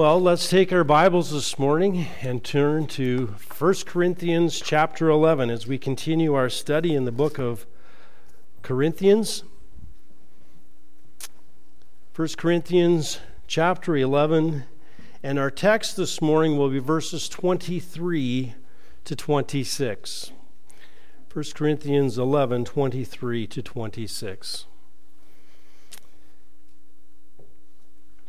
Well, 0.00 0.18
let's 0.18 0.48
take 0.48 0.72
our 0.72 0.82
Bibles 0.82 1.30
this 1.30 1.58
morning 1.58 2.06
and 2.22 2.42
turn 2.42 2.86
to 2.86 3.34
1 3.58 3.74
Corinthians 3.84 4.58
chapter 4.58 5.10
11 5.10 5.50
as 5.50 5.66
we 5.66 5.76
continue 5.76 6.32
our 6.32 6.48
study 6.48 6.94
in 6.94 7.04
the 7.04 7.12
book 7.12 7.38
of 7.38 7.66
Corinthians. 8.62 9.44
1 12.16 12.28
Corinthians 12.38 13.20
chapter 13.46 13.94
11, 13.94 14.64
and 15.22 15.38
our 15.38 15.50
text 15.50 15.98
this 15.98 16.22
morning 16.22 16.56
will 16.56 16.70
be 16.70 16.78
verses 16.78 17.28
23 17.28 18.54
to 19.04 19.14
26. 19.14 20.32
1 21.30 21.44
Corinthians 21.54 22.16
11, 22.16 22.64
23 22.64 23.46
to 23.46 23.60
26. 23.60 24.64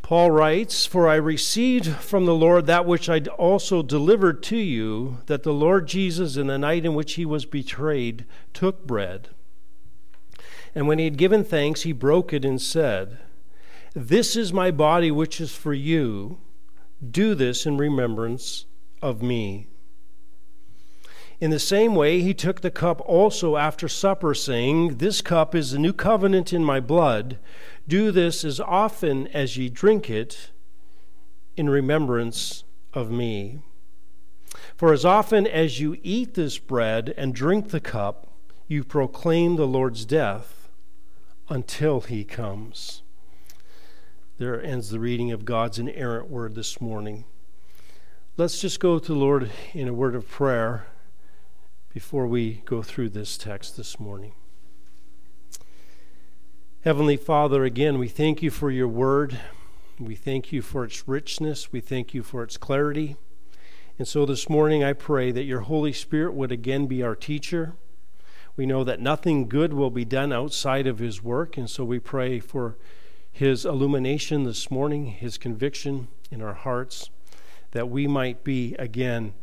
Paul 0.01 0.31
writes, 0.31 0.85
For 0.85 1.07
I 1.07 1.15
received 1.15 1.87
from 1.87 2.25
the 2.25 2.35
Lord 2.35 2.65
that 2.65 2.85
which 2.85 3.09
I 3.09 3.19
also 3.19 3.81
delivered 3.81 4.43
to 4.43 4.57
you, 4.57 5.19
that 5.27 5.43
the 5.43 5.53
Lord 5.53 5.87
Jesus, 5.87 6.37
in 6.37 6.47
the 6.47 6.57
night 6.57 6.85
in 6.85 6.93
which 6.93 7.13
he 7.13 7.25
was 7.25 7.45
betrayed, 7.45 8.25
took 8.53 8.85
bread. 8.85 9.29
And 10.73 10.87
when 10.87 10.99
he 10.99 11.05
had 11.05 11.17
given 11.17 11.43
thanks, 11.43 11.83
he 11.83 11.91
broke 11.91 12.33
it 12.33 12.45
and 12.45 12.61
said, 12.61 13.19
This 13.93 14.35
is 14.35 14.53
my 14.53 14.71
body 14.71 15.11
which 15.11 15.39
is 15.39 15.55
for 15.55 15.73
you. 15.73 16.39
Do 17.09 17.35
this 17.35 17.65
in 17.65 17.77
remembrance 17.77 18.65
of 19.01 19.21
me. 19.21 19.67
In 21.41 21.49
the 21.49 21.59
same 21.59 21.95
way, 21.95 22.21
he 22.21 22.35
took 22.35 22.61
the 22.61 22.69
cup 22.69 23.01
also 23.07 23.57
after 23.57 23.87
supper, 23.87 24.35
saying, 24.35 24.97
This 24.97 25.21
cup 25.21 25.55
is 25.55 25.71
the 25.71 25.79
new 25.79 25.91
covenant 25.91 26.53
in 26.53 26.63
my 26.63 26.79
blood. 26.79 27.39
Do 27.91 28.09
this 28.13 28.45
as 28.45 28.61
often 28.61 29.27
as 29.33 29.57
ye 29.57 29.67
drink 29.67 30.09
it 30.09 30.51
in 31.57 31.69
remembrance 31.69 32.63
of 32.93 33.11
me. 33.11 33.63
For 34.77 34.93
as 34.93 35.03
often 35.03 35.45
as 35.45 35.81
you 35.81 35.97
eat 36.01 36.35
this 36.35 36.57
bread 36.57 37.13
and 37.17 37.35
drink 37.35 37.71
the 37.71 37.81
cup, 37.81 38.27
you 38.65 38.85
proclaim 38.85 39.57
the 39.57 39.67
Lord's 39.67 40.05
death 40.05 40.69
until 41.49 41.99
he 41.99 42.23
comes. 42.23 43.01
There 44.37 44.63
ends 44.63 44.89
the 44.89 45.01
reading 45.01 45.33
of 45.33 45.43
God's 45.43 45.77
inerrant 45.77 46.29
word 46.29 46.55
this 46.55 46.79
morning. 46.79 47.25
Let's 48.37 48.61
just 48.61 48.79
go 48.79 48.99
to 48.99 49.13
the 49.13 49.19
Lord 49.19 49.51
in 49.73 49.89
a 49.89 49.93
word 49.93 50.15
of 50.15 50.29
prayer 50.29 50.87
before 51.93 52.25
we 52.25 52.61
go 52.63 52.83
through 52.83 53.09
this 53.09 53.37
text 53.37 53.75
this 53.75 53.99
morning. 53.99 54.31
Heavenly 56.83 57.15
Father, 57.15 57.63
again, 57.63 57.99
we 57.99 58.07
thank 58.07 58.41
you 58.41 58.49
for 58.49 58.71
your 58.71 58.87
word. 58.87 59.39
We 59.99 60.15
thank 60.15 60.51
you 60.51 60.63
for 60.63 60.83
its 60.83 61.07
richness. 61.07 61.71
We 61.71 61.79
thank 61.79 62.15
you 62.15 62.23
for 62.23 62.41
its 62.41 62.57
clarity. 62.57 63.17
And 63.99 64.07
so 64.07 64.25
this 64.25 64.49
morning, 64.49 64.83
I 64.83 64.93
pray 64.93 65.31
that 65.31 65.43
your 65.43 65.59
Holy 65.59 65.93
Spirit 65.93 66.33
would 66.33 66.51
again 66.51 66.87
be 66.87 67.03
our 67.03 67.15
teacher. 67.15 67.75
We 68.55 68.65
know 68.65 68.83
that 68.83 68.99
nothing 68.99 69.47
good 69.47 69.73
will 69.73 69.91
be 69.91 70.05
done 70.05 70.33
outside 70.33 70.87
of 70.87 70.97
his 70.97 71.21
work. 71.21 71.55
And 71.55 71.69
so 71.69 71.85
we 71.85 71.99
pray 71.99 72.39
for 72.39 72.79
his 73.31 73.63
illumination 73.63 74.45
this 74.45 74.71
morning, 74.71 75.05
his 75.05 75.37
conviction 75.37 76.07
in 76.31 76.41
our 76.41 76.55
hearts, 76.55 77.11
that 77.73 77.89
we 77.89 78.07
might 78.07 78.43
be 78.43 78.73
again 78.79 79.35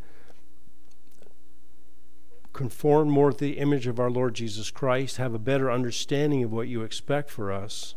conform 2.58 3.08
more 3.08 3.30
to 3.30 3.38
the 3.38 3.56
image 3.58 3.86
of 3.86 4.00
our 4.00 4.10
Lord 4.10 4.34
Jesus 4.34 4.72
Christ, 4.72 5.16
have 5.16 5.32
a 5.32 5.38
better 5.38 5.70
understanding 5.70 6.42
of 6.42 6.50
what 6.50 6.66
you 6.66 6.82
expect 6.82 7.30
for 7.30 7.52
us. 7.52 7.94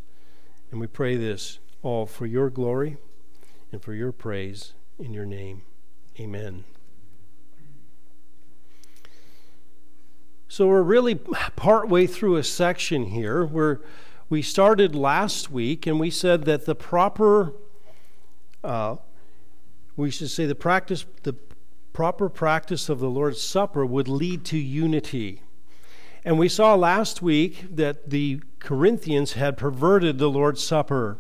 And 0.70 0.80
we 0.80 0.86
pray 0.86 1.16
this 1.16 1.58
all 1.82 2.06
for 2.06 2.28
your 2.28 2.52
glory 2.52 2.98
and 3.72 3.82
for 3.82 3.96
your 3.96 4.12
praise 4.12 4.74
in 5.00 5.16
your 5.16 5.26
name. 5.26 5.64
Amen. 6.20 6.64
So 10.48 10.68
we're 10.68 10.84
really 10.84 11.16
partway 11.16 12.06
through 12.06 12.36
a 12.36 12.44
section 12.44 13.06
here 13.06 13.44
where 13.44 13.82
we 14.30 14.44
started 14.44 14.94
last 14.94 15.50
week 15.50 15.88
and 15.88 16.00
we 16.00 16.12
said 16.12 16.46
that 16.46 16.68
the 16.68 16.76
proper, 16.76 17.54
uh, 18.64 18.98
we 19.96 20.12
should 20.12 20.30
say 20.30 20.46
the 20.46 20.54
practice, 20.54 21.04
the 21.24 21.34
proper 21.94 22.30
practice 22.30 22.90
of 22.90 23.00
the 23.00 23.10
Lord's 23.10 23.42
Supper 23.42 23.86
would 23.86 24.08
lead 24.08 24.46
to 24.46 24.58
unity. 24.58 25.42
And 26.24 26.38
we 26.38 26.48
saw 26.48 26.76
last 26.76 27.22
week 27.22 27.66
that 27.76 28.10
the 28.10 28.42
Corinthians 28.60 29.34
had 29.34 29.58
perverted 29.58 30.18
the 30.18 30.30
Lord's 30.30 30.64
Supper. 30.64 31.18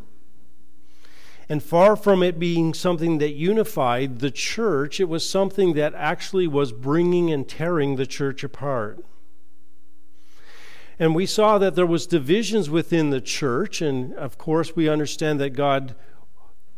And 1.49 1.61
far 1.61 1.95
from 1.95 2.23
it 2.23 2.39
being 2.39 2.73
something 2.73 3.17
that 3.17 3.33
unified 3.33 4.19
the 4.19 4.31
church, 4.31 4.99
it 4.99 5.09
was 5.09 5.27
something 5.27 5.73
that 5.73 5.93
actually 5.95 6.47
was 6.47 6.71
bringing 6.71 7.31
and 7.31 7.47
tearing 7.47 7.95
the 7.95 8.05
church 8.05 8.43
apart. 8.43 9.03
And 10.97 11.15
we 11.15 11.25
saw 11.25 11.57
that 11.57 11.75
there 11.75 11.85
was 11.85 12.05
divisions 12.05 12.69
within 12.69 13.09
the 13.09 13.19
church, 13.19 13.81
and 13.81 14.13
of 14.13 14.38
course 14.38 14.75
we 14.75 14.88
understand 14.88 15.39
that 15.41 15.49
God 15.49 15.95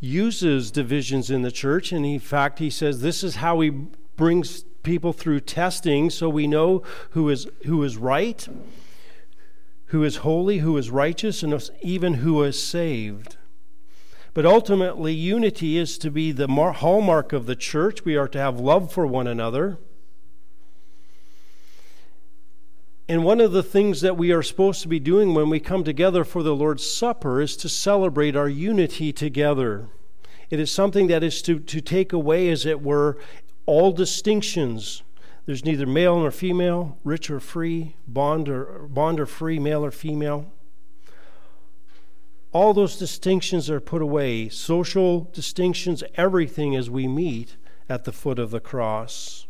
uses 0.03 0.69
divisions 0.69 1.31
in 1.31 1.43
the 1.43 1.51
church. 1.51 1.91
And 1.91 2.05
in 2.05 2.19
fact, 2.19 2.59
he 2.59 2.69
says 2.69 3.01
this 3.01 3.23
is 3.23 3.37
how 3.37 3.61
he 3.61 3.69
brings 3.69 4.63
people 4.83 5.13
through 5.13 5.39
testing 5.39 6.09
so 6.09 6.27
we 6.27 6.45
know 6.45 6.83
who 7.11 7.29
is, 7.29 7.47
who 7.65 7.81
is 7.83 7.95
right, 7.95 8.45
who 9.85 10.03
is 10.03 10.17
holy, 10.17 10.59
who 10.59 10.77
is 10.77 10.91
righteous, 10.91 11.41
and 11.41 11.69
even 11.81 12.15
who 12.15 12.43
is 12.43 12.61
saved. 12.61 13.37
But 14.33 14.45
ultimately, 14.45 15.13
unity 15.13 15.77
is 15.77 15.97
to 15.99 16.11
be 16.11 16.31
the 16.31 16.47
hallmark 16.47 17.31
of 17.31 17.45
the 17.45 17.55
church. 17.55 18.03
We 18.03 18.17
are 18.17 18.27
to 18.27 18.39
have 18.39 18.59
love 18.59 18.91
for 18.91 19.07
one 19.07 19.27
another. 19.27 19.77
And 23.09 23.25
one 23.25 23.41
of 23.41 23.51
the 23.51 23.63
things 23.63 23.99
that 24.01 24.17
we 24.17 24.31
are 24.31 24.41
supposed 24.41 24.81
to 24.81 24.87
be 24.87 24.99
doing 24.99 25.33
when 25.33 25.49
we 25.49 25.59
come 25.59 25.83
together 25.83 26.23
for 26.23 26.41
the 26.41 26.55
Lord's 26.55 26.89
Supper 26.89 27.41
is 27.41 27.57
to 27.57 27.67
celebrate 27.67 28.35
our 28.35 28.47
unity 28.47 29.11
together. 29.11 29.89
It 30.49 30.59
is 30.59 30.71
something 30.71 31.07
that 31.07 31.23
is 31.23 31.41
to, 31.41 31.59
to 31.59 31.81
take 31.81 32.13
away, 32.13 32.49
as 32.49 32.65
it 32.65 32.81
were, 32.81 33.17
all 33.65 33.91
distinctions. 33.91 35.03
There's 35.45 35.65
neither 35.65 35.85
male 35.85 36.17
nor 36.19 36.31
female, 36.31 36.97
rich 37.03 37.29
or 37.29 37.41
free, 37.41 37.97
bond 38.07 38.47
or, 38.47 38.87
bond 38.87 39.19
or 39.19 39.25
free, 39.25 39.59
male 39.59 39.83
or 39.83 39.91
female. 39.91 40.53
All 42.53 42.73
those 42.73 42.97
distinctions 42.97 43.69
are 43.69 43.81
put 43.81 44.01
away, 44.01 44.47
social 44.47 45.29
distinctions, 45.33 46.03
everything 46.15 46.75
as 46.75 46.89
we 46.89 47.07
meet 47.07 47.57
at 47.89 48.05
the 48.05 48.13
foot 48.13 48.39
of 48.39 48.51
the 48.51 48.61
cross. 48.61 49.42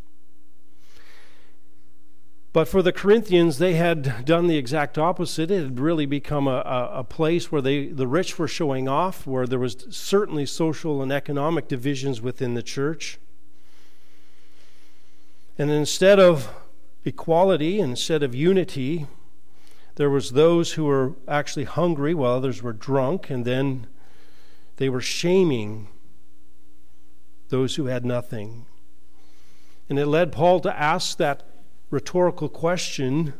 But 2.54 2.68
for 2.68 2.82
the 2.82 2.92
Corinthians, 2.92 3.58
they 3.58 3.74
had 3.74 4.24
done 4.24 4.46
the 4.46 4.56
exact 4.56 4.96
opposite. 4.96 5.50
It 5.50 5.60
had 5.60 5.80
really 5.80 6.06
become 6.06 6.46
a, 6.46 6.60
a, 6.94 7.02
place 7.02 7.50
where 7.50 7.60
they, 7.60 7.88
the 7.88 8.06
rich 8.06 8.38
were 8.38 8.46
showing 8.46 8.88
off, 8.88 9.26
where 9.26 9.44
there 9.44 9.58
was 9.58 9.84
certainly 9.90 10.46
social 10.46 11.02
and 11.02 11.10
economic 11.10 11.66
divisions 11.66 12.22
within 12.22 12.54
the 12.54 12.62
church. 12.62 13.18
And 15.58 15.72
instead 15.72 16.20
of 16.20 16.48
equality, 17.04 17.80
instead 17.80 18.22
of 18.22 18.36
unity, 18.36 19.08
there 19.96 20.08
was 20.08 20.30
those 20.30 20.74
who 20.74 20.84
were 20.84 21.14
actually 21.26 21.64
hungry 21.64 22.14
while 22.14 22.34
others 22.34 22.62
were 22.62 22.72
drunk, 22.72 23.30
and 23.30 23.44
then 23.44 23.88
they 24.76 24.88
were 24.88 25.00
shaming 25.00 25.88
those 27.48 27.74
who 27.74 27.86
had 27.86 28.06
nothing. 28.06 28.66
And 29.88 29.98
it 29.98 30.06
led 30.06 30.30
Paul 30.30 30.60
to 30.60 30.80
ask 30.80 31.18
that 31.18 31.42
rhetorical 31.94 32.48
question 32.48 33.32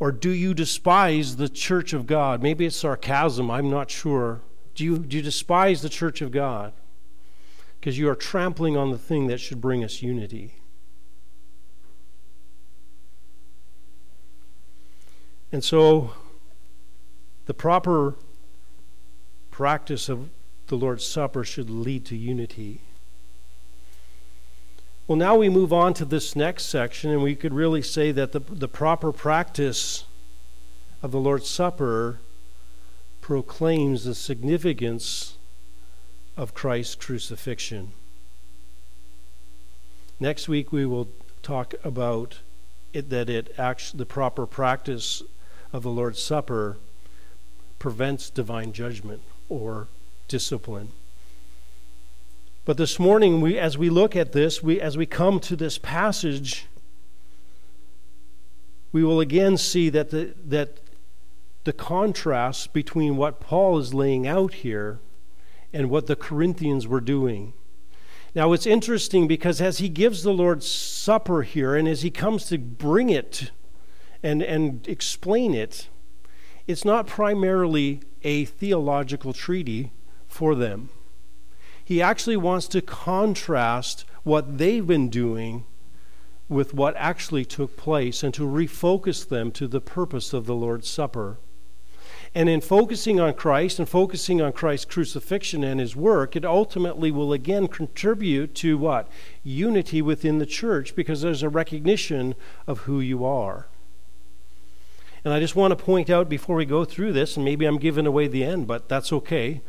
or 0.00 0.12
do 0.12 0.30
you 0.30 0.54
despise 0.54 1.36
the 1.36 1.48
church 1.48 1.92
of 1.92 2.06
God? 2.06 2.42
Maybe 2.42 2.66
it's 2.66 2.76
sarcasm, 2.76 3.50
I'm 3.50 3.70
not 3.70 3.90
sure. 3.90 4.40
Do 4.74 4.84
you, 4.84 4.98
do 4.98 5.16
you 5.16 5.22
despise 5.22 5.82
the 5.82 5.88
church 5.88 6.20
of 6.20 6.30
God? 6.30 6.72
Because 7.80 7.98
you 7.98 8.08
are 8.08 8.14
trampling 8.14 8.76
on 8.76 8.90
the 8.90 8.98
thing 8.98 9.26
that 9.26 9.38
should 9.38 9.60
bring 9.60 9.82
us 9.82 10.02
unity. 10.02 10.54
And 15.50 15.64
so, 15.64 16.12
the 17.46 17.54
proper 17.54 18.14
practice 19.50 20.08
of 20.08 20.28
the 20.66 20.76
Lord's 20.76 21.06
Supper 21.06 21.42
should 21.42 21.70
lead 21.70 22.04
to 22.06 22.16
unity. 22.16 22.82
Well, 25.08 25.16
now 25.16 25.36
we 25.36 25.48
move 25.48 25.72
on 25.72 25.94
to 25.94 26.04
this 26.04 26.36
next 26.36 26.66
section, 26.66 27.10
and 27.10 27.22
we 27.22 27.34
could 27.34 27.54
really 27.54 27.80
say 27.80 28.12
that 28.12 28.32
the, 28.32 28.40
the 28.40 28.68
proper 28.68 29.10
practice 29.10 30.04
of 31.02 31.12
the 31.12 31.18
Lord's 31.18 31.48
Supper 31.48 32.20
proclaims 33.22 34.04
the 34.04 34.14
significance 34.14 35.38
of 36.36 36.52
Christ's 36.52 36.94
crucifixion. 36.94 37.92
Next 40.20 40.46
week, 40.46 40.72
we 40.72 40.84
will 40.84 41.08
talk 41.42 41.72
about 41.82 42.40
it, 42.92 43.08
that 43.08 43.30
it 43.30 43.54
actually, 43.56 44.00
the 44.00 44.06
proper 44.06 44.44
practice 44.44 45.22
of 45.72 45.84
the 45.84 45.90
Lord's 45.90 46.22
Supper 46.22 46.76
prevents 47.78 48.28
divine 48.28 48.74
judgment 48.74 49.22
or 49.48 49.88
discipline. 50.28 50.90
But 52.68 52.76
this 52.76 52.98
morning, 52.98 53.40
we, 53.40 53.58
as 53.58 53.78
we 53.78 53.88
look 53.88 54.14
at 54.14 54.32
this, 54.32 54.62
we, 54.62 54.78
as 54.78 54.98
we 54.98 55.06
come 55.06 55.40
to 55.40 55.56
this 55.56 55.78
passage, 55.78 56.66
we 58.92 59.02
will 59.02 59.20
again 59.20 59.56
see 59.56 59.88
that 59.88 60.10
the, 60.10 60.34
that 60.44 60.78
the 61.64 61.72
contrast 61.72 62.74
between 62.74 63.16
what 63.16 63.40
Paul 63.40 63.78
is 63.78 63.94
laying 63.94 64.26
out 64.26 64.52
here 64.52 64.98
and 65.72 65.88
what 65.88 66.08
the 66.08 66.14
Corinthians 66.14 66.86
were 66.86 67.00
doing. 67.00 67.54
Now, 68.34 68.52
it's 68.52 68.66
interesting 68.66 69.26
because 69.26 69.62
as 69.62 69.78
he 69.78 69.88
gives 69.88 70.22
the 70.22 70.34
Lord's 70.34 70.70
Supper 70.70 71.44
here 71.44 71.74
and 71.74 71.88
as 71.88 72.02
he 72.02 72.10
comes 72.10 72.44
to 72.48 72.58
bring 72.58 73.08
it 73.08 73.50
and, 74.22 74.42
and 74.42 74.86
explain 74.86 75.54
it, 75.54 75.88
it's 76.66 76.84
not 76.84 77.06
primarily 77.06 78.02
a 78.22 78.44
theological 78.44 79.32
treaty 79.32 79.90
for 80.26 80.54
them. 80.54 80.90
He 81.88 82.02
actually 82.02 82.36
wants 82.36 82.68
to 82.68 82.82
contrast 82.82 84.04
what 84.22 84.58
they've 84.58 84.86
been 84.86 85.08
doing 85.08 85.64
with 86.46 86.74
what 86.74 86.94
actually 86.98 87.46
took 87.46 87.78
place 87.78 88.22
and 88.22 88.34
to 88.34 88.42
refocus 88.42 89.26
them 89.26 89.50
to 89.52 89.66
the 89.66 89.80
purpose 89.80 90.34
of 90.34 90.44
the 90.44 90.54
Lord's 90.54 90.86
Supper. 90.86 91.38
And 92.34 92.46
in 92.50 92.60
focusing 92.60 93.18
on 93.18 93.32
Christ 93.32 93.78
and 93.78 93.88
focusing 93.88 94.42
on 94.42 94.52
Christ's 94.52 94.84
crucifixion 94.84 95.64
and 95.64 95.80
his 95.80 95.96
work, 95.96 96.36
it 96.36 96.44
ultimately 96.44 97.10
will 97.10 97.32
again 97.32 97.68
contribute 97.68 98.54
to 98.56 98.76
what? 98.76 99.08
Unity 99.42 100.02
within 100.02 100.40
the 100.40 100.44
church 100.44 100.94
because 100.94 101.22
there's 101.22 101.42
a 101.42 101.48
recognition 101.48 102.34
of 102.66 102.80
who 102.80 103.00
you 103.00 103.24
are. 103.24 103.66
And 105.24 105.32
I 105.32 105.40
just 105.40 105.56
want 105.56 105.70
to 105.70 105.82
point 105.82 106.10
out 106.10 106.28
before 106.28 106.56
we 106.56 106.66
go 106.66 106.84
through 106.84 107.14
this, 107.14 107.36
and 107.36 107.46
maybe 107.46 107.64
I'm 107.64 107.78
giving 107.78 108.06
away 108.06 108.28
the 108.28 108.44
end, 108.44 108.66
but 108.66 108.90
that's 108.90 109.10
okay. 109.10 109.62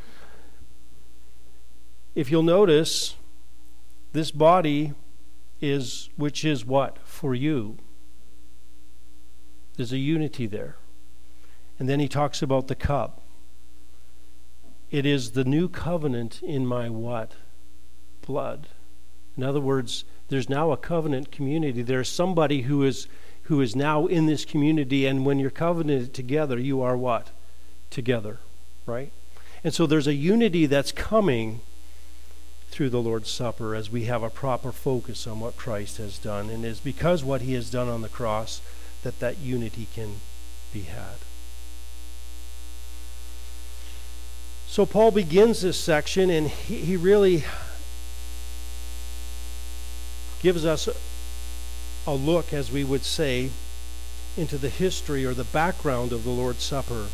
If 2.15 2.31
you'll 2.31 2.44
notice, 2.44 3.15
this 4.13 4.31
body 4.31 4.94
is, 5.61 6.09
which 6.15 6.44
is 6.44 6.65
what? 6.65 6.97
For 7.06 7.35
you. 7.35 7.77
There's 9.77 9.94
a 9.94 9.97
unity 9.97 10.47
there. 10.47 10.75
And 11.77 11.88
then 11.88 12.00
he 12.00 12.07
talks 12.07 12.41
about 12.41 12.67
the 12.67 12.75
cup. 12.75 13.21
It 14.91 15.06
is 15.06 15.31
the 15.31 15.44
new 15.45 15.69
covenant 15.69 16.41
in 16.41 16.65
my 16.65 16.89
what? 16.89 17.33
Blood. 18.25 18.67
In 19.38 19.44
other 19.44 19.62
words, 19.62 20.03
there's 20.27 20.50
now 20.50 20.71
a 20.71 20.77
covenant 20.77 21.31
community. 21.31 21.81
There's 21.81 22.09
somebody 22.09 22.63
who 22.63 22.83
is 22.83 23.07
who 23.44 23.62
is 23.62 23.75
now 23.75 24.05
in 24.05 24.27
this 24.27 24.45
community, 24.45 25.07
and 25.07 25.25
when 25.25 25.39
you're 25.39 25.50
covenanted 25.50 26.13
together, 26.13 26.59
you 26.59 26.81
are 26.81 26.95
what? 26.95 27.31
Together, 27.89 28.38
right? 28.85 29.12
And 29.63 29.73
so 29.73 29.88
there's 29.88 30.05
a 30.05 30.13
unity 30.13 30.67
that's 30.67 30.91
coming 30.91 31.62
through 32.71 32.89
the 32.89 33.01
Lord's 33.01 33.30
Supper 33.30 33.75
as 33.75 33.89
we 33.89 34.06
have 34.06 34.24
a 34.24 34.30
proper 34.30 34.71
focus 34.71 35.27
on 35.27 35.39
what 35.39 35.57
Christ 35.57 35.98
has 35.98 36.18
done. 36.18 36.50
And 36.50 36.63
it's 36.63 36.80
because 36.80 37.24
what 37.24 37.42
he 37.42 37.54
has 37.54 37.69
done 37.69 37.89
on 37.89 38.01
the 38.01 38.10
cross 38.10 38.62
that 39.04 39.19
that 39.19 39.38
unity 39.38 39.88
can 39.94 40.16
be 40.71 40.81
had. 40.81 41.18
So 44.68 44.86
Paul 44.86 45.12
begins 45.12 45.62
this 45.62 45.77
section 45.77 46.30
and 46.30 46.48
he, 46.48 46.77
he 46.81 46.95
really 46.95 47.44
gives 50.42 50.65
us 50.65 50.88
a 52.06 52.13
look, 52.13 52.54
as 52.54 52.72
we 52.72 52.83
would 52.83 53.04
say, 53.04 53.50
into 54.38 54.57
the 54.57 54.69
history 54.69 55.25
or 55.25 55.33
the 55.33 55.44
background 55.44 56.12
of 56.12 56.24
the 56.24 56.30
Lord's 56.30 56.63
Supper. 56.63 57.07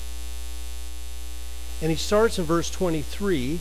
And 1.81 1.92
he 1.92 1.98
starts 1.98 2.38
in 2.38 2.46
verse 2.46 2.69
23, 2.69 3.60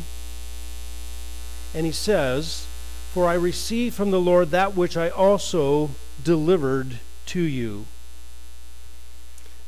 and 1.74 1.84
he 1.84 1.92
says, 1.92 2.66
For 3.12 3.26
I 3.26 3.34
received 3.34 3.94
from 3.94 4.10
the 4.10 4.20
Lord 4.20 4.50
that 4.50 4.76
which 4.76 4.96
I 4.96 5.08
also 5.08 5.90
delivered 6.22 6.98
to 7.26 7.40
you. 7.40 7.86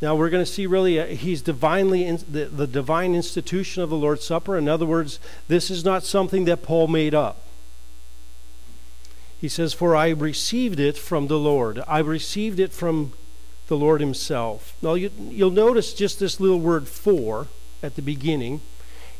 Now 0.00 0.14
we're 0.14 0.31
going 0.31 0.44
to 0.44 0.50
see 0.50 0.67
really 0.67 1.00
uh, 1.00 1.06
he's 1.06 1.43
divinely 1.43 2.05
in, 2.05 2.19
the, 2.31 2.44
the 2.47 2.67
divine 2.67 3.14
institution 3.14 3.82
of 3.82 3.91
the 3.91 3.97
Lord's 3.97 4.25
Supper. 4.25 4.56
In 4.56 4.69
other 4.69 4.87
words, 4.87 5.19
this 5.49 5.70
is 5.70 5.85
not 5.85 6.05
something 6.05 6.44
that 6.44 6.62
Paul 6.62 6.87
made 6.87 7.14
up. 7.14 7.43
He 9.41 9.49
says, 9.49 9.73
For 9.73 9.97
I 9.97 10.11
received 10.11 10.81
it 10.81 10.97
from 10.99 11.29
the 11.29 11.38
Lord. 11.38 11.82
I 11.87 11.99
received 12.00 12.61
it 12.61 12.73
from 12.73 13.12
the 13.69 13.76
Lord 13.76 14.00
Himself. 14.00 14.76
Now, 14.82 14.94
you, 14.94 15.11
will 15.19 15.50
notice 15.50 15.93
just 15.93 16.20
this 16.20 16.41
little 16.41 16.61
word 16.61 16.88
for 16.88 17.49
at 17.82 17.97
the 17.97 18.03
beginning. 18.03 18.61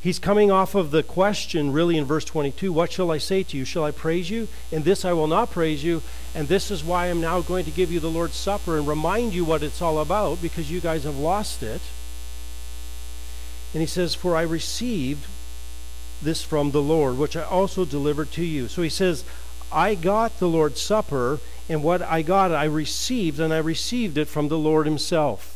He's 0.06 0.20
coming 0.20 0.53
off 0.53 0.76
of 0.76 0.93
the 0.93 1.03
question, 1.03 1.73
really, 1.73 1.99
in 1.99 2.05
verse 2.05 2.25
22 2.25 2.73
What 2.73 2.93
shall 2.93 3.11
I 3.11 3.19
say 3.19 3.43
to 3.43 3.56
you? 3.56 3.64
Shall 3.64 3.82
I 3.82 3.91
praise 3.91 4.31
you? 4.31 4.47
In 4.70 4.85
this 4.85 5.05
I 5.05 5.12
will 5.12 5.26
not 5.26 5.50
praise 5.50 5.82
you. 5.82 6.00
And 6.32 6.47
this 6.47 6.70
is 6.70 6.85
why 6.85 7.06
I'm 7.06 7.20
now 7.20 7.41
going 7.41 7.64
to 7.64 7.73
give 7.73 7.91
you 7.91 7.99
the 7.99 8.08
Lord's 8.08 8.37
Supper 8.37 8.79
and 8.79 8.87
remind 8.87 9.35
you 9.35 9.44
what 9.44 9.64
it's 9.64 9.82
all 9.82 9.99
about 9.99 10.41
because 10.41 10.70
you 10.70 10.81
guys 10.81 11.03
have 11.03 11.19
lost 11.19 11.61
it. 11.64 11.81
And 13.75 13.81
he 13.81 13.87
says, 13.88 14.14
For 14.14 14.37
I 14.37 14.43
received 14.43 15.26
this 16.23 16.41
from 16.41 16.70
the 16.70 16.81
Lord, 16.81 17.19
which 17.19 17.37
I 17.37 17.43
also 17.43 17.85
delivered 17.85 18.31
to 18.35 18.44
you. 18.44 18.69
So 18.69 18.82
he 18.82 18.91
says, 18.91 19.25
I 19.73 19.97
got 19.97 20.38
the 20.38 20.47
Lord's 20.47 20.81
Supper, 20.81 21.41
and 21.69 21.82
what 21.82 22.00
I 22.00 22.23
got, 22.23 22.52
I 22.52 22.67
received, 22.67 23.41
and 23.41 23.52
I 23.52 23.59
received 23.59 24.19
it 24.19 24.29
from 24.29 24.47
the 24.47 24.59
Lord 24.59 24.87
Himself. 24.87 25.56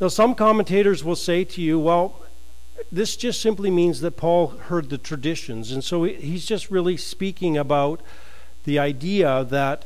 Now, 0.00 0.08
some 0.08 0.34
commentators 0.34 1.04
will 1.04 1.16
say 1.16 1.44
to 1.44 1.60
you, 1.60 1.78
well, 1.78 2.20
this 2.90 3.16
just 3.16 3.42
simply 3.42 3.70
means 3.70 4.00
that 4.00 4.16
Paul 4.16 4.48
heard 4.48 4.88
the 4.88 4.98
traditions. 4.98 5.70
And 5.70 5.84
so 5.84 6.04
he's 6.04 6.46
just 6.46 6.70
really 6.70 6.96
speaking 6.96 7.58
about 7.58 8.00
the 8.64 8.78
idea 8.78 9.44
that 9.44 9.84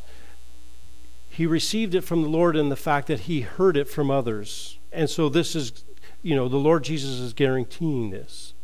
he 1.28 1.46
received 1.46 1.96
it 1.96 2.02
from 2.02 2.22
the 2.22 2.28
Lord 2.28 2.54
and 2.54 2.70
the 2.70 2.76
fact 2.76 3.08
that 3.08 3.20
he 3.20 3.40
heard 3.40 3.76
it 3.76 3.88
from 3.88 4.10
others. 4.10 4.78
And 4.92 5.10
so 5.10 5.28
this 5.28 5.56
is, 5.56 5.84
you 6.22 6.36
know, 6.36 6.48
the 6.48 6.56
Lord 6.58 6.84
Jesus 6.84 7.18
is 7.18 7.32
guaranteeing 7.32 8.10
this. 8.10 8.54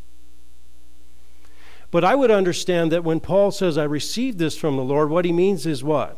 But 1.91 2.05
I 2.05 2.14
would 2.14 2.31
understand 2.31 2.93
that 2.93 3.02
when 3.02 3.19
Paul 3.19 3.50
says, 3.50 3.76
I 3.76 3.82
received 3.82 4.38
this 4.38 4.56
from 4.56 4.76
the 4.76 4.85
Lord, 4.85 5.11
what 5.11 5.25
he 5.25 5.32
means 5.32 5.67
is 5.67 5.82
what? 5.82 6.17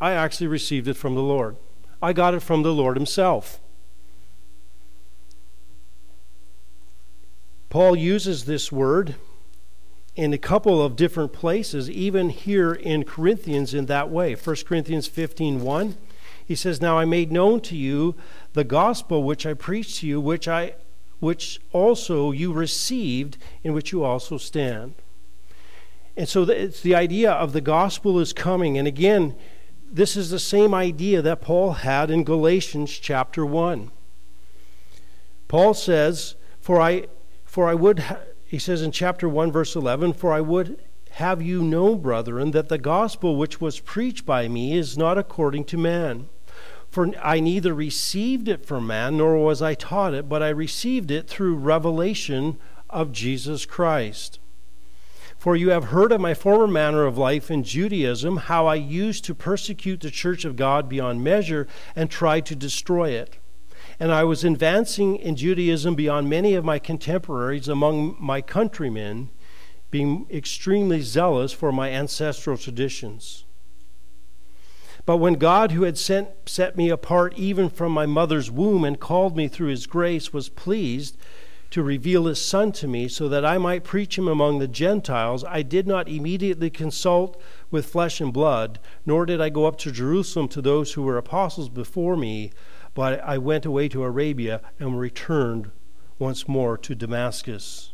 I 0.00 0.12
actually 0.12 0.46
received 0.46 0.86
it 0.86 0.94
from 0.94 1.16
the 1.16 1.22
Lord. 1.22 1.56
I 2.00 2.12
got 2.12 2.34
it 2.34 2.40
from 2.40 2.62
the 2.62 2.72
Lord 2.72 2.96
himself. 2.96 3.58
Paul 7.70 7.96
uses 7.96 8.44
this 8.44 8.72
word 8.72 9.16
in 10.16 10.32
a 10.32 10.38
couple 10.38 10.82
of 10.82 10.96
different 10.96 11.32
places, 11.32 11.90
even 11.90 12.30
here 12.30 12.72
in 12.72 13.04
Corinthians 13.04 13.74
in 13.74 13.86
that 13.86 14.10
way. 14.10 14.34
1 14.34 14.56
Corinthians 14.66 15.06
15 15.06 15.60
1, 15.60 15.96
he 16.44 16.54
says, 16.54 16.80
Now 16.80 16.98
I 16.98 17.04
made 17.04 17.30
known 17.30 17.60
to 17.62 17.76
you 17.76 18.14
the 18.54 18.64
gospel 18.64 19.22
which 19.22 19.46
I 19.46 19.54
preached 19.54 20.00
to 20.00 20.06
you, 20.06 20.20
which 20.20 20.48
I 20.48 20.74
which 21.20 21.60
also 21.72 22.30
you 22.30 22.52
received, 22.52 23.36
in 23.62 23.72
which 23.72 23.92
you 23.92 24.04
also 24.04 24.38
stand. 24.38 24.94
And 26.16 26.28
so 26.28 26.42
it's 26.42 26.80
the 26.80 26.94
idea 26.94 27.30
of 27.30 27.52
the 27.52 27.60
gospel 27.60 28.18
is 28.18 28.32
coming. 28.32 28.78
And 28.78 28.88
again, 28.88 29.36
this 29.90 30.16
is 30.16 30.30
the 30.30 30.38
same 30.38 30.74
idea 30.74 31.22
that 31.22 31.40
Paul 31.40 31.72
had 31.74 32.10
in 32.10 32.24
Galatians 32.24 32.90
chapter 32.90 33.44
1. 33.44 33.90
Paul 35.48 35.74
says, 35.74 36.34
For 36.60 36.80
I, 36.80 37.06
for 37.48 37.66
I 37.66 37.74
would, 37.74 37.98
ha-, 38.00 38.18
he 38.44 38.58
says 38.58 38.82
in 38.82 38.92
chapter 38.92 39.26
1, 39.26 39.50
verse 39.50 39.74
11, 39.74 40.12
For 40.12 40.32
I 40.32 40.42
would 40.42 40.78
have 41.12 41.40
you 41.40 41.62
know, 41.62 41.96
brethren, 41.96 42.50
that 42.50 42.68
the 42.68 42.76
gospel 42.76 43.36
which 43.36 43.58
was 43.58 43.80
preached 43.80 44.26
by 44.26 44.48
me 44.48 44.76
is 44.76 44.98
not 44.98 45.16
according 45.16 45.64
to 45.64 45.78
man. 45.78 46.28
For 46.90 47.10
I 47.22 47.40
neither 47.40 47.72
received 47.72 48.48
it 48.48 48.66
from 48.66 48.86
man, 48.86 49.16
nor 49.16 49.38
was 49.38 49.62
I 49.62 49.74
taught 49.74 50.12
it, 50.12 50.28
but 50.28 50.42
I 50.42 50.50
received 50.50 51.10
it 51.10 51.26
through 51.26 51.56
revelation 51.56 52.58
of 52.90 53.12
Jesus 53.12 53.64
Christ. 53.64 54.38
For 55.38 55.56
you 55.56 55.70
have 55.70 55.84
heard 55.84 56.12
of 56.12 56.20
my 56.20 56.34
former 56.34 56.66
manner 56.66 57.06
of 57.06 57.16
life 57.16 57.50
in 57.50 57.64
Judaism, 57.64 58.36
how 58.36 58.66
I 58.66 58.74
used 58.74 59.24
to 59.24 59.34
persecute 59.34 60.00
the 60.00 60.10
church 60.10 60.44
of 60.44 60.56
God 60.56 60.86
beyond 60.86 61.24
measure 61.24 61.66
and 61.96 62.10
tried 62.10 62.44
to 62.46 62.54
destroy 62.54 63.10
it. 63.10 63.38
And 64.00 64.12
I 64.12 64.24
was 64.24 64.44
advancing 64.44 65.16
in 65.16 65.36
Judaism 65.36 65.94
beyond 65.94 66.30
many 66.30 66.54
of 66.54 66.64
my 66.64 66.78
contemporaries 66.78 67.68
among 67.68 68.16
my 68.20 68.40
countrymen, 68.40 69.30
being 69.90 70.26
extremely 70.30 71.00
zealous 71.00 71.52
for 71.52 71.72
my 71.72 71.90
ancestral 71.90 72.56
traditions. 72.56 73.44
But 75.04 75.16
when 75.16 75.34
God, 75.34 75.72
who 75.72 75.84
had 75.84 75.96
sent, 75.96 76.28
set 76.46 76.76
me 76.76 76.90
apart 76.90 77.32
even 77.36 77.70
from 77.70 77.92
my 77.92 78.04
mother's 78.04 78.50
womb 78.50 78.84
and 78.84 79.00
called 79.00 79.36
me 79.36 79.48
through 79.48 79.68
his 79.68 79.86
grace, 79.86 80.32
was 80.32 80.48
pleased, 80.48 81.16
to 81.70 81.82
reveal 81.82 82.26
his 82.26 82.40
Son 82.40 82.72
to 82.72 82.88
me, 82.88 83.08
so 83.08 83.28
that 83.28 83.44
I 83.44 83.58
might 83.58 83.84
preach 83.84 84.16
him 84.16 84.26
among 84.26 84.58
the 84.58 84.68
Gentiles, 84.68 85.44
I 85.44 85.62
did 85.62 85.86
not 85.86 86.08
immediately 86.08 86.70
consult 86.70 87.40
with 87.70 87.86
flesh 87.86 88.20
and 88.20 88.32
blood, 88.32 88.78
nor 89.04 89.26
did 89.26 89.40
I 89.40 89.50
go 89.50 89.66
up 89.66 89.76
to 89.78 89.92
Jerusalem 89.92 90.48
to 90.48 90.62
those 90.62 90.92
who 90.92 91.02
were 91.02 91.18
apostles 91.18 91.68
before 91.68 92.16
me, 92.16 92.52
but 92.98 93.20
I 93.20 93.38
went 93.38 93.64
away 93.64 93.88
to 93.90 94.02
Arabia 94.02 94.60
and 94.80 94.98
returned 94.98 95.70
once 96.18 96.48
more 96.48 96.76
to 96.78 96.96
Damascus. 96.96 97.92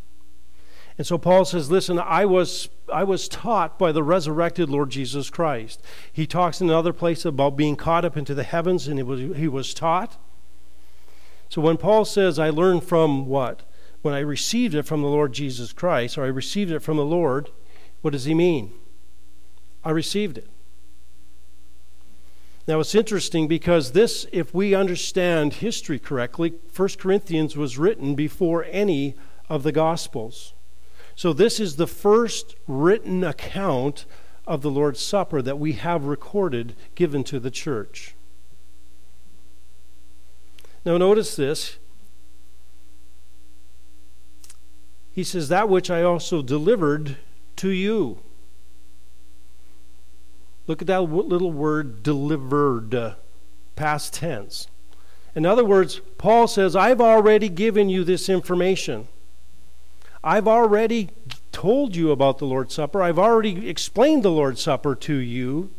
And 0.96 1.06
so 1.06 1.18
Paul 1.18 1.44
says, 1.44 1.70
Listen, 1.70 1.98
I 1.98 2.24
was, 2.24 2.70
I 2.90 3.04
was 3.04 3.28
taught 3.28 3.78
by 3.78 3.92
the 3.92 4.02
resurrected 4.02 4.70
Lord 4.70 4.88
Jesus 4.88 5.28
Christ. 5.28 5.82
He 6.10 6.26
talks 6.26 6.62
in 6.62 6.70
another 6.70 6.94
place 6.94 7.26
about 7.26 7.54
being 7.54 7.76
caught 7.76 8.06
up 8.06 8.16
into 8.16 8.32
the 8.34 8.44
heavens, 8.44 8.88
and 8.88 8.98
he 8.98 9.02
was, 9.02 9.20
he 9.36 9.46
was 9.46 9.74
taught. 9.74 10.16
So 11.50 11.60
when 11.60 11.76
Paul 11.76 12.06
says, 12.06 12.38
I 12.38 12.48
learned 12.48 12.84
from 12.84 13.26
what? 13.26 13.60
When 14.00 14.14
I 14.14 14.20
received 14.20 14.74
it 14.74 14.86
from 14.86 15.02
the 15.02 15.08
Lord 15.08 15.34
Jesus 15.34 15.74
Christ, 15.74 16.16
or 16.16 16.24
I 16.24 16.28
received 16.28 16.70
it 16.70 16.80
from 16.80 16.96
the 16.96 17.04
Lord, 17.04 17.50
what 18.00 18.12
does 18.12 18.24
he 18.24 18.32
mean? 18.32 18.72
I 19.84 19.90
received 19.90 20.38
it. 20.38 20.48
Now 22.66 22.80
it's 22.80 22.94
interesting 22.94 23.46
because 23.46 23.92
this, 23.92 24.26
if 24.32 24.54
we 24.54 24.74
understand 24.74 25.54
history 25.54 25.98
correctly, 25.98 26.54
1 26.74 26.88
Corinthians 26.98 27.56
was 27.56 27.76
written 27.76 28.14
before 28.14 28.64
any 28.70 29.14
of 29.50 29.62
the 29.62 29.72
Gospels. 29.72 30.54
So 31.14 31.32
this 31.32 31.60
is 31.60 31.76
the 31.76 31.86
first 31.86 32.56
written 32.66 33.22
account 33.22 34.06
of 34.46 34.62
the 34.62 34.70
Lord's 34.70 35.00
Supper 35.00 35.42
that 35.42 35.58
we 35.58 35.72
have 35.72 36.06
recorded 36.06 36.74
given 36.94 37.22
to 37.24 37.38
the 37.38 37.50
church. 37.50 38.14
Now 40.84 40.96
notice 40.96 41.36
this. 41.36 41.78
He 45.12 45.22
says, 45.22 45.48
That 45.48 45.68
which 45.68 45.90
I 45.90 46.02
also 46.02 46.42
delivered 46.42 47.16
to 47.56 47.68
you. 47.68 48.20
Look 50.66 50.80
at 50.80 50.88
that 50.88 51.02
little 51.02 51.52
word 51.52 52.02
delivered, 52.02 52.94
uh, 52.94 53.14
past 53.76 54.14
tense. 54.14 54.68
In 55.34 55.44
other 55.44 55.64
words, 55.64 56.00
Paul 56.16 56.46
says, 56.46 56.76
I've 56.76 57.00
already 57.00 57.48
given 57.48 57.88
you 57.88 58.04
this 58.04 58.28
information. 58.28 59.08
I've 60.22 60.48
already 60.48 61.10
told 61.52 61.94
you 61.94 62.10
about 62.12 62.38
the 62.38 62.46
Lord's 62.46 62.74
Supper. 62.74 63.02
I've 63.02 63.18
already 63.18 63.68
explained 63.68 64.22
the 64.22 64.30
Lord's 64.30 64.62
Supper 64.62 64.94
to 64.94 65.14
you. 65.14 65.70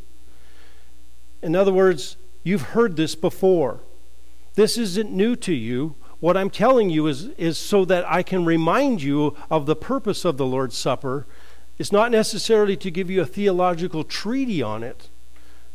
In 1.42 1.56
other 1.56 1.74
words, 1.74 2.18
you've 2.44 2.62
heard 2.74 2.96
this 2.96 3.16
before. 3.16 3.80
This 4.56 4.78
isn't 4.78 5.12
new 5.12 5.36
to 5.38 5.54
you. 5.54 5.96
What 6.20 6.38
I'm 6.38 6.50
telling 6.50 6.90
you 6.90 7.08
is, 7.08 7.26
is 7.38 7.58
so 7.58 7.86
that 7.86 8.06
I 8.10 8.24
can 8.24 8.46
remind 8.46 9.02
you 9.02 9.36
of 9.50 9.66
the 9.66 9.76
purpose 9.76 10.26
of 10.26 10.38
the 10.38 10.46
Lord's 10.46 10.78
Supper 10.78 11.26
it's 11.78 11.92
not 11.92 12.12
necessarily 12.12 12.78
to 12.78 12.92
give 12.92 13.10
you 13.10 13.22
a 13.22 13.26
theological 13.26 14.04
treaty 14.04 14.62
on 14.62 14.84
it, 14.84 15.10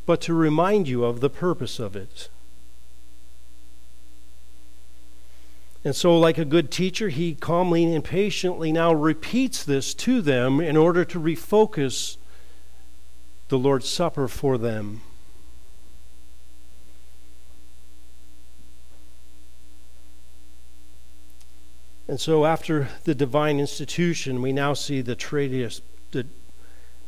but 0.07 0.21
to 0.23 0.35
remind 0.35 0.89
you 0.89 1.05
of 1.05 1.21
the 1.21 1.31
purpose 1.31 1.79
of 1.79 1.95
it. 1.95 2.29
And 5.83 5.97
so, 5.97 6.19
like 6.19 6.37
a 6.37 6.45
good 6.45 6.71
teacher, 6.71 7.09
he 7.09 7.35
calmly 7.35 7.85
and 7.95 8.05
patiently 8.05 8.71
now 8.71 8.93
repeats 8.93 9.65
this 9.65 9.95
to 9.95 10.21
them 10.21 10.61
in 10.61 10.77
order 10.77 11.05
to 11.07 11.19
refocus 11.19 12.19
the 13.49 13.59
Lord's 13.59 13.89
Supper 13.89 14.29
for 14.29 14.59
them. 14.59 15.01
And 22.07 22.21
so, 22.21 22.45
after 22.45 22.89
the 23.05 23.15
divine 23.15 23.59
institution, 23.59 24.43
we 24.43 24.53
now 24.53 24.75
see 24.75 25.01
the 25.01 25.15
traitors 25.15 25.81
the, 26.13 26.27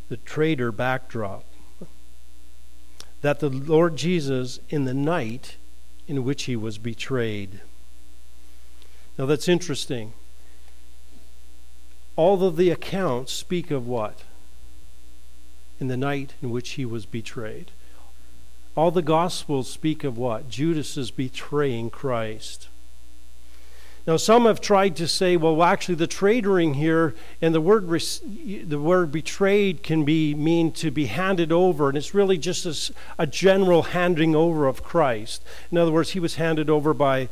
the 0.08 0.16
traitor 0.18 0.72
backdrop. 0.72 1.44
That 3.20 3.40
the 3.40 3.50
Lord 3.50 3.96
Jesus, 3.96 4.58
in 4.68 4.84
the 4.84 4.94
night 4.94 5.56
in 6.08 6.24
which 6.24 6.44
he 6.44 6.56
was 6.56 6.78
betrayed. 6.78 7.60
Now 9.16 9.26
that's 9.26 9.48
interesting. 9.48 10.12
All 12.16 12.44
of 12.44 12.56
the 12.56 12.70
accounts 12.70 13.32
speak 13.32 13.70
of 13.70 13.86
what? 13.86 14.24
In 15.80 15.88
the 15.88 15.96
night 15.96 16.34
in 16.42 16.50
which 16.50 16.70
he 16.70 16.84
was 16.84 17.06
betrayed. 17.06 17.70
All 18.76 18.90
the 18.90 19.02
Gospels 19.02 19.70
speak 19.70 20.02
of 20.02 20.16
what? 20.16 20.48
Judas 20.48 20.96
is 20.96 21.10
betraying 21.10 21.90
Christ. 21.90 22.68
Now, 24.04 24.16
some 24.16 24.46
have 24.46 24.60
tried 24.60 24.96
to 24.96 25.06
say, 25.06 25.36
well, 25.36 25.62
actually, 25.62 25.94
the 25.94 26.08
traitoring 26.08 26.74
here 26.74 27.14
and 27.40 27.54
the 27.54 27.60
word 27.60 27.88
the 27.88 28.80
word 28.80 29.12
betrayed 29.12 29.82
can 29.84 30.04
be 30.04 30.34
mean 30.34 30.72
to 30.72 30.90
be 30.90 31.06
handed 31.06 31.52
over, 31.52 31.88
and 31.88 31.96
it's 31.96 32.12
really 32.12 32.36
just 32.36 32.66
a, 32.66 32.94
a 33.16 33.26
general 33.26 33.82
handing 33.82 34.34
over 34.34 34.66
of 34.66 34.82
Christ. 34.82 35.44
In 35.70 35.78
other 35.78 35.92
words, 35.92 36.10
he 36.10 36.20
was 36.20 36.34
handed 36.34 36.68
over 36.68 36.92
by 36.92 37.28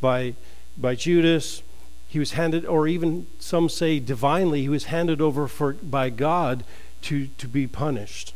by 0.00 0.34
by 0.78 0.94
Judas. 0.94 1.62
He 2.08 2.18
was 2.18 2.32
handed, 2.32 2.64
or 2.64 2.88
even 2.88 3.26
some 3.38 3.68
say 3.68 3.98
divinely, 3.98 4.62
he 4.62 4.68
was 4.68 4.84
handed 4.84 5.20
over 5.20 5.46
for 5.46 5.74
by 5.74 6.08
God 6.08 6.64
to 7.02 7.26
to 7.36 7.46
be 7.46 7.66
punished. 7.66 8.33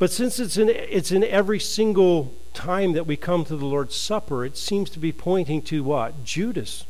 But 0.00 0.10
since 0.10 0.40
it's 0.40 0.56
in, 0.56 0.70
it's 0.70 1.12
in 1.12 1.22
every 1.22 1.60
single 1.60 2.32
time 2.54 2.92
that 2.94 3.06
we 3.06 3.18
come 3.18 3.44
to 3.44 3.54
the 3.54 3.66
Lord's 3.66 3.94
Supper, 3.94 4.46
it 4.46 4.56
seems 4.56 4.88
to 4.90 4.98
be 4.98 5.12
pointing 5.12 5.60
to 5.64 5.84
what? 5.84 6.24
Judas. 6.24 6.86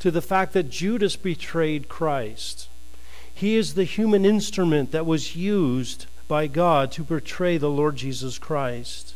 To 0.00 0.10
the 0.10 0.20
fact 0.20 0.52
that 0.52 0.68
Judas 0.68 1.16
betrayed 1.16 1.88
Christ. 1.88 2.68
He 3.32 3.56
is 3.56 3.72
the 3.72 3.84
human 3.84 4.26
instrument 4.26 4.92
that 4.92 5.06
was 5.06 5.34
used 5.34 6.04
by 6.28 6.48
God 6.48 6.92
to 6.92 7.02
betray 7.02 7.56
the 7.56 7.70
Lord 7.70 7.96
Jesus 7.96 8.38
Christ. 8.38 9.14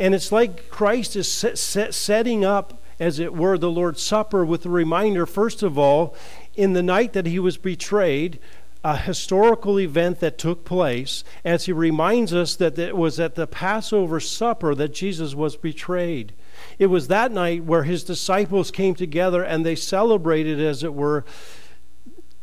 And 0.00 0.12
it's 0.12 0.32
like 0.32 0.68
Christ 0.70 1.14
is 1.14 1.30
set, 1.30 1.56
set, 1.56 1.94
setting 1.94 2.44
up, 2.44 2.82
as 2.98 3.20
it 3.20 3.32
were, 3.32 3.56
the 3.56 3.70
Lord's 3.70 4.02
Supper 4.02 4.44
with 4.44 4.66
a 4.66 4.70
reminder, 4.70 5.24
first 5.24 5.62
of 5.62 5.78
all, 5.78 6.16
in 6.56 6.72
the 6.72 6.82
night 6.82 7.12
that 7.12 7.26
he 7.26 7.38
was 7.38 7.56
betrayed, 7.58 8.40
a 8.86 8.96
historical 8.96 9.80
event 9.80 10.20
that 10.20 10.38
took 10.38 10.64
place 10.64 11.24
as 11.44 11.66
he 11.66 11.72
reminds 11.72 12.32
us 12.32 12.54
that 12.54 12.78
it 12.78 12.96
was 12.96 13.18
at 13.18 13.34
the 13.34 13.48
Passover 13.48 14.20
supper 14.20 14.76
that 14.76 14.94
Jesus 14.94 15.34
was 15.34 15.56
betrayed. 15.56 16.32
It 16.78 16.86
was 16.86 17.08
that 17.08 17.32
night 17.32 17.64
where 17.64 17.82
his 17.82 18.04
disciples 18.04 18.70
came 18.70 18.94
together 18.94 19.42
and 19.42 19.66
they 19.66 19.74
celebrated, 19.74 20.60
as 20.60 20.84
it 20.84 20.94
were, 20.94 21.24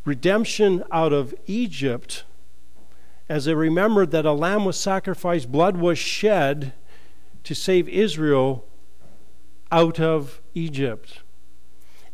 redemption 0.04 0.84
out 0.92 1.14
of 1.14 1.34
Egypt 1.46 2.24
as 3.26 3.46
they 3.46 3.54
remembered 3.54 4.10
that 4.10 4.26
a 4.26 4.32
lamb 4.32 4.66
was 4.66 4.76
sacrificed, 4.78 5.50
blood 5.50 5.78
was 5.78 5.98
shed 5.98 6.74
to 7.44 7.54
save 7.54 7.88
Israel 7.88 8.66
out 9.72 9.98
of 9.98 10.42
Egypt. 10.52 11.22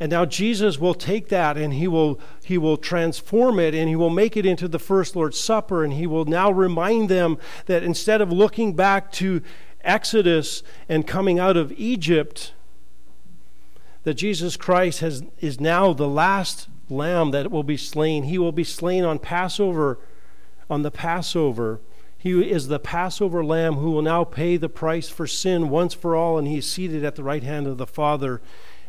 And 0.01 0.11
now 0.11 0.25
Jesus 0.25 0.79
will 0.79 0.95
take 0.95 1.29
that 1.29 1.59
and 1.59 1.75
he 1.75 1.87
will 1.87 2.19
he 2.43 2.57
will 2.57 2.79
transform 2.79 3.61
it 3.61 3.75
and 3.75 3.87
he 3.87 3.95
will 3.95 4.11
make 4.11 4.35
it 4.35 4.47
into 4.47 4.67
the 4.67 4.79
first 4.79 5.15
Lord's 5.15 5.39
Supper 5.39 5.85
and 5.85 5.93
he 5.93 6.07
will 6.07 6.25
now 6.25 6.51
remind 6.51 7.11
them 7.11 7.37
that 7.67 7.83
instead 7.83 8.23
of 8.23 8.33
looking 8.33 8.75
back 8.75 9.13
to 9.13 9.43
Exodus 9.83 10.63
and 10.89 11.07
coming 11.07 11.39
out 11.39 11.59
of 11.59 11.73
Egypt 11.73 12.55
that 14.05 14.15
Jesus 14.15 14.57
Christ 14.57 15.01
has 15.01 15.23
is 15.41 15.61
now 15.61 15.93
the 15.93 16.09
last 16.09 16.69
lamb 16.89 17.31
that 17.33 17.51
will 17.51 17.63
be 17.63 17.77
slain. 17.77 18.25
He 18.25 18.39
will 18.39 18.53
be 18.53 18.65
slain 18.65 19.05
on 19.05 19.19
Passover 19.19 19.99
on 20.69 20.83
the 20.83 20.91
Passover. 20.91 21.81
He 22.17 22.51
is 22.51 22.69
the 22.69 22.79
Passover 22.79 23.45
lamb 23.45 23.75
who 23.75 23.91
will 23.91 24.03
now 24.03 24.25
pay 24.25 24.57
the 24.57 24.69
price 24.69 25.09
for 25.09 25.27
sin 25.27 25.71
once 25.71 25.95
for 25.95 26.15
all, 26.15 26.39
and 26.39 26.47
he 26.47 26.59
is 26.59 26.71
seated 26.71 27.05
at 27.05 27.17
the 27.17 27.23
right 27.23 27.43
hand 27.43 27.67
of 27.67 27.79
the 27.79 27.87
Father 27.87 28.41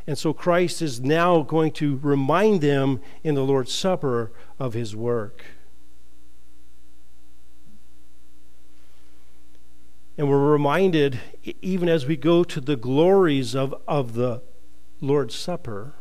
and 0.07 0.17
so 0.17 0.33
Christ 0.33 0.81
is 0.81 0.99
now 0.99 1.41
going 1.41 1.71
to 1.73 1.99
remind 2.01 2.61
them 2.61 3.01
in 3.23 3.35
the 3.35 3.43
Lord's 3.43 3.73
Supper 3.73 4.31
of 4.59 4.73
his 4.73 4.95
work. 4.95 5.43
And 10.17 10.29
we're 10.29 10.51
reminded, 10.51 11.19
even 11.61 11.87
as 11.87 12.05
we 12.05 12.17
go 12.17 12.43
to 12.43 12.59
the 12.59 12.75
glories 12.75 13.55
of, 13.55 13.73
of 13.87 14.13
the 14.13 14.41
Lord's 14.99 15.35
Supper, 15.35 15.93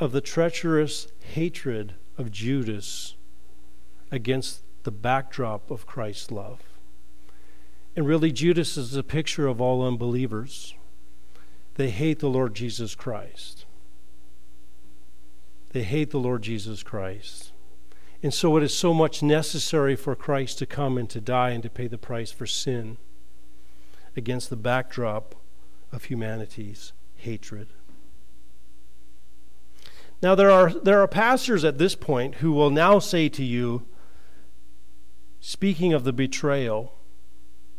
of 0.00 0.12
the 0.12 0.20
treacherous 0.20 1.08
hatred 1.20 1.94
of 2.16 2.30
Judas 2.30 3.16
against 4.10 4.62
the 4.84 4.90
backdrop 4.90 5.70
of 5.70 5.86
Christ's 5.86 6.30
love. 6.30 6.60
And 7.94 8.06
really, 8.06 8.30
Judas 8.32 8.76
is 8.76 8.94
a 8.94 9.02
picture 9.02 9.46
of 9.46 9.60
all 9.60 9.86
unbelievers 9.86 10.74
they 11.78 11.90
hate 11.90 12.18
the 12.18 12.28
Lord 12.28 12.54
Jesus 12.54 12.96
Christ. 12.96 13.64
They 15.70 15.84
hate 15.84 16.10
the 16.10 16.18
Lord 16.18 16.42
Jesus 16.42 16.82
Christ. 16.82 17.52
And 18.20 18.34
so 18.34 18.56
it 18.56 18.64
is 18.64 18.74
so 18.74 18.92
much 18.92 19.22
necessary 19.22 19.94
for 19.94 20.16
Christ 20.16 20.58
to 20.58 20.66
come 20.66 20.98
and 20.98 21.08
to 21.08 21.20
die 21.20 21.50
and 21.50 21.62
to 21.62 21.70
pay 21.70 21.86
the 21.86 21.96
price 21.96 22.32
for 22.32 22.46
sin 22.46 22.98
against 24.16 24.50
the 24.50 24.56
backdrop 24.56 25.36
of 25.92 26.04
humanity's 26.04 26.92
hatred. 27.14 27.68
Now 30.20 30.34
there 30.34 30.50
are 30.50 30.72
there 30.72 31.00
are 31.00 31.06
pastors 31.06 31.64
at 31.64 31.78
this 31.78 31.94
point 31.94 32.36
who 32.36 32.50
will 32.50 32.70
now 32.70 32.98
say 32.98 33.28
to 33.28 33.44
you 33.44 33.86
speaking 35.38 35.92
of 35.92 36.02
the 36.02 36.12
betrayal 36.12 36.94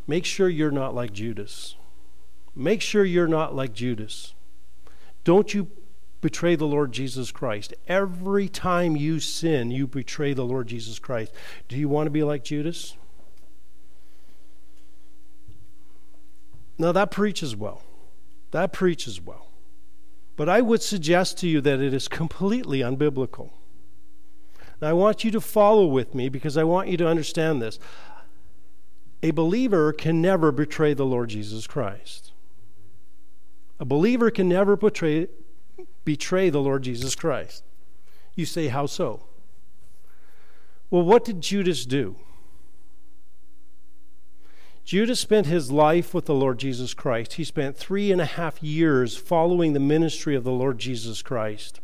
make 0.07 0.23
sure 0.23 0.47
you're 0.47 0.71
not 0.71 0.95
like 0.95 1.11
Judas. 1.11 1.75
Make 2.59 2.81
sure 2.81 3.05
you're 3.05 3.25
not 3.25 3.55
like 3.55 3.71
Judas. 3.71 4.33
Don't 5.23 5.53
you 5.53 5.69
betray 6.19 6.57
the 6.57 6.67
Lord 6.67 6.91
Jesus 6.91 7.31
Christ. 7.31 7.73
Every 7.87 8.49
time 8.49 8.97
you 8.97 9.21
sin, 9.21 9.71
you 9.71 9.87
betray 9.87 10.33
the 10.33 10.43
Lord 10.43 10.67
Jesus 10.67 10.99
Christ. 10.99 11.31
Do 11.69 11.77
you 11.77 11.87
want 11.87 12.07
to 12.07 12.11
be 12.11 12.21
like 12.21 12.43
Judas? 12.43 12.97
Now, 16.77 16.91
that 16.91 17.11
preaches 17.11 17.55
well. 17.55 17.81
That 18.51 18.73
preaches 18.73 19.21
well. 19.21 19.47
But 20.35 20.49
I 20.49 20.59
would 20.59 20.81
suggest 20.81 21.37
to 21.37 21.47
you 21.47 21.61
that 21.61 21.79
it 21.79 21.93
is 21.93 22.09
completely 22.09 22.79
unbiblical. 22.79 23.51
Now, 24.81 24.89
I 24.89 24.93
want 24.93 25.23
you 25.23 25.31
to 25.31 25.39
follow 25.39 25.85
with 25.85 26.13
me 26.13 26.27
because 26.27 26.57
I 26.57 26.65
want 26.65 26.89
you 26.89 26.97
to 26.97 27.07
understand 27.07 27.61
this. 27.61 27.79
A 29.23 29.31
believer 29.31 29.93
can 29.93 30.21
never 30.21 30.51
betray 30.51 30.93
the 30.93 31.05
Lord 31.05 31.29
Jesus 31.29 31.65
Christ. 31.65 32.28
A 33.79 33.85
believer 33.85 34.29
can 34.29 34.49
never 34.49 34.75
betray, 34.75 35.27
betray 36.03 36.49
the 36.49 36.61
Lord 36.61 36.83
Jesus 36.83 37.15
Christ. 37.15 37.63
You 38.35 38.45
say, 38.45 38.67
How 38.67 38.85
so? 38.85 39.23
Well, 40.89 41.03
what 41.03 41.23
did 41.23 41.41
Judas 41.41 41.85
do? 41.85 42.15
Judas 44.83 45.19
spent 45.19 45.45
his 45.45 45.71
life 45.71 46.15
with 46.15 46.25
the 46.25 46.33
Lord 46.33 46.57
Jesus 46.57 46.95
Christ. 46.95 47.33
He 47.33 47.43
spent 47.43 47.77
three 47.77 48.11
and 48.11 48.19
a 48.19 48.25
half 48.25 48.63
years 48.63 49.15
following 49.15 49.73
the 49.73 49.79
ministry 49.79 50.35
of 50.35 50.43
the 50.43 50.51
Lord 50.51 50.79
Jesus 50.79 51.21
Christ. 51.21 51.79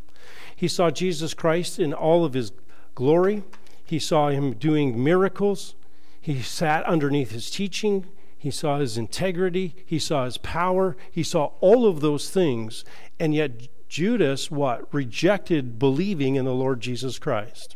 He 0.56 0.68
saw 0.68 0.90
Jesus 0.90 1.36
Christ 1.36 1.78
in 1.78 1.94
all 1.94 2.26
of 2.26 2.34
his 2.34 2.52
glory. 2.96 3.44
He 3.86 4.00
saw 4.00 4.30
him 4.30 4.54
doing 4.54 5.04
miracles. 5.04 5.76
He 6.20 6.42
sat 6.42 6.84
underneath 6.86 7.30
his 7.30 7.52
teaching. 7.52 8.08
He 8.38 8.52
saw 8.52 8.80
his 8.80 8.98
integrity. 8.98 9.76
He 9.86 10.00
saw 10.00 10.26
his 10.26 10.38
power. 10.38 10.96
He 11.12 11.24
saw 11.24 11.52
all 11.62 11.88
of 11.88 12.02
those 12.02 12.30
things. 12.30 12.86
And 13.20 13.34
yet, 13.34 13.68
Judas, 13.88 14.52
what? 14.52 14.94
Rejected 14.94 15.80
believing 15.80 16.36
in 16.36 16.46
the 16.46 16.54
Lord 16.54 16.82
Jesus 16.82 17.18
Christ. 17.18 17.76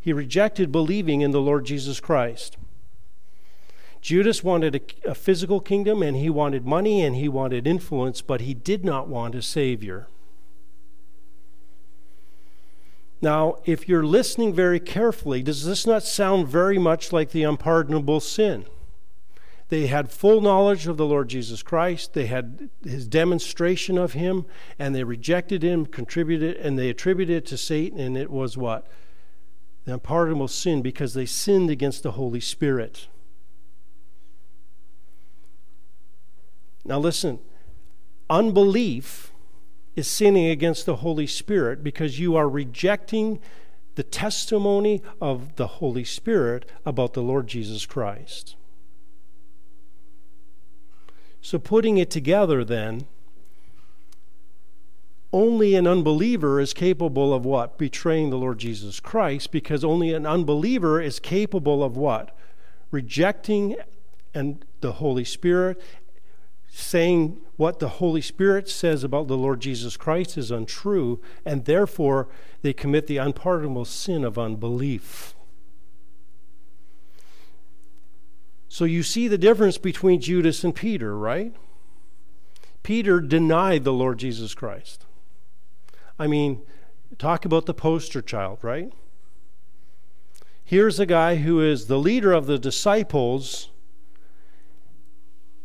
He 0.00 0.12
rejected 0.12 0.70
believing 0.70 1.20
in 1.20 1.32
the 1.32 1.40
Lord 1.40 1.66
Jesus 1.66 1.98
Christ. 1.98 2.56
Judas 4.00 4.44
wanted 4.44 4.76
a, 4.76 5.10
a, 5.10 5.14
physical 5.16 5.58
kingdom 5.58 6.00
and 6.00 6.16
he 6.16 6.30
wanted 6.30 6.64
money 6.64 7.02
and 7.02 7.16
he 7.16 7.28
wanted 7.28 7.66
influence, 7.66 8.22
but 8.22 8.42
he 8.42 8.54
did 8.54 8.84
not 8.84 9.08
want 9.08 9.34
a 9.34 9.42
savior. 9.42 10.06
Now, 13.20 13.56
if 13.64 13.88
you're 13.88 14.06
listening 14.06 14.54
very 14.54 14.78
carefully, 14.78 15.42
does 15.42 15.64
this 15.64 15.86
not 15.86 16.04
sound 16.04 16.46
very 16.46 16.78
much 16.78 17.12
like 17.12 17.32
the 17.32 17.42
unpardonable 17.42 18.20
sin? 18.20 18.66
They 19.68 19.88
had 19.88 20.10
full 20.12 20.40
knowledge 20.40 20.86
of 20.86 20.96
the 20.96 21.06
Lord 21.06 21.28
Jesus 21.28 21.62
Christ. 21.62 22.14
They 22.14 22.26
had 22.26 22.70
his 22.84 23.08
demonstration 23.08 23.98
of 23.98 24.12
him, 24.12 24.46
and 24.78 24.94
they 24.94 25.02
rejected 25.02 25.64
him, 25.64 25.86
contributed, 25.86 26.56
and 26.56 26.78
they 26.78 26.88
attributed 26.88 27.36
it 27.36 27.46
to 27.46 27.56
Satan, 27.56 27.98
and 27.98 28.16
it 28.16 28.30
was 28.30 28.56
what? 28.56 28.86
The 29.84 29.94
unpardonable 29.94 30.48
sin 30.48 30.82
because 30.82 31.14
they 31.14 31.26
sinned 31.26 31.70
against 31.70 32.04
the 32.04 32.12
Holy 32.12 32.40
Spirit. 32.40 33.08
Now, 36.84 36.98
listen 36.98 37.40
unbelief 38.28 39.32
is 39.94 40.08
sinning 40.08 40.46
against 40.46 40.84
the 40.84 40.96
Holy 40.96 41.26
Spirit 41.26 41.82
because 41.82 42.18
you 42.18 42.36
are 42.36 42.48
rejecting 42.48 43.40
the 43.94 44.02
testimony 44.02 45.02
of 45.20 45.56
the 45.56 45.66
Holy 45.66 46.04
Spirit 46.04 46.70
about 46.84 47.14
the 47.14 47.22
Lord 47.22 47.46
Jesus 47.46 47.86
Christ. 47.86 48.56
So, 51.46 51.60
putting 51.60 51.96
it 51.96 52.10
together, 52.10 52.64
then, 52.64 53.06
only 55.32 55.76
an 55.76 55.86
unbeliever 55.86 56.58
is 56.58 56.74
capable 56.74 57.32
of 57.32 57.44
what? 57.44 57.78
Betraying 57.78 58.30
the 58.30 58.36
Lord 58.36 58.58
Jesus 58.58 58.98
Christ, 58.98 59.52
because 59.52 59.84
only 59.84 60.12
an 60.12 60.26
unbeliever 60.26 61.00
is 61.00 61.20
capable 61.20 61.84
of 61.84 61.96
what? 61.96 62.36
Rejecting 62.90 63.76
and 64.34 64.64
the 64.80 64.94
Holy 64.94 65.22
Spirit 65.22 65.80
saying 66.68 67.38
what 67.54 67.78
the 67.78 67.90
Holy 68.00 68.20
Spirit 68.20 68.68
says 68.68 69.04
about 69.04 69.28
the 69.28 69.36
Lord 69.36 69.60
Jesus 69.60 69.96
Christ 69.96 70.36
is 70.36 70.50
untrue, 70.50 71.22
and 71.44 71.64
therefore 71.64 72.26
they 72.62 72.72
commit 72.72 73.06
the 73.06 73.18
unpardonable 73.18 73.84
sin 73.84 74.24
of 74.24 74.36
unbelief. 74.36 75.35
So 78.76 78.84
you 78.84 79.02
see 79.02 79.26
the 79.26 79.38
difference 79.38 79.78
between 79.78 80.20
Judas 80.20 80.62
and 80.62 80.74
Peter, 80.74 81.16
right? 81.16 81.54
Peter 82.82 83.22
denied 83.22 83.84
the 83.84 83.92
Lord 83.94 84.18
Jesus 84.18 84.52
Christ. 84.52 85.06
I 86.18 86.26
mean, 86.26 86.60
talk 87.16 87.46
about 87.46 87.64
the 87.64 87.72
poster 87.72 88.20
child, 88.20 88.58
right? 88.60 88.92
Here's 90.62 91.00
a 91.00 91.06
guy 91.06 91.36
who 91.36 91.58
is 91.58 91.86
the 91.86 91.96
leader 91.96 92.34
of 92.34 92.44
the 92.44 92.58
disciples 92.58 93.70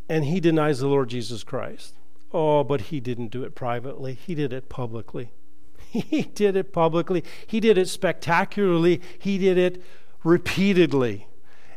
and 0.07 0.23
he 0.23 0.39
denies 0.39 0.79
the 0.79 0.87
Lord 0.87 1.09
Jesus 1.09 1.43
Christ. 1.43 1.95
Oh, 2.31 2.63
but 2.63 2.79
he 2.79 3.01
didn't 3.01 3.27
do 3.27 3.43
it 3.43 3.55
privately, 3.55 4.13
he 4.13 4.35
did 4.35 4.53
it 4.53 4.69
publicly. 4.69 5.33
He 5.91 6.21
did 6.21 6.55
it 6.55 6.71
publicly, 6.71 7.25
he 7.45 7.59
did 7.59 7.77
it 7.77 7.89
spectacularly, 7.89 9.01
he 9.19 9.37
did 9.37 9.57
it 9.57 9.83
repeatedly, 10.23 11.27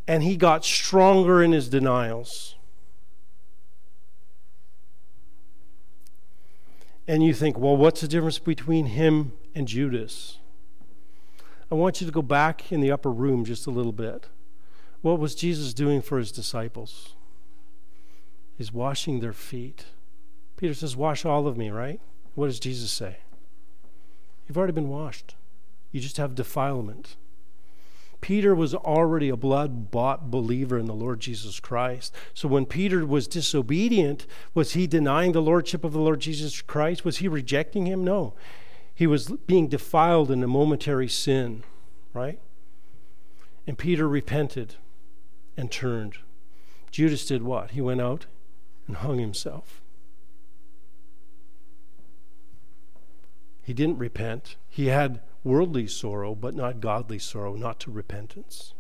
and 0.07 0.23
he 0.23 0.37
got 0.37 0.65
stronger 0.65 1.43
in 1.43 1.53
his 1.53 1.69
denials. 1.69 2.57
And 7.07 7.23
you 7.23 7.35
think, 7.35 7.59
well, 7.59 7.77
what's 7.77 8.01
the 8.01 8.09
difference 8.09 8.39
between 8.39 8.87
him 8.87 9.33
and 9.55 9.69
Judas? 9.69 10.39
I 11.71 11.75
want 11.75 12.01
you 12.01 12.07
to 12.07 12.13
go 12.13 12.23
back 12.23 12.73
in 12.73 12.81
the 12.81 12.91
upper 12.91 13.11
room 13.11 13.45
just 13.45 13.67
a 13.67 13.71
little 13.71 13.93
bit. 13.93 14.29
What 15.03 15.19
was 15.19 15.35
Jesus 15.35 15.75
doing 15.75 16.01
for 16.01 16.19
his 16.19 16.33
disciples? 16.33 17.15
He's 18.57 18.73
washing 18.73 19.21
their 19.21 19.33
feet. 19.33 19.87
Peter 20.57 20.73
says, 20.73 20.97
Wash 20.97 21.25
all 21.25 21.47
of 21.47 21.59
me, 21.59 21.71
right? 21.71 22.01
What 22.35 22.47
does 22.47 22.61
Jesus 22.61 22.91
say? 22.91 23.19
You've 24.47 24.57
already 24.57 24.73
been 24.73 24.89
washed, 24.89 25.35
you 25.93 26.01
just 26.01 26.17
have 26.17 26.35
defilement. 26.35 27.17
Peter 28.25 28.55
was 28.55 28.75
already 28.75 29.29
a 29.29 29.37
blood 29.37 29.91
bought 29.91 30.31
believer 30.31 30.79
in 30.79 30.87
the 30.87 30.95
Lord 30.95 31.21
Jesus 31.21 31.61
Christ. 31.61 32.15
So 32.33 32.49
when 32.49 32.65
Peter 32.65 33.05
was 33.05 33.29
disobedient, 33.29 34.27
was 34.55 34.73
he 34.73 34.87
denying 34.87 35.33
the 35.33 35.43
lordship 35.43 35.85
of 35.85 35.93
the 35.93 35.99
Lord 35.99 36.21
Jesus 36.21 36.63
Christ? 36.63 37.05
Was 37.05 37.19
he 37.19 37.29
rejecting 37.29 37.85
him? 37.85 38.03
No. 38.03 38.33
He 38.95 39.07
was 39.07 39.27
being 39.47 39.69
defiled 39.69 40.31
in 40.31 40.43
a 40.43 40.47
momentary 40.47 41.07
sin, 41.07 41.65
right? 42.15 42.39
And 43.67 43.77
Peter 43.77 44.09
repented 44.09 44.77
and 45.55 45.71
turned. 45.71 46.15
Judas 46.91 47.27
did 47.27 47.43
what? 47.43 47.73
He 47.73 47.83
went 47.83 48.01
out 48.01 48.25
and 48.87 48.97
hung 48.97 49.19
himself. 49.19 49.83
He 53.63 53.75
didn't 53.75 53.99
repent. 53.99 54.57
He 54.71 54.87
had 54.87 55.21
worldly 55.45 55.87
sorrow, 55.87 56.35
but 56.35 56.55
not 56.55 56.81
godly 56.81 57.19
sorrow, 57.19 57.55
not 57.55 57.79
to 57.81 57.91
repentance. 57.91 58.75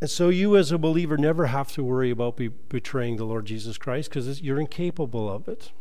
And 0.00 0.10
so, 0.10 0.28
you 0.28 0.56
as 0.56 0.72
a 0.72 0.78
believer 0.78 1.16
never 1.16 1.46
have 1.46 1.72
to 1.72 1.84
worry 1.84 2.10
about 2.10 2.36
be 2.36 2.48
betraying 2.48 3.16
the 3.16 3.24
Lord 3.24 3.46
Jesus 3.46 3.78
Christ 3.78 4.10
because 4.10 4.42
you're 4.42 4.60
incapable 4.60 5.30
of 5.30 5.48
it. 5.48 5.72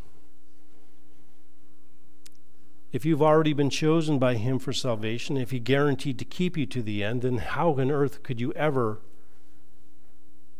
If 2.92 3.06
you've 3.06 3.22
already 3.22 3.54
been 3.54 3.70
chosen 3.70 4.20
by 4.20 4.36
Him 4.36 4.60
for 4.60 4.74
salvation, 4.74 5.38
if 5.38 5.52
He 5.52 5.60
guaranteed 5.60 6.20
to 6.20 6.26
keep 6.26 6.56
you 6.56 6.66
to 6.68 6.84
the 6.84 7.04
end, 7.04 7.24
then 7.24 7.38
how 7.40 7.72
on 7.80 7.90
earth 7.90 8.22
could 8.22 8.40
you 8.40 8.54
ever 8.54 9.02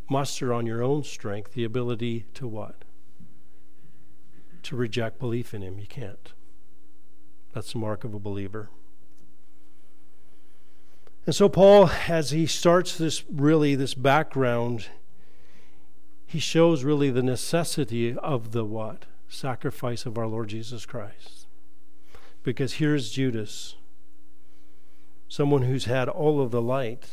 muster 0.10 0.52
on 0.52 0.66
your 0.66 0.82
own 0.82 1.04
strength 1.04 1.54
the 1.54 1.64
ability 1.64 2.26
to 2.34 2.48
what? 2.48 2.84
To 4.64 4.76
reject 4.76 5.20
belief 5.20 5.54
in 5.54 5.62
Him. 5.62 5.80
You 5.80 5.88
can't. 5.88 6.34
That's 7.54 7.74
the 7.74 7.80
mark 7.80 8.04
of 8.04 8.14
a 8.14 8.20
believer. 8.20 8.70
And 11.26 11.36
so, 11.36 11.50
Paul, 11.50 11.90
as 12.08 12.32
he 12.32 12.48
starts 12.48 12.98
this 12.98 13.24
really, 13.30 13.76
this 13.76 13.94
background, 13.94 14.88
he 16.26 16.40
shows 16.40 16.84
really 16.84 17.12
the 17.12 17.22
necessity 17.22 18.16
of 18.18 18.52
the 18.52 18.66
what? 18.66 19.06
Sacrifice 19.30 20.06
of 20.06 20.18
our 20.18 20.28
Lord 20.28 20.50
Jesus 20.50 20.86
Christ. 20.86 21.46
Because 22.44 22.74
here's 22.74 23.12
Judas, 23.12 23.76
someone 25.28 25.62
who's 25.62 25.86
had 25.86 26.10
all 26.10 26.42
of 26.42 26.52
the 26.52 26.62
light 26.62 27.10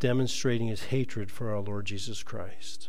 demonstrating 0.00 0.68
his 0.68 0.84
hatred 0.84 1.30
for 1.30 1.54
our 1.54 1.60
Lord 1.60 1.86
Jesus 1.86 2.22
Christ. 2.22 2.88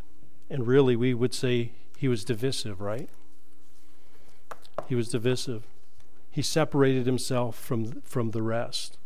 And 0.49 0.65
really, 0.67 0.95
we 0.95 1.13
would 1.13 1.33
say 1.33 1.71
he 1.97 2.07
was 2.07 2.23
divisive, 2.23 2.81
right? 2.81 3.09
He 4.87 4.95
was 4.95 5.09
divisive. 5.09 5.63
He 6.31 6.41
separated 6.41 7.05
himself 7.05 7.57
from, 7.57 8.01
from 8.01 8.31
the 8.31 8.41
rest. 8.41 8.97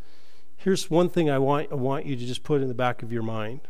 Here's 0.56 0.90
one 0.90 1.10
thing 1.10 1.30
I 1.30 1.40
want, 1.40 1.72
I 1.72 1.76
want 1.76 2.06
you 2.06 2.16
to 2.16 2.26
just 2.26 2.44
put 2.44 2.62
in 2.62 2.68
the 2.70 2.74
back 2.74 3.04
of 3.04 3.12
your 3.12 3.24
mind 3.24 3.62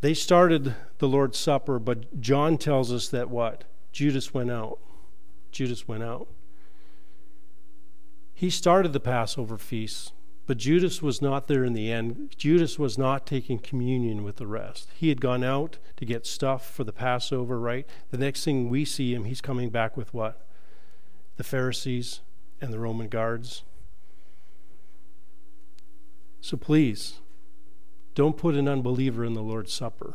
They 0.00 0.14
started 0.14 0.74
the 0.98 1.08
Lord's 1.08 1.38
Supper, 1.38 1.78
but 1.78 2.20
John 2.20 2.56
tells 2.56 2.92
us 2.92 3.08
that 3.08 3.28
what? 3.28 3.64
Judas 3.92 4.32
went 4.32 4.50
out. 4.50 4.78
Judas 5.50 5.88
went 5.88 6.02
out. 6.02 6.28
He 8.32 8.48
started 8.48 8.92
the 8.92 9.00
Passover 9.00 9.58
feast, 9.58 10.12
but 10.50 10.58
Judas 10.58 11.00
was 11.00 11.22
not 11.22 11.46
there 11.46 11.64
in 11.64 11.74
the 11.74 11.92
end. 11.92 12.34
Judas 12.36 12.76
was 12.76 12.98
not 12.98 13.24
taking 13.24 13.60
communion 13.60 14.24
with 14.24 14.34
the 14.34 14.48
rest. 14.48 14.88
He 14.92 15.08
had 15.08 15.20
gone 15.20 15.44
out 15.44 15.78
to 15.94 16.04
get 16.04 16.26
stuff 16.26 16.68
for 16.68 16.82
the 16.82 16.92
Passover, 16.92 17.56
right? 17.56 17.86
The 18.10 18.18
next 18.18 18.44
thing 18.44 18.68
we 18.68 18.84
see 18.84 19.14
him, 19.14 19.26
he's 19.26 19.40
coming 19.40 19.70
back 19.70 19.96
with 19.96 20.12
what? 20.12 20.44
The 21.36 21.44
Pharisees 21.44 22.18
and 22.60 22.72
the 22.72 22.80
Roman 22.80 23.06
guards. 23.06 23.62
So 26.40 26.56
please, 26.56 27.20
don't 28.16 28.36
put 28.36 28.56
an 28.56 28.66
unbeliever 28.66 29.24
in 29.24 29.34
the 29.34 29.44
Lord's 29.44 29.72
Supper. 29.72 30.14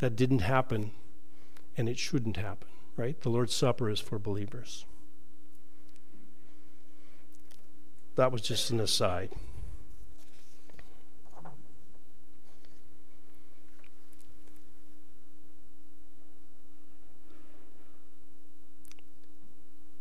That 0.00 0.16
didn't 0.16 0.40
happen, 0.40 0.90
and 1.78 1.88
it 1.88 1.98
shouldn't 1.98 2.36
happen, 2.36 2.68
right? 2.94 3.18
The 3.18 3.30
Lord's 3.30 3.54
Supper 3.54 3.88
is 3.88 4.00
for 4.00 4.18
believers. 4.18 4.84
That 8.18 8.32
was 8.32 8.42
just 8.42 8.70
an 8.70 8.80
aside. 8.80 9.30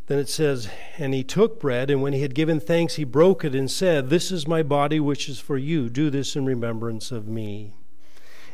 Then 0.08 0.18
it 0.18 0.30
says, 0.30 0.68
And 0.98 1.14
he 1.14 1.24
took 1.24 1.60
bread, 1.60 1.92
and 1.92 2.02
when 2.02 2.14
he 2.14 2.24
had 2.24 2.34
given 2.34 2.60
thanks, 2.60 2.96
he 2.96 3.04
broke 3.04 3.46
it 3.46 3.54
and 3.54 3.70
said, 3.70 4.10
This 4.10 4.32
is 4.32 4.48
my 4.48 4.64
body, 4.64 5.00
which 5.00 5.30
is 5.30 5.40
for 5.40 5.60
you. 5.60 5.88
Do 5.88 6.10
this 6.10 6.36
in 6.36 6.44
remembrance 6.44 7.12
of 7.12 7.28
me. 7.28 7.76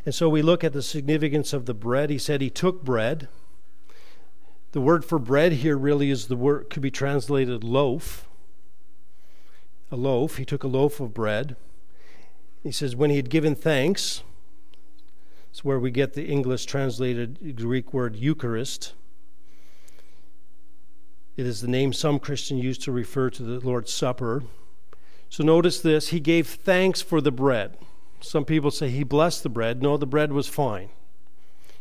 And 0.06 0.14
so 0.14 0.28
we 0.28 0.42
look 0.42 0.66
at 0.66 0.74
the 0.74 0.82
significance 0.82 1.54
of 1.54 1.68
the 1.68 1.74
bread. 1.74 2.10
He 2.10 2.18
said 2.18 2.42
he 2.42 2.50
took 2.50 2.84
bread. 2.84 3.30
The 4.74 4.82
word 4.82 5.06
for 5.06 5.20
bread 5.20 5.54
here 5.54 5.78
really 5.78 6.10
is 6.10 6.28
the 6.28 6.36
word, 6.36 6.70
could 6.70 6.82
be 6.82 6.92
translated 6.92 7.64
loaf. 7.64 8.28
A 9.94 9.96
loaf. 9.96 10.38
He 10.38 10.46
took 10.46 10.64
a 10.64 10.68
loaf 10.68 11.00
of 11.00 11.14
bread. 11.14 11.56
He 12.64 12.72
says, 12.72 12.96
When 12.96 13.10
he 13.10 13.16
had 13.16 13.30
given 13.30 13.56
thanks, 13.56 14.24
it's 15.52 15.64
where 15.64 15.80
we 15.80 15.92
get 15.92 16.14
the 16.14 16.26
English 16.26 16.66
translated 16.66 17.56
Greek 17.56 17.94
word 17.94 18.16
Eucharist 18.16 18.94
it 21.36 21.48
is 21.48 21.62
the 21.62 21.68
name 21.68 21.94
some 21.94 22.20
Christians 22.20 22.64
use 22.64 22.78
to 22.80 22.92
refer 22.92 23.30
to 23.32 23.44
the 23.44 23.60
Lord's 23.66 23.92
Supper. 23.92 24.44
So 25.30 25.44
notice 25.44 25.82
this 25.82 26.10
He 26.10 26.20
gave 26.20 26.48
thanks 26.48 27.02
for 27.02 27.22
the 27.22 27.32
bread. 27.32 27.78
Some 28.22 28.46
people 28.46 28.72
say 28.72 28.90
He 28.90 29.04
blessed 29.04 29.44
the 29.44 29.50
bread. 29.50 29.82
No, 29.82 29.98
the 29.98 30.06
bread 30.06 30.32
was 30.32 30.48
fine. 30.48 30.90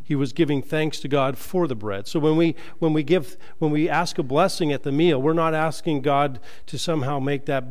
He 0.05 0.15
was 0.15 0.33
giving 0.33 0.63
thanks 0.63 1.01
to 1.01 1.09
God 1.09 1.39
for 1.39 1.67
the 1.67 1.75
bread. 1.75 2.07
So 2.07 2.19
when 2.19 2.37
we 2.37 2.55
when 2.79 2.93
we 2.93 3.03
give 3.03 3.37
when 3.59 3.71
we 3.71 3.89
ask 3.89 4.19
a 4.19 4.23
blessing 4.23 4.73
at 4.73 4.83
the 4.83 4.93
meal, 4.93 5.21
we're 5.21 5.33
not 5.33 5.55
asking 5.55 6.03
God 6.03 6.41
to 6.67 6.79
somehow 6.79 7.19
make 7.19 7.47
that 7.47 7.65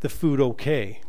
the 0.00 0.08
food 0.08 0.40
okay. 0.40 1.00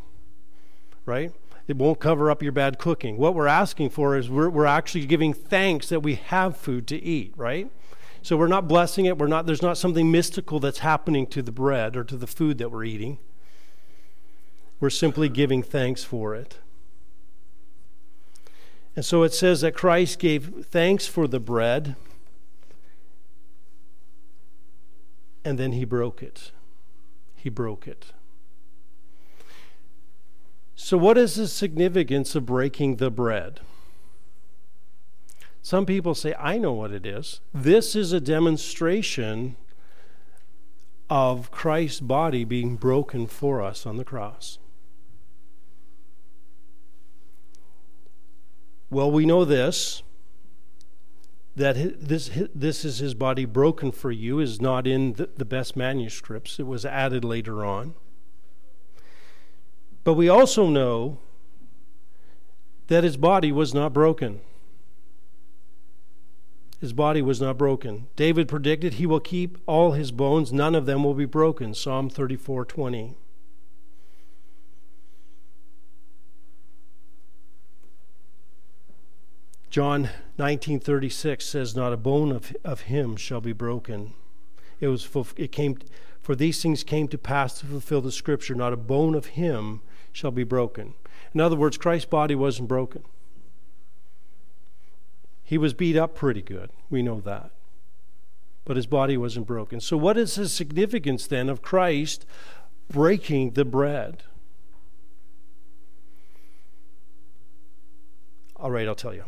Right? 1.05 1.31
It 1.67 1.77
won't 1.77 1.99
cover 1.99 2.29
up 2.29 2.43
your 2.43 2.51
bad 2.51 2.77
cooking. 2.77 3.17
What 3.17 3.33
we're 3.33 3.47
asking 3.47 3.89
for 3.89 4.15
is 4.15 4.29
we're, 4.29 4.49
we're 4.49 4.67
actually 4.67 5.05
giving 5.05 5.33
thanks 5.33 5.89
that 5.89 6.01
we 6.01 6.15
have 6.15 6.55
food 6.55 6.87
to 6.87 7.01
eat, 7.01 7.33
right? 7.35 7.71
So 8.21 8.37
we're 8.37 8.47
not 8.47 8.67
blessing 8.67 9.05
it. 9.05 9.17
We're 9.17 9.27
not, 9.27 9.45
there's 9.45 9.61
not 9.61 9.77
something 9.77 10.11
mystical 10.11 10.59
that's 10.59 10.79
happening 10.79 11.25
to 11.27 11.41
the 11.41 11.51
bread 11.51 11.95
or 11.95 12.03
to 12.03 12.17
the 12.17 12.27
food 12.27 12.57
that 12.59 12.71
we're 12.71 12.83
eating. 12.83 13.17
We're 14.79 14.89
simply 14.89 15.29
giving 15.29 15.63
thanks 15.63 16.03
for 16.03 16.35
it. 16.35 16.57
And 18.95 19.03
so 19.03 19.23
it 19.23 19.33
says 19.33 19.61
that 19.61 19.75
Christ 19.75 20.19
gave 20.19 20.65
thanks 20.71 21.05
for 21.05 21.27
the 21.27 21.39
bread 21.39 21.95
and 25.45 25.59
then 25.59 25.73
he 25.73 25.85
broke 25.85 26.23
it. 26.23 26.51
He 27.35 27.49
broke 27.49 27.87
it. 27.87 28.11
So, 30.75 30.97
what 30.97 31.17
is 31.17 31.35
the 31.35 31.47
significance 31.47 32.35
of 32.35 32.47
breaking 32.47 32.97
the 32.97 33.11
bread? 33.11 33.61
Some 35.61 35.85
people 35.85 36.15
say, 36.15 36.35
I 36.37 36.57
know 36.57 36.73
what 36.73 36.91
it 36.91 37.05
is. 37.05 37.39
This 37.53 37.95
is 37.95 38.11
a 38.11 38.19
demonstration 38.19 39.55
of 41.09 41.49
Christ's 41.51 42.01
body 42.01 42.43
being 42.43 42.75
broken 42.75 43.27
for 43.27 43.61
us 43.61 43.85
on 43.85 43.97
the 43.97 44.03
cross. 44.03 44.59
Well, 48.95 49.11
we 49.11 49.25
know 49.25 49.43
this 49.43 50.03
that 51.57 51.75
this, 51.99 52.31
this 52.55 52.85
is 52.85 52.99
his 52.99 53.13
body 53.13 53.43
broken 53.43 53.91
for 53.91 54.09
you 54.09 54.39
is 54.39 54.61
not 54.61 54.87
in 54.87 55.15
the, 55.15 55.43
best 55.43 55.75
manuscripts. 55.75 56.61
It 56.61 56.65
was 56.65 56.85
added 56.85 57.25
later 57.25 57.65
on. 57.65 57.95
But 60.05 60.13
we 60.13 60.29
also 60.29 60.69
know 60.69 61.19
that 62.87 63.03
his 63.03 63.17
body 63.17 63.51
was 63.51 63.73
not 63.73 63.91
broken. 63.91 64.39
His 66.79 66.93
body 66.93 67.21
was 67.21 67.41
not 67.41 67.57
broken. 67.57 68.07
David 68.15 68.47
predicted 68.47 68.93
he 68.93 69.05
will 69.05 69.19
keep 69.19 69.57
all 69.65 69.91
his 69.91 70.13
bones, 70.13 70.53
none 70.53 70.73
of 70.73 70.85
them 70.85 71.03
will 71.03 71.15
be 71.15 71.25
broken. 71.25 71.73
Psalm 71.73 72.09
34:20. 72.09 73.15
John 79.75 80.09
19:36 80.39 81.41
says 81.41 81.75
not 81.75 81.91
a 81.91 81.97
bone 81.97 82.31
of, 82.31 82.55
of 82.63 82.83
him 82.83 83.17
shall 83.17 83.41
be 83.41 83.51
broken. 83.51 84.13
It 84.79 84.87
was 84.87 85.05
it 85.35 85.51
came 85.51 85.79
for 86.21 86.33
these 86.33 86.61
things 86.61 86.81
came 86.81 87.09
to 87.09 87.17
pass 87.17 87.59
to 87.59 87.65
fulfill 87.65 87.99
the 87.99 88.09
scripture 88.09 88.55
not 88.55 88.71
a 88.71 88.77
bone 88.77 89.15
of 89.15 89.25
him 89.35 89.81
shall 90.13 90.31
be 90.31 90.45
broken. 90.45 90.93
In 91.33 91.41
other 91.41 91.57
words, 91.57 91.77
Christ's 91.77 92.09
body 92.09 92.35
wasn't 92.35 92.69
broken. 92.69 93.03
He 95.43 95.57
was 95.57 95.73
beat 95.73 95.97
up 95.97 96.15
pretty 96.15 96.41
good. 96.41 96.69
We 96.89 97.03
know 97.03 97.19
that. 97.19 97.51
But 98.63 98.77
his 98.77 98.87
body 98.87 99.17
wasn't 99.17 99.45
broken. 99.45 99.81
So, 99.81 99.97
what 99.97 100.17
is 100.17 100.35
the 100.35 100.47
significance 100.47 101.27
then 101.27 101.49
of 101.49 101.61
Christ 101.61 102.25
breaking 102.87 103.55
the 103.55 103.65
bread? 103.65 104.23
All 108.55 108.71
right, 108.71 108.87
I'll 108.87 108.95
tell 108.95 109.13
you. 109.13 109.25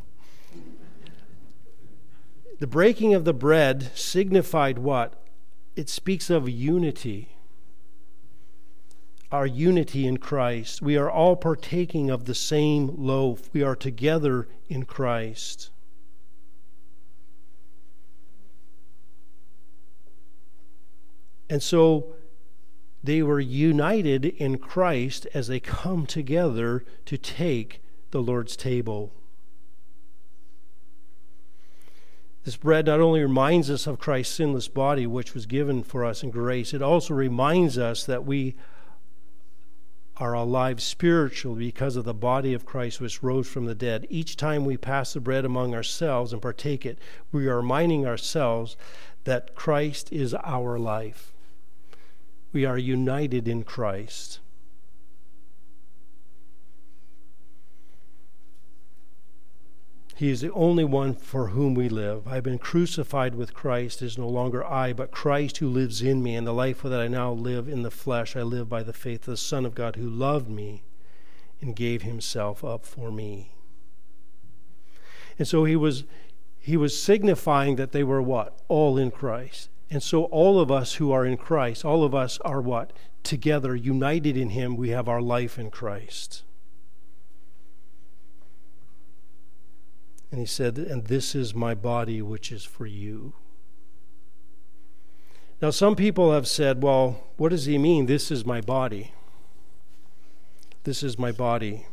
The 2.60 2.67
breaking 2.67 3.13
of 3.13 3.24
the 3.24 3.34
bread 3.34 3.91
signified 3.96 4.80
what? 4.80 5.22
It 5.76 5.89
speaks 5.89 6.30
of 6.30 6.50
unity. 6.50 7.30
Our 9.32 9.46
unity 9.46 10.08
in 10.08 10.17
Christ. 10.17 10.82
We 10.82 10.98
are 10.98 11.12
all 11.12 11.36
partaking 11.36 12.10
of 12.10 12.26
the 12.26 12.34
same 12.34 12.96
loaf. 12.98 13.50
We 13.54 13.62
are 13.62 13.76
together 13.76 14.48
in 14.70 14.86
Christ. 14.86 15.70
And 21.50 21.62
so 21.62 22.15
they 23.04 23.22
were 23.22 23.39
united 23.39 24.26
in 24.26 24.58
Christ 24.58 25.28
as 25.34 25.48
they 25.48 25.60
come 25.60 26.06
together 26.06 26.84
to 27.06 27.17
take 27.17 27.82
the 28.12 28.22
Lord's 28.22 28.56
table. 28.58 29.13
This 32.48 32.56
bread 32.56 32.86
not 32.86 33.02
only 33.02 33.22
reminds 33.22 33.70
us 33.70 33.88
of 33.88 34.00
Christ's 34.00 34.34
sinless 34.34 34.70
body, 34.70 35.06
which 35.06 35.34
was 35.34 35.46
given 35.46 35.84
for 35.84 36.06
us 36.06 36.24
in 36.24 36.30
grace, 36.32 36.74
it 36.74 36.82
also 36.82 37.14
reminds 37.14 37.78
us 37.78 38.06
that 38.06 38.24
we 38.24 38.56
are 40.16 40.32
alive 40.32 40.82
spiritually 40.82 41.66
because 41.66 41.98
of 41.98 42.06
the 42.06 42.14
body 42.14 42.54
of 42.54 42.66
Christ 42.66 43.02
which 43.02 43.22
rose 43.22 43.50
from 43.50 43.66
the 43.66 43.76
dead. 43.76 44.08
Each 44.10 44.38
time 44.38 44.64
we 44.64 44.78
pass 44.78 45.12
the 45.12 45.20
bread 45.20 45.44
among 45.44 45.76
ourselves 45.76 46.32
and 46.32 46.42
partake 46.42 46.86
it, 46.86 47.00
we 47.34 47.50
are 47.50 47.58
reminding 47.58 48.08
ourselves 48.08 48.78
that 49.26 49.54
Christ 49.54 50.14
is 50.14 50.34
our 50.36 50.80
life. 50.80 51.34
We 52.54 52.64
are 52.64 52.78
united 52.78 53.50
in 53.50 53.66
Christ. 53.66 54.40
He 60.17 60.30
is 60.32 60.41
the 60.41 60.51
only 60.53 60.84
one 60.84 61.13
for 61.13 61.49
whom 61.49 61.75
we 61.75 61.89
live. 61.89 62.27
I 62.27 62.36
have 62.36 62.43
been 62.43 62.58
crucified 62.58 63.36
with 63.36 63.53
Christ. 63.53 64.01
It 64.01 64.08
is 64.08 64.17
no 64.17 64.27
longer 64.27 64.65
I, 64.65 64.91
but 64.91 65.12
Christ 65.12 65.58
who 65.58 65.69
lives 65.69 66.01
in 66.01 66.23
me. 66.23 66.36
And 66.36 66.47
the 66.47 66.53
life 66.53 66.82
that 66.82 66.99
I 66.99 67.08
now 67.08 67.32
live 67.32 67.67
in 67.67 67.84
the 67.84 67.91
flesh, 67.91 68.36
I 68.36 68.41
live 68.41 68.67
by 68.67 68.82
the 68.82 68.93
faith 68.93 69.21
of 69.21 69.34
the 69.34 69.38
Son 69.38 69.63
of 69.63 69.75
God 69.75 69.95
who 69.95 70.10
loved 70.10 70.49
me 70.49 70.82
and 71.62 71.75
gave 71.75 72.01
himself 72.01 72.63
up 72.63 72.84
for 72.84 73.12
me. 73.12 73.51
And 75.38 75.47
so 75.47 75.65
he 75.65 75.75
was 75.75 76.03
he 76.58 76.75
was 76.75 76.99
signifying 76.99 77.75
that 77.75 77.91
they 77.91 78.03
were 78.03 78.21
what? 78.21 78.60
All 78.67 78.97
in 78.97 79.12
Christ. 79.12 79.69
And 79.89 80.03
so, 80.03 80.25
all 80.25 80.60
of 80.60 80.69
us 80.69 80.95
who 80.95 81.12
are 81.12 81.25
in 81.25 81.38
Christ, 81.38 81.86
all 81.86 82.03
of 82.03 82.13
us 82.13 82.39
are 82.39 82.60
what? 82.60 82.91
Together, 83.23 83.75
united 83.75 84.36
in 84.36 84.49
Him, 84.49 84.75
we 84.75 84.89
have 84.89 85.08
our 85.08 85.21
life 85.21 85.58
in 85.58 85.71
Christ. 85.71 86.43
And 90.32 90.40
he 90.40 90.46
said, 90.46 90.78
And 90.78 91.06
this 91.06 91.36
is 91.36 91.56
my 91.56 91.74
body, 91.74 92.22
which 92.22 92.52
is 92.52 92.63
for 92.63 92.86
you. 92.86 93.34
Now, 95.62 95.70
some 95.72 95.96
people 95.96 96.34
have 96.34 96.48
said, 96.48 96.84
Well, 96.84 97.24
what 97.38 97.50
does 97.50 97.66
he 97.66 97.78
mean? 97.78 98.06
This 98.06 98.30
is 98.30 98.46
my 98.46 98.62
body. 98.62 99.13
This 100.84 101.04
is 101.04 101.18
my 101.18 101.32
body. 101.32 101.86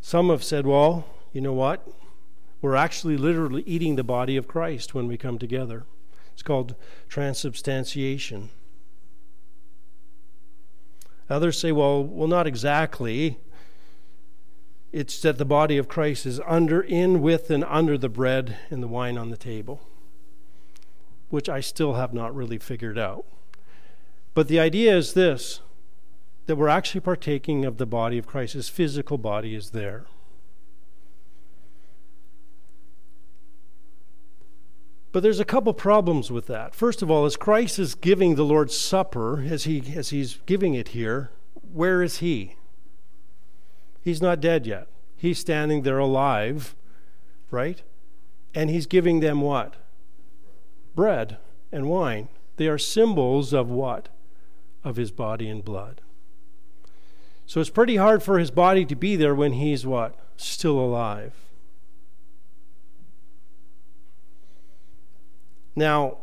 Some 0.00 0.30
have 0.30 0.42
said, 0.42 0.66
Well, 0.66 1.04
you 1.32 1.40
know 1.40 1.52
what? 1.52 1.86
We're 2.60 2.76
actually 2.76 3.16
literally 3.16 3.62
eating 3.66 3.96
the 3.96 4.04
body 4.04 4.36
of 4.36 4.46
Christ 4.46 4.94
when 4.94 5.08
we 5.08 5.16
come 5.16 5.38
together. 5.38 5.84
It's 6.32 6.42
called 6.42 6.76
transubstantiation. 7.08 8.50
Others 11.28 11.58
say, 11.58 11.72
well, 11.72 12.04
well, 12.04 12.28
not 12.28 12.46
exactly. 12.46 13.38
It's 14.92 15.20
that 15.22 15.38
the 15.38 15.46
body 15.46 15.78
of 15.78 15.88
Christ 15.88 16.26
is 16.26 16.40
under, 16.46 16.82
in, 16.82 17.22
with, 17.22 17.50
and 17.50 17.64
under 17.64 17.96
the 17.96 18.10
bread 18.10 18.58
and 18.70 18.82
the 18.82 18.88
wine 18.88 19.16
on 19.16 19.30
the 19.30 19.38
table, 19.38 19.80
which 21.30 21.48
I 21.48 21.60
still 21.60 21.94
have 21.94 22.12
not 22.12 22.34
really 22.34 22.58
figured 22.58 22.98
out. 22.98 23.24
But 24.34 24.48
the 24.48 24.60
idea 24.60 24.96
is 24.96 25.14
this 25.14 25.60
that 26.46 26.56
we're 26.56 26.68
actually 26.68 27.00
partaking 27.00 27.64
of 27.64 27.78
the 27.78 27.86
body 27.86 28.18
of 28.18 28.26
Christ. 28.26 28.54
His 28.54 28.68
physical 28.68 29.16
body 29.16 29.54
is 29.54 29.70
there. 29.70 30.06
But 35.12 35.22
there's 35.22 35.40
a 35.40 35.44
couple 35.44 35.72
problems 35.72 36.30
with 36.30 36.46
that. 36.48 36.74
First 36.74 37.00
of 37.00 37.10
all, 37.10 37.26
as 37.26 37.36
Christ 37.36 37.78
is 37.78 37.94
giving 37.94 38.34
the 38.34 38.44
Lord's 38.44 38.76
Supper, 38.76 39.44
as, 39.48 39.64
he, 39.64 39.94
as 39.94 40.08
he's 40.08 40.40
giving 40.46 40.74
it 40.74 40.88
here, 40.88 41.30
where 41.72 42.02
is 42.02 42.18
he? 42.18 42.56
He's 44.02 44.20
not 44.20 44.40
dead 44.40 44.66
yet. 44.66 44.88
He's 45.16 45.38
standing 45.38 45.82
there 45.82 45.98
alive, 45.98 46.74
right? 47.50 47.82
And 48.54 48.68
he's 48.68 48.86
giving 48.86 49.20
them 49.20 49.40
what? 49.40 49.76
Bread 50.94 51.38
and 51.70 51.88
wine. 51.88 52.28
They 52.56 52.66
are 52.66 52.78
symbols 52.78 53.52
of 53.52 53.70
what? 53.70 54.08
Of 54.84 54.96
his 54.96 55.12
body 55.12 55.48
and 55.48 55.64
blood. 55.64 56.00
So 57.46 57.60
it's 57.60 57.70
pretty 57.70 57.96
hard 57.96 58.22
for 58.22 58.38
his 58.38 58.50
body 58.50 58.84
to 58.84 58.96
be 58.96 59.14
there 59.14 59.34
when 59.34 59.52
he's 59.52 59.86
what? 59.86 60.18
Still 60.36 60.78
alive. 60.78 61.34
Now, 65.76 66.18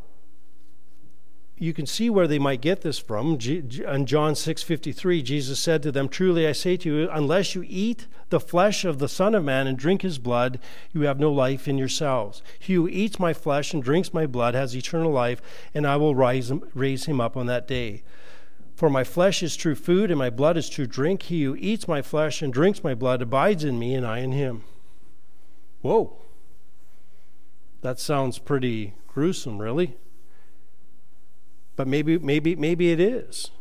you 1.59 1.73
can 1.73 1.85
see 1.85 2.09
where 2.09 2.27
they 2.27 2.39
might 2.39 2.61
get 2.61 2.81
this 2.81 2.97
from. 2.97 3.37
In 3.41 4.05
John 4.05 4.33
6:53, 4.33 5.21
Jesus 5.21 5.59
said 5.59 5.83
to 5.83 5.91
them, 5.91 6.07
"Truly 6.07 6.47
I 6.47 6.53
say 6.53 6.77
to 6.77 6.89
you, 6.89 7.09
unless 7.11 7.53
you 7.53 7.63
eat 7.67 8.07
the 8.29 8.39
flesh 8.39 8.85
of 8.85 8.99
the 8.99 9.09
Son 9.09 9.35
of 9.35 9.43
Man 9.43 9.67
and 9.67 9.77
drink 9.77 10.01
his 10.01 10.17
blood, 10.19 10.59
you 10.93 11.01
have 11.01 11.19
no 11.19 11.31
life 11.31 11.67
in 11.67 11.77
yourselves. 11.77 12.41
He 12.57 12.75
who 12.75 12.87
eats 12.87 13.19
my 13.19 13.33
flesh 13.33 13.73
and 13.73 13.83
drinks 13.83 14.13
my 14.13 14.25
blood 14.25 14.55
has 14.55 14.75
eternal 14.75 15.11
life, 15.11 15.41
and 15.73 15.85
I 15.85 15.97
will 15.97 16.15
rise, 16.15 16.51
raise 16.73 17.05
him 17.05 17.19
up 17.19 17.35
on 17.35 17.45
that 17.47 17.67
day." 17.67 18.03
For 18.75 18.89
my 18.89 19.03
flesh 19.03 19.43
is 19.43 19.57
true 19.57 19.75
food, 19.75 20.09
and 20.09 20.17
my 20.17 20.29
blood 20.29 20.55
is 20.55 20.69
true 20.69 20.87
drink. 20.87 21.23
He 21.23 21.43
who 21.43 21.57
eats 21.59 21.85
my 21.85 22.01
flesh 22.01 22.41
and 22.41 22.53
drinks 22.53 22.81
my 22.81 22.95
blood 22.95 23.21
abides 23.21 23.65
in 23.65 23.77
me, 23.77 23.93
and 23.93 24.05
I 24.05 24.19
in 24.19 24.31
him. 24.31 24.63
Whoa. 25.81 26.13
That 27.81 27.99
sounds 27.99 28.39
pretty 28.39 28.93
gruesome, 29.07 29.57
really. 29.57 29.97
But 31.79 31.87
maybe, 31.87 32.17
maybe, 32.17 32.57
maybe 32.57 32.91
it 32.91 32.99
is. 32.99 33.51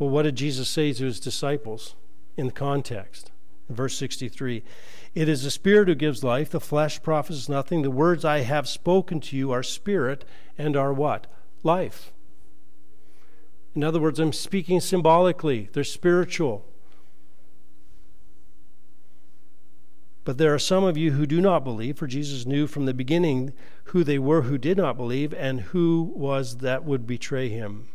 Well, 0.00 0.10
what 0.10 0.24
did 0.24 0.34
Jesus 0.34 0.68
say 0.68 0.92
to 0.92 1.04
his 1.04 1.20
disciples 1.20 1.94
in 2.36 2.46
the 2.46 2.52
context? 2.52 3.30
Verse 3.68 3.96
63 3.96 4.64
It 5.14 5.28
is 5.28 5.44
the 5.44 5.52
Spirit 5.52 5.86
who 5.86 5.94
gives 5.94 6.24
life, 6.24 6.50
the 6.50 6.58
flesh 6.58 7.00
profits 7.04 7.48
nothing. 7.48 7.82
The 7.82 7.90
words 7.92 8.24
I 8.24 8.40
have 8.40 8.66
spoken 8.66 9.20
to 9.20 9.36
you 9.36 9.52
are 9.52 9.62
spirit 9.62 10.24
and 10.58 10.76
are 10.76 10.92
what? 10.92 11.28
Life. 11.62 12.12
In 13.76 13.84
other 13.84 14.00
words, 14.00 14.18
I'm 14.18 14.32
speaking 14.32 14.80
symbolically, 14.80 15.68
they're 15.72 15.84
spiritual. 15.84 16.64
But 20.26 20.38
there 20.38 20.52
are 20.52 20.58
some 20.58 20.82
of 20.82 20.96
you 20.96 21.12
who 21.12 21.24
do 21.24 21.40
not 21.40 21.62
believe, 21.62 21.98
for 21.98 22.08
Jesus 22.08 22.44
knew 22.44 22.66
from 22.66 22.84
the 22.84 22.92
beginning 22.92 23.52
who 23.84 24.02
they 24.02 24.18
were 24.18 24.42
who 24.42 24.58
did 24.58 24.76
not 24.76 24.96
believe 24.96 25.32
and 25.32 25.60
who 25.60 26.12
was 26.16 26.56
that 26.56 26.84
would 26.84 27.06
betray 27.06 27.48
him. 27.48 27.86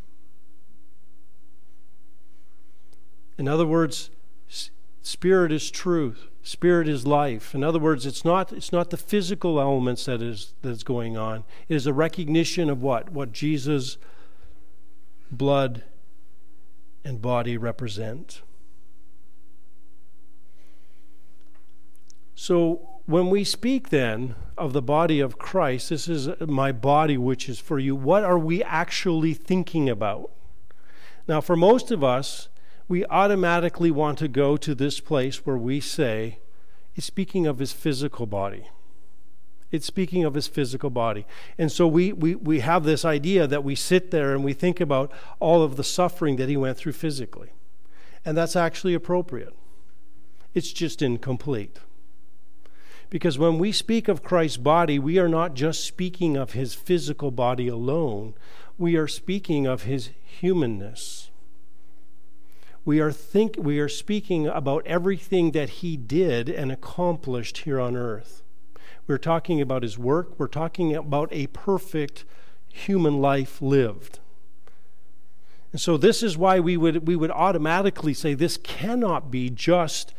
In 3.36 3.46
other 3.46 3.66
words, 3.66 4.08
spirit 5.02 5.52
is 5.52 5.70
truth. 5.70 6.28
Spirit 6.42 6.88
is 6.88 7.06
life. 7.06 7.54
In 7.54 7.62
other 7.62 7.78
words, 7.78 8.06
it's 8.06 8.24
not, 8.24 8.50
it's 8.50 8.72
not 8.72 8.88
the 8.88 8.96
physical 8.96 9.60
elements 9.60 10.06
that 10.06 10.22
is 10.22 10.54
that's 10.62 10.82
going 10.82 11.18
on. 11.18 11.44
It 11.68 11.74
is 11.74 11.86
a 11.86 11.92
recognition 11.92 12.70
of 12.70 12.80
what? 12.80 13.10
What 13.10 13.32
Jesus' 13.32 13.98
blood 15.30 15.84
and 17.04 17.20
body 17.20 17.58
represent. 17.58 18.40
So 22.42 22.80
when 23.06 23.30
we 23.30 23.44
speak 23.44 23.90
then 23.90 24.34
of 24.58 24.72
the 24.72 24.82
body 24.82 25.20
of 25.20 25.38
Christ, 25.38 25.90
this 25.90 26.08
is 26.08 26.28
my 26.40 26.72
body 26.72 27.16
which 27.16 27.48
is 27.48 27.60
for 27.60 27.78
you, 27.78 27.94
what 27.94 28.24
are 28.24 28.36
we 28.36 28.64
actually 28.64 29.32
thinking 29.32 29.88
about? 29.88 30.28
Now, 31.28 31.40
for 31.40 31.54
most 31.54 31.92
of 31.92 32.02
us, 32.02 32.48
we 32.88 33.06
automatically 33.06 33.92
want 33.92 34.18
to 34.18 34.26
go 34.26 34.56
to 34.56 34.74
this 34.74 34.98
place 34.98 35.46
where 35.46 35.56
we 35.56 35.78
say, 35.78 36.40
it's 36.96 37.06
speaking 37.06 37.46
of 37.46 37.60
his 37.60 37.72
physical 37.72 38.26
body. 38.26 38.66
It's 39.70 39.86
speaking 39.86 40.24
of 40.24 40.34
his 40.34 40.48
physical 40.48 40.90
body. 40.90 41.26
And 41.56 41.70
so 41.70 41.86
we, 41.86 42.12
we, 42.12 42.34
we 42.34 42.58
have 42.58 42.82
this 42.82 43.04
idea 43.04 43.46
that 43.46 43.62
we 43.62 43.76
sit 43.76 44.10
there 44.10 44.34
and 44.34 44.42
we 44.42 44.52
think 44.52 44.80
about 44.80 45.12
all 45.38 45.62
of 45.62 45.76
the 45.76 45.84
suffering 45.84 46.34
that 46.38 46.48
he 46.48 46.56
went 46.56 46.76
through 46.76 46.94
physically. 46.94 47.52
And 48.24 48.36
that's 48.36 48.56
actually 48.56 48.94
appropriate. 48.94 49.54
It's 50.54 50.72
just 50.72 51.02
incomplete. 51.02 51.78
Because 53.12 53.38
when 53.38 53.58
we 53.58 53.72
speak 53.72 54.08
of 54.08 54.22
Christ's 54.22 54.56
body, 54.56 54.98
we 54.98 55.18
are 55.18 55.28
not 55.28 55.52
just 55.52 55.84
speaking 55.84 56.34
of 56.34 56.52
his 56.52 56.72
physical 56.72 57.30
body 57.30 57.68
alone, 57.68 58.32
we 58.78 58.96
are 58.96 59.06
speaking 59.06 59.66
of 59.66 59.82
his 59.82 60.08
humanness. 60.24 61.30
We 62.86 63.00
are, 63.00 63.12
think, 63.12 63.56
we 63.58 63.78
are 63.80 63.88
speaking 63.90 64.46
about 64.46 64.86
everything 64.86 65.50
that 65.50 65.68
he 65.68 65.94
did 65.98 66.48
and 66.48 66.72
accomplished 66.72 67.58
here 67.58 67.78
on 67.78 67.96
earth. 67.96 68.42
We're 69.06 69.18
talking 69.18 69.60
about 69.60 69.82
his 69.82 69.98
work, 69.98 70.38
we're 70.38 70.46
talking 70.48 70.96
about 70.96 71.28
a 71.32 71.48
perfect 71.48 72.24
human 72.66 73.20
life 73.20 73.60
lived. 73.60 74.20
And 75.70 75.82
so 75.82 75.98
this 75.98 76.22
is 76.22 76.38
why 76.38 76.60
we 76.60 76.78
would 76.78 77.06
we 77.06 77.14
would 77.14 77.30
automatically 77.30 78.14
say 78.14 78.32
this 78.32 78.56
cannot 78.56 79.30
be 79.30 79.50
just 79.50 80.14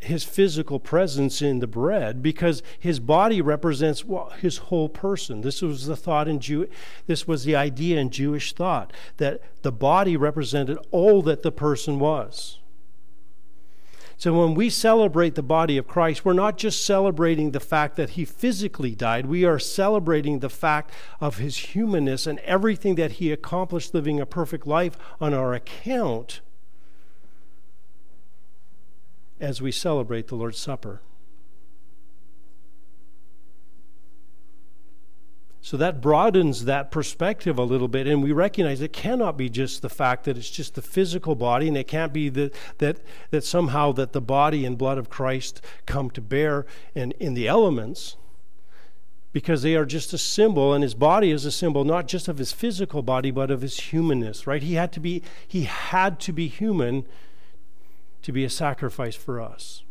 his 0.00 0.24
physical 0.24 0.80
presence 0.80 1.42
in 1.42 1.60
the 1.60 1.66
bread 1.66 2.22
because 2.22 2.62
his 2.78 2.98
body 2.98 3.40
represents 3.40 4.04
well, 4.04 4.30
his 4.40 4.56
whole 4.56 4.88
person. 4.88 5.42
This 5.42 5.60
was 5.60 5.86
the 5.86 5.96
thought 5.96 6.26
in 6.26 6.40
Jew 6.40 6.68
this 7.06 7.28
was 7.28 7.44
the 7.44 7.54
idea 7.54 8.00
in 8.00 8.10
Jewish 8.10 8.52
thought 8.52 8.92
that 9.18 9.40
the 9.62 9.72
body 9.72 10.16
represented 10.16 10.78
all 10.90 11.22
that 11.22 11.42
the 11.42 11.52
person 11.52 11.98
was. 11.98 12.58
So 14.16 14.38
when 14.38 14.54
we 14.54 14.68
celebrate 14.68 15.34
the 15.34 15.42
body 15.42 15.78
of 15.78 15.86
Christ, 15.86 16.26
we're 16.26 16.34
not 16.34 16.58
just 16.58 16.84
celebrating 16.84 17.52
the 17.52 17.60
fact 17.60 17.96
that 17.96 18.10
he 18.10 18.26
physically 18.26 18.94
died, 18.94 19.24
we 19.24 19.46
are 19.46 19.58
celebrating 19.58 20.40
the 20.40 20.50
fact 20.50 20.92
of 21.22 21.38
his 21.38 21.56
humanness 21.56 22.26
and 22.26 22.38
everything 22.40 22.96
that 22.96 23.12
he 23.12 23.32
accomplished 23.32 23.94
living 23.94 24.20
a 24.20 24.26
perfect 24.26 24.66
life 24.66 24.98
on 25.22 25.32
our 25.32 25.54
account 25.54 26.42
as 29.40 29.62
we 29.62 29.72
celebrate 29.72 30.28
the 30.28 30.36
Lord's 30.36 30.58
Supper. 30.58 31.00
So 35.62 35.76
that 35.76 36.00
broadens 36.00 36.64
that 36.64 36.90
perspective 36.90 37.58
a 37.58 37.62
little 37.62 37.86
bit, 37.86 38.06
and 38.06 38.22
we 38.22 38.32
recognize 38.32 38.80
it 38.80 38.94
cannot 38.94 39.36
be 39.36 39.50
just 39.50 39.82
the 39.82 39.90
fact 39.90 40.24
that 40.24 40.38
it's 40.38 40.50
just 40.50 40.74
the 40.74 40.82
physical 40.82 41.34
body, 41.34 41.68
and 41.68 41.76
it 41.76 41.86
can't 41.86 42.12
be 42.12 42.30
that 42.30 42.54
that 42.78 42.98
that 43.30 43.44
somehow 43.44 43.92
that 43.92 44.12
the 44.12 44.22
body 44.22 44.64
and 44.64 44.78
blood 44.78 44.96
of 44.96 45.10
Christ 45.10 45.60
come 45.84 46.10
to 46.10 46.20
bear 46.22 46.64
in, 46.94 47.12
in 47.12 47.34
the 47.34 47.46
elements, 47.46 48.16
because 49.32 49.60
they 49.62 49.76
are 49.76 49.84
just 49.84 50.14
a 50.14 50.18
symbol, 50.18 50.72
and 50.72 50.82
his 50.82 50.94
body 50.94 51.30
is 51.30 51.44
a 51.44 51.52
symbol 51.52 51.84
not 51.84 52.08
just 52.08 52.26
of 52.26 52.38
his 52.38 52.52
physical 52.52 53.02
body, 53.02 53.30
but 53.30 53.50
of 53.50 53.60
his 53.60 53.78
humanness. 53.78 54.46
Right? 54.46 54.62
He 54.62 54.74
had 54.74 54.92
to 54.92 55.00
be 55.00 55.22
he 55.46 55.64
had 55.64 56.18
to 56.20 56.32
be 56.32 56.48
human 56.48 57.04
to 58.22 58.32
be 58.32 58.44
a 58.44 58.50
sacrifice 58.50 59.16
for 59.16 59.40
us. 59.40 59.84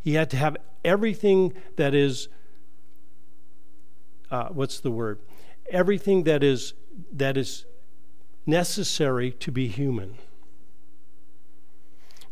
He 0.00 0.14
had 0.14 0.30
to 0.30 0.36
have 0.36 0.56
everything 0.84 1.52
that 1.76 1.94
is, 1.94 2.28
uh, 4.30 4.48
what's 4.48 4.80
the 4.80 4.90
word? 4.90 5.20
Everything 5.70 6.24
that 6.24 6.42
is 6.42 6.74
that 7.12 7.36
is 7.36 7.64
necessary 8.44 9.30
to 9.30 9.50
be 9.50 9.68
human. 9.68 10.18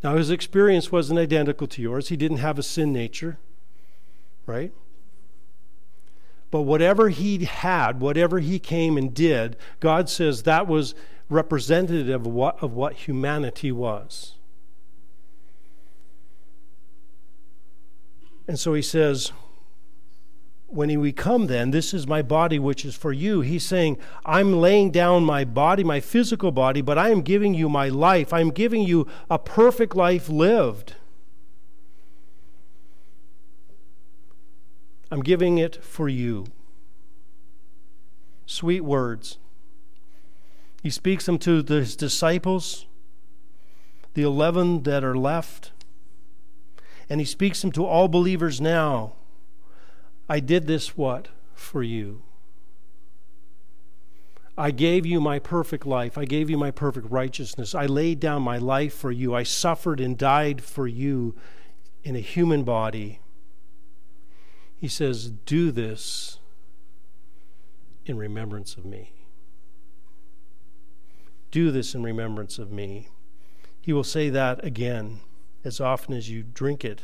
Now, 0.03 0.17
his 0.17 0.31
experience 0.31 0.91
wasn't 0.91 1.19
identical 1.19 1.67
to 1.69 1.83
yours. 1.83 2.09
He 2.09 2.17
didn't 2.17 2.39
have 2.39 2.59
a 2.59 2.63
sin 2.63 2.93
nature, 2.93 3.39
right? 4.47 4.73
But 6.51 6.63
whatever 6.63 7.11
he 7.11 7.45
had, 7.45 8.01
whatever 8.01 8.41
he 8.41 8.59
came 8.59 8.97
and 8.97 9.15
did, 9.15 9.57
God 9.79 10.09
says 10.09 10.43
that 10.43 10.67
was 10.67 10.95
representative 11.29 12.27
of 12.27 12.33
what, 12.33 12.63
of 12.63 12.73
what 12.73 12.95
humanity 12.95 13.71
was. 13.71 14.37
And 18.51 18.59
so 18.59 18.75
he 18.75 18.83
says, 18.83 19.31
when 20.67 20.99
we 20.99 21.13
come 21.13 21.47
then, 21.47 21.71
this 21.71 21.95
is 21.95 22.09
my 22.09 22.21
body 22.21 22.59
which 22.59 22.85
is 22.85 22.97
for 22.97 23.13
you. 23.13 23.43
He's 23.43 23.65
saying, 23.65 23.97
I'm 24.25 24.55
laying 24.55 24.91
down 24.91 25.23
my 25.23 25.45
body, 25.45 25.85
my 25.85 26.01
physical 26.01 26.51
body, 26.51 26.81
but 26.81 26.99
I 26.99 27.11
am 27.11 27.23
giving 27.23 27.55
you 27.55 27.69
my 27.69 27.89
life. 27.89 28.33
I'm 28.33 28.51
giving 28.51 28.83
you 28.83 29.07
a 29.31 29.39
perfect 29.39 29.95
life 29.95 30.29
lived. 30.29 30.95
I'm 35.13 35.23
giving 35.23 35.59
it 35.59 35.85
for 35.85 36.09
you. 36.09 36.47
Sweet 38.47 38.81
words. 38.81 39.39
He 40.83 40.91
speaks 40.91 41.27
them 41.27 41.39
to 41.39 41.63
his 41.63 41.95
disciples, 41.95 42.87
the 44.15 44.23
11 44.23 44.83
that 44.83 45.05
are 45.05 45.17
left, 45.17 45.71
and 47.11 47.21
he 47.21 47.27
speaks 47.27 47.61
them 47.61 47.73
to 47.73 47.85
all 47.85 48.09
believers 48.09 48.61
now 48.61 49.15
I 50.31 50.39
did 50.39 50.69
this 50.69 50.97
what? 50.97 51.27
For 51.55 51.83
you. 51.83 52.23
I 54.57 54.71
gave 54.71 55.05
you 55.05 55.21
my 55.21 55.41
perfect 55.41 55.85
life. 55.85 56.17
I 56.17 56.25
gave 56.25 56.49
you 56.49 56.57
my 56.57 56.71
perfect 56.71 57.11
righteousness. 57.11 57.75
I 57.75 57.87
laid 57.87 58.21
down 58.21 58.43
my 58.43 58.57
life 58.57 58.95
for 58.95 59.11
you. 59.11 59.35
I 59.35 59.43
suffered 59.43 59.99
and 59.99 60.17
died 60.17 60.63
for 60.63 60.87
you 60.87 61.35
in 62.05 62.15
a 62.15 62.21
human 62.21 62.63
body. 62.63 63.19
He 64.77 64.87
says, 64.87 65.31
Do 65.31 65.73
this 65.73 66.39
in 68.07 68.17
remembrance 68.17 68.77
of 68.77 68.85
me. 68.85 69.15
Do 71.51 71.73
this 71.73 71.93
in 71.93 72.05
remembrance 72.05 72.57
of 72.57 72.71
me. 72.71 73.09
He 73.81 73.93
will 73.93 74.05
say 74.05 74.31
that 74.31 74.65
again 74.65 75.23
as 75.65 75.81
often 75.81 76.15
as 76.15 76.31
you 76.31 76.43
drink 76.43 76.85
it 76.85 77.03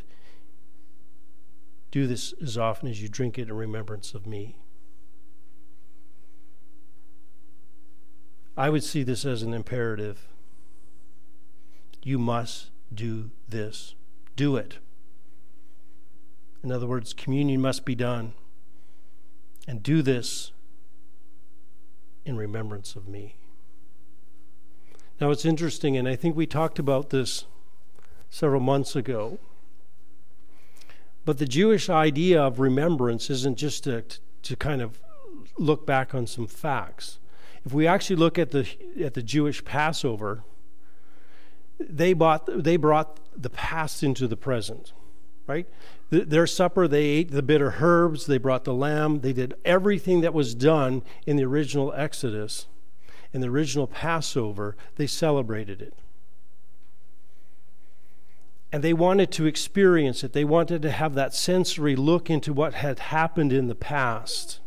do 1.96 2.06
this 2.06 2.34
as 2.42 2.58
often 2.58 2.90
as 2.90 3.00
you 3.00 3.08
drink 3.08 3.38
it 3.38 3.48
in 3.48 3.54
remembrance 3.54 4.12
of 4.12 4.26
me. 4.26 4.56
I 8.54 8.68
would 8.68 8.84
see 8.84 9.02
this 9.02 9.24
as 9.24 9.42
an 9.42 9.54
imperative. 9.54 10.28
You 12.02 12.18
must 12.18 12.70
do 12.92 13.30
this. 13.48 13.94
Do 14.36 14.56
it. 14.56 14.76
In 16.62 16.70
other 16.70 16.86
words, 16.86 17.14
communion 17.14 17.62
must 17.62 17.86
be 17.86 17.94
done. 17.94 18.34
And 19.66 19.82
do 19.82 20.02
this 20.02 20.52
in 22.26 22.36
remembrance 22.36 22.94
of 22.94 23.08
me. 23.08 23.36
Now, 25.18 25.30
it's 25.30 25.46
interesting, 25.46 25.96
and 25.96 26.06
I 26.06 26.14
think 26.14 26.36
we 26.36 26.46
talked 26.46 26.78
about 26.78 27.08
this 27.08 27.46
several 28.30 28.60
months 28.60 28.96
ago. 28.96 29.38
But 31.24 31.38
the 31.38 31.46
Jewish 31.46 31.90
idea 31.90 32.40
of 32.40 32.60
remembrance 32.60 33.30
isn't 33.30 33.58
just 33.58 33.84
to, 33.84 34.04
to 34.42 34.56
kind 34.56 34.80
of 34.80 35.00
look 35.58 35.86
back 35.86 36.14
on 36.14 36.26
some 36.26 36.46
facts. 36.46 37.18
If 37.64 37.72
we 37.72 37.86
actually 37.86 38.16
look 38.16 38.38
at 38.38 38.52
the, 38.52 38.68
at 39.02 39.14
the 39.14 39.22
Jewish 39.22 39.64
Passover, 39.64 40.44
they, 41.80 42.12
bought, 42.12 42.46
they 42.46 42.76
brought 42.76 43.18
the 43.36 43.50
past 43.50 44.04
into 44.04 44.28
the 44.28 44.36
present, 44.36 44.92
right? 45.48 45.66
The, 46.10 46.20
their 46.20 46.46
supper, 46.46 46.86
they 46.86 47.04
ate 47.04 47.32
the 47.32 47.42
bitter 47.42 47.76
herbs, 47.80 48.26
they 48.26 48.38
brought 48.38 48.64
the 48.64 48.72
lamb, 48.72 49.20
they 49.20 49.32
did 49.32 49.54
everything 49.64 50.20
that 50.20 50.32
was 50.32 50.54
done 50.54 51.02
in 51.26 51.36
the 51.36 51.44
original 51.44 51.92
Exodus, 51.94 52.66
in 53.32 53.40
the 53.40 53.48
original 53.48 53.88
Passover, 53.88 54.76
they 54.94 55.08
celebrated 55.08 55.82
it 55.82 55.94
and 58.72 58.82
they 58.82 58.92
wanted 58.92 59.30
to 59.32 59.46
experience 59.46 60.24
it. 60.24 60.32
They 60.32 60.44
wanted 60.44 60.82
to 60.82 60.90
have 60.90 61.14
that 61.14 61.34
sensory 61.34 61.96
look 61.96 62.28
into 62.28 62.52
what 62.52 62.74
had 62.74 62.98
happened 62.98 63.52
in 63.52 63.68
the 63.68 63.74
past. 63.74 64.60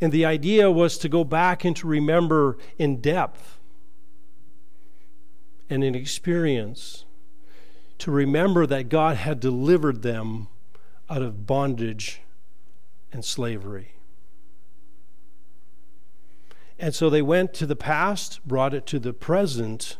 And 0.00 0.12
the 0.12 0.24
idea 0.24 0.70
was 0.70 0.96
to 0.98 1.08
go 1.08 1.24
back 1.24 1.64
and 1.64 1.76
to 1.76 1.86
remember 1.86 2.56
in 2.78 3.00
depth 3.00 3.58
and 5.68 5.84
in 5.84 5.94
experience, 5.94 7.04
to 7.98 8.10
remember 8.10 8.66
that 8.66 8.88
God 8.88 9.16
had 9.16 9.40
delivered 9.40 10.02
them 10.02 10.48
out 11.08 11.22
of 11.22 11.46
bondage 11.46 12.22
and 13.12 13.24
slavery. 13.24 13.94
And 16.78 16.94
so 16.94 17.10
they 17.10 17.20
went 17.20 17.52
to 17.54 17.66
the 17.66 17.76
past, 17.76 18.40
brought 18.46 18.72
it 18.72 18.86
to 18.86 18.98
the 18.98 19.12
present 19.12 19.98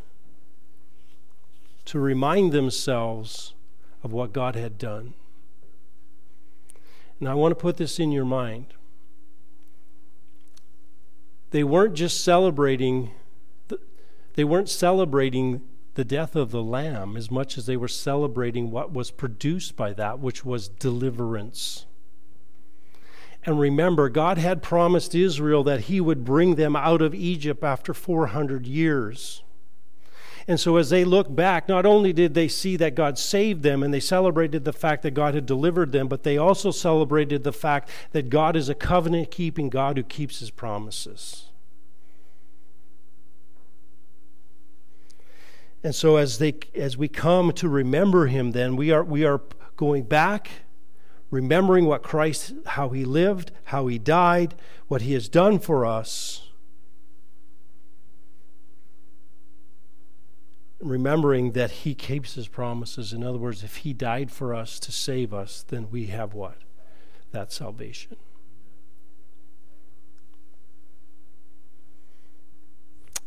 to 1.87 1.99
remind 1.99 2.53
themselves 2.53 3.55
of 4.03 4.13
what 4.13 4.33
God 4.33 4.55
had 4.55 4.79
done. 4.79 5.15
And 7.19 7.29
I 7.29 7.35
want 7.35 7.53
to 7.53 7.57
put 7.57 7.77
this 7.77 7.99
in 7.99 8.13
your 8.13 8.25
mind. 8.25 8.75
They 11.51 11.65
weren't 11.65 11.95
just 11.95 12.25
celebrating 12.25 13.11
they 14.35 14.45
weren't 14.45 14.69
celebrating 14.69 15.63
the 15.95 16.05
death 16.05 16.37
of 16.37 16.51
the 16.51 16.63
lamb 16.63 17.17
as 17.17 17.31
much 17.31 17.59
as 17.59 17.67
they 17.67 17.77
were 17.77 17.89
celebrating 17.89 18.71
what 18.71 18.93
was 18.93 19.11
produced 19.11 19.77
by 19.77 19.93
that, 19.93 20.21
which 20.21 20.45
was 20.45 20.69
deliverance. 20.69 21.85
And 23.45 23.59
remember, 23.59 24.09
God 24.09 24.39
had 24.39 24.63
promised 24.63 25.15
Israel 25.15 25.65
that 25.65 25.83
He 25.83 26.01
would 26.01 26.25
bring 26.25 26.55
them 26.55 26.77
out 26.77 27.03
of 27.03 27.15
Egypt 27.15 27.65
after 27.65 27.93
400 27.93 28.67
years. 28.67 29.43
And 30.51 30.59
so, 30.59 30.79
as 30.79 30.91
they 30.91 31.05
look 31.05 31.33
back, 31.33 31.69
not 31.69 31.87
only 31.87 32.13
did 32.13 32.35
they 32.35 32.49
see 32.49 32.75
that 32.75 32.97
God 32.97 33.21
saved 33.21 33.63
them 33.63 33.85
and 33.85 33.95
they 33.95 34.01
celebrated 34.01 34.65
the 34.65 34.73
fact 34.73 35.05
that 35.05 35.13
God 35.13 35.33
had 35.33 35.47
delivered 35.47 35.93
them, 35.93 36.09
but 36.09 36.25
they 36.25 36.39
also 36.39 36.73
celebrated 36.73 37.45
the 37.45 37.53
fact 37.53 37.89
that 38.11 38.31
God 38.31 38.57
is 38.57 38.69
a 38.69 38.75
covenant 38.75 39.31
keeping 39.31 39.69
God 39.69 39.97
who 39.97 40.03
keeps 40.03 40.41
his 40.41 40.51
promises. 40.51 41.51
And 45.85 45.95
so, 45.95 46.17
as, 46.17 46.39
they, 46.39 46.57
as 46.75 46.97
we 46.97 47.07
come 47.07 47.53
to 47.53 47.69
remember 47.69 48.27
him, 48.27 48.51
then 48.51 48.75
we 48.75 48.91
are, 48.91 49.05
we 49.05 49.25
are 49.25 49.43
going 49.77 50.03
back, 50.03 50.51
remembering 51.31 51.85
what 51.85 52.03
Christ, 52.03 52.55
how 52.67 52.89
he 52.89 53.05
lived, 53.05 53.53
how 53.67 53.87
he 53.87 54.01
died, 54.01 54.57
what 54.89 55.03
he 55.03 55.13
has 55.13 55.29
done 55.29 55.61
for 55.61 55.87
us 55.87 56.50
remembering 60.81 61.53
that 61.53 61.71
he 61.71 61.95
keeps 61.95 62.35
his 62.35 62.49
promises. 62.49 63.13
In 63.13 63.23
other 63.23 63.39
words, 63.39 63.63
if 63.63 63.77
he 63.77 63.93
died 63.93 64.31
for 64.31 64.55
us 64.55 64.79
to 64.81 64.93
save 64.93 65.33
us, 65.33 65.65
then 65.69 65.89
we 65.91 66.07
have 66.07 66.35
what? 66.35 66.57
That 67.33 67.53
salvation. 67.53 68.17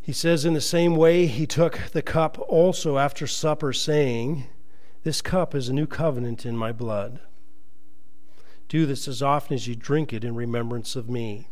He 0.02 0.12
says, 0.12 0.44
in 0.44 0.54
the 0.54 0.62
same 0.62 0.98
way, 0.98 1.28
he 1.28 1.48
took 1.48 1.78
the 1.94 2.02
cup 2.02 2.38
also 2.50 2.98
after 2.98 3.26
supper, 3.26 3.72
saying, 3.72 4.48
This 5.04 5.22
cup 5.22 5.56
is 5.56 5.70
a 5.70 5.74
new 5.74 5.88
covenant 5.88 6.46
in 6.46 6.58
my 6.58 6.74
blood. 6.74 7.22
Do 8.68 8.86
this 8.86 9.08
as 9.08 9.22
often 9.22 9.56
as 9.56 9.68
you 9.68 9.76
drink 9.76 10.12
it 10.12 10.26
in 10.26 10.36
remembrance 10.36 10.98
of 10.98 11.10
me. 11.10 11.48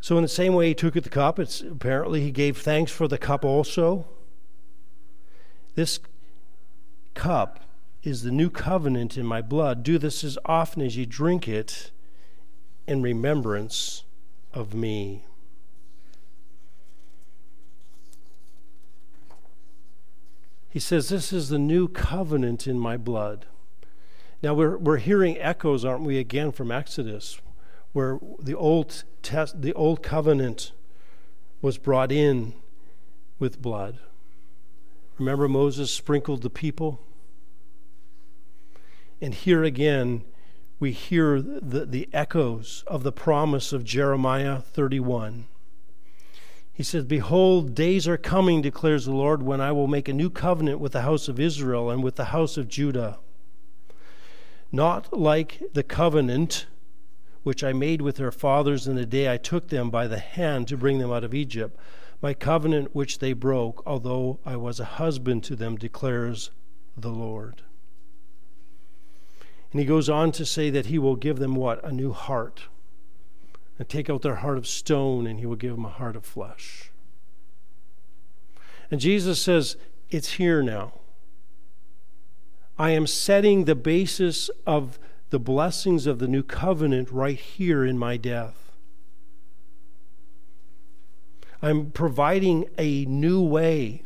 So, 0.00 0.16
in 0.16 0.22
the 0.22 0.28
same 0.28 0.54
way 0.54 0.68
he 0.68 0.74
took 0.74 0.94
the 0.94 1.10
cup, 1.10 1.38
it's 1.38 1.60
apparently 1.60 2.22
he 2.22 2.30
gave 2.30 2.56
thanks 2.56 2.90
for 2.90 3.06
the 3.06 3.18
cup 3.18 3.44
also. 3.44 4.06
This 5.74 6.00
cup 7.14 7.60
is 8.02 8.22
the 8.22 8.30
new 8.30 8.50
covenant 8.50 9.16
in 9.16 9.26
my 9.26 9.42
blood. 9.42 9.82
Do 9.82 9.98
this 9.98 10.24
as 10.24 10.38
often 10.44 10.82
as 10.82 10.96
you 10.96 11.06
drink 11.06 11.46
it 11.46 11.90
in 12.86 13.02
remembrance 13.02 14.04
of 14.52 14.74
me. 14.74 15.24
He 20.70 20.78
says, 20.78 21.08
This 21.08 21.32
is 21.32 21.48
the 21.48 21.58
new 21.58 21.88
covenant 21.88 22.66
in 22.66 22.78
my 22.78 22.96
blood. 22.96 23.46
Now 24.42 24.54
we're, 24.54 24.78
we're 24.78 24.96
hearing 24.96 25.36
echoes, 25.38 25.84
aren't 25.84 26.04
we, 26.04 26.18
again 26.18 26.52
from 26.52 26.72
Exodus, 26.72 27.40
where 27.92 28.18
the 28.40 28.54
old, 28.54 29.04
test, 29.22 29.60
the 29.60 29.74
old 29.74 30.02
covenant 30.02 30.72
was 31.60 31.76
brought 31.76 32.10
in 32.10 32.54
with 33.38 33.60
blood. 33.60 33.98
Remember, 35.20 35.48
Moses 35.48 35.90
sprinkled 35.90 36.40
the 36.40 36.48
people? 36.48 36.98
And 39.20 39.34
here 39.34 39.62
again, 39.62 40.24
we 40.78 40.92
hear 40.92 41.42
the, 41.42 41.84
the 41.84 42.08
echoes 42.10 42.82
of 42.86 43.02
the 43.02 43.12
promise 43.12 43.74
of 43.74 43.84
Jeremiah 43.84 44.60
31. 44.60 45.46
He 46.72 46.82
says, 46.82 47.04
Behold, 47.04 47.74
days 47.74 48.08
are 48.08 48.16
coming, 48.16 48.62
declares 48.62 49.04
the 49.04 49.12
Lord, 49.12 49.42
when 49.42 49.60
I 49.60 49.72
will 49.72 49.86
make 49.86 50.08
a 50.08 50.14
new 50.14 50.30
covenant 50.30 50.80
with 50.80 50.92
the 50.92 51.02
house 51.02 51.28
of 51.28 51.38
Israel 51.38 51.90
and 51.90 52.02
with 52.02 52.16
the 52.16 52.26
house 52.26 52.56
of 52.56 52.66
Judah. 52.66 53.18
Not 54.72 55.12
like 55.12 55.62
the 55.74 55.82
covenant 55.82 56.64
which 57.42 57.62
I 57.62 57.74
made 57.74 58.00
with 58.00 58.16
their 58.16 58.32
fathers 58.32 58.86
in 58.86 58.96
the 58.96 59.04
day 59.04 59.30
I 59.30 59.36
took 59.36 59.68
them 59.68 59.90
by 59.90 60.06
the 60.06 60.18
hand 60.18 60.66
to 60.68 60.78
bring 60.78 60.98
them 60.98 61.12
out 61.12 61.24
of 61.24 61.34
Egypt, 61.34 61.78
my 62.22 62.34
covenant 62.34 62.94
which 62.94 63.18
they 63.18 63.32
broke, 63.32 63.82
although 63.86 64.38
I 64.44 64.56
was 64.56 64.78
a 64.78 64.84
husband 64.84 65.42
to 65.44 65.56
them, 65.56 65.76
declares 65.76 66.50
the 66.96 67.10
Lord. 67.10 67.62
And 69.72 69.80
he 69.80 69.86
goes 69.86 70.08
on 70.08 70.32
to 70.32 70.44
say 70.44 70.68
that 70.70 70.86
he 70.86 70.98
will 70.98 71.16
give 71.16 71.38
them 71.38 71.54
what? 71.54 71.82
A 71.84 71.92
new 71.92 72.12
heart. 72.12 72.64
And 73.78 73.88
take 73.88 74.10
out 74.10 74.22
their 74.22 74.36
heart 74.36 74.58
of 74.58 74.66
stone, 74.66 75.26
and 75.26 75.40
he 75.40 75.46
will 75.46 75.56
give 75.56 75.76
them 75.76 75.84
a 75.84 75.90
heart 75.90 76.16
of 76.16 76.26
flesh. 76.26 76.90
And 78.90 79.00
Jesus 79.00 79.40
says, 79.40 79.76
It's 80.10 80.32
here 80.32 80.62
now. 80.62 80.92
I 82.78 82.90
am 82.90 83.06
setting 83.06 83.64
the 83.64 83.74
basis 83.74 84.50
of 84.66 84.98
the 85.30 85.38
blessings 85.38 86.06
of 86.06 86.18
the 86.18 86.28
new 86.28 86.42
covenant 86.42 87.10
right 87.10 87.38
here 87.38 87.84
in 87.84 87.96
my 87.96 88.16
death. 88.16 88.69
I'm 91.62 91.90
providing 91.90 92.66
a 92.78 93.04
new 93.04 93.42
way. 93.42 94.02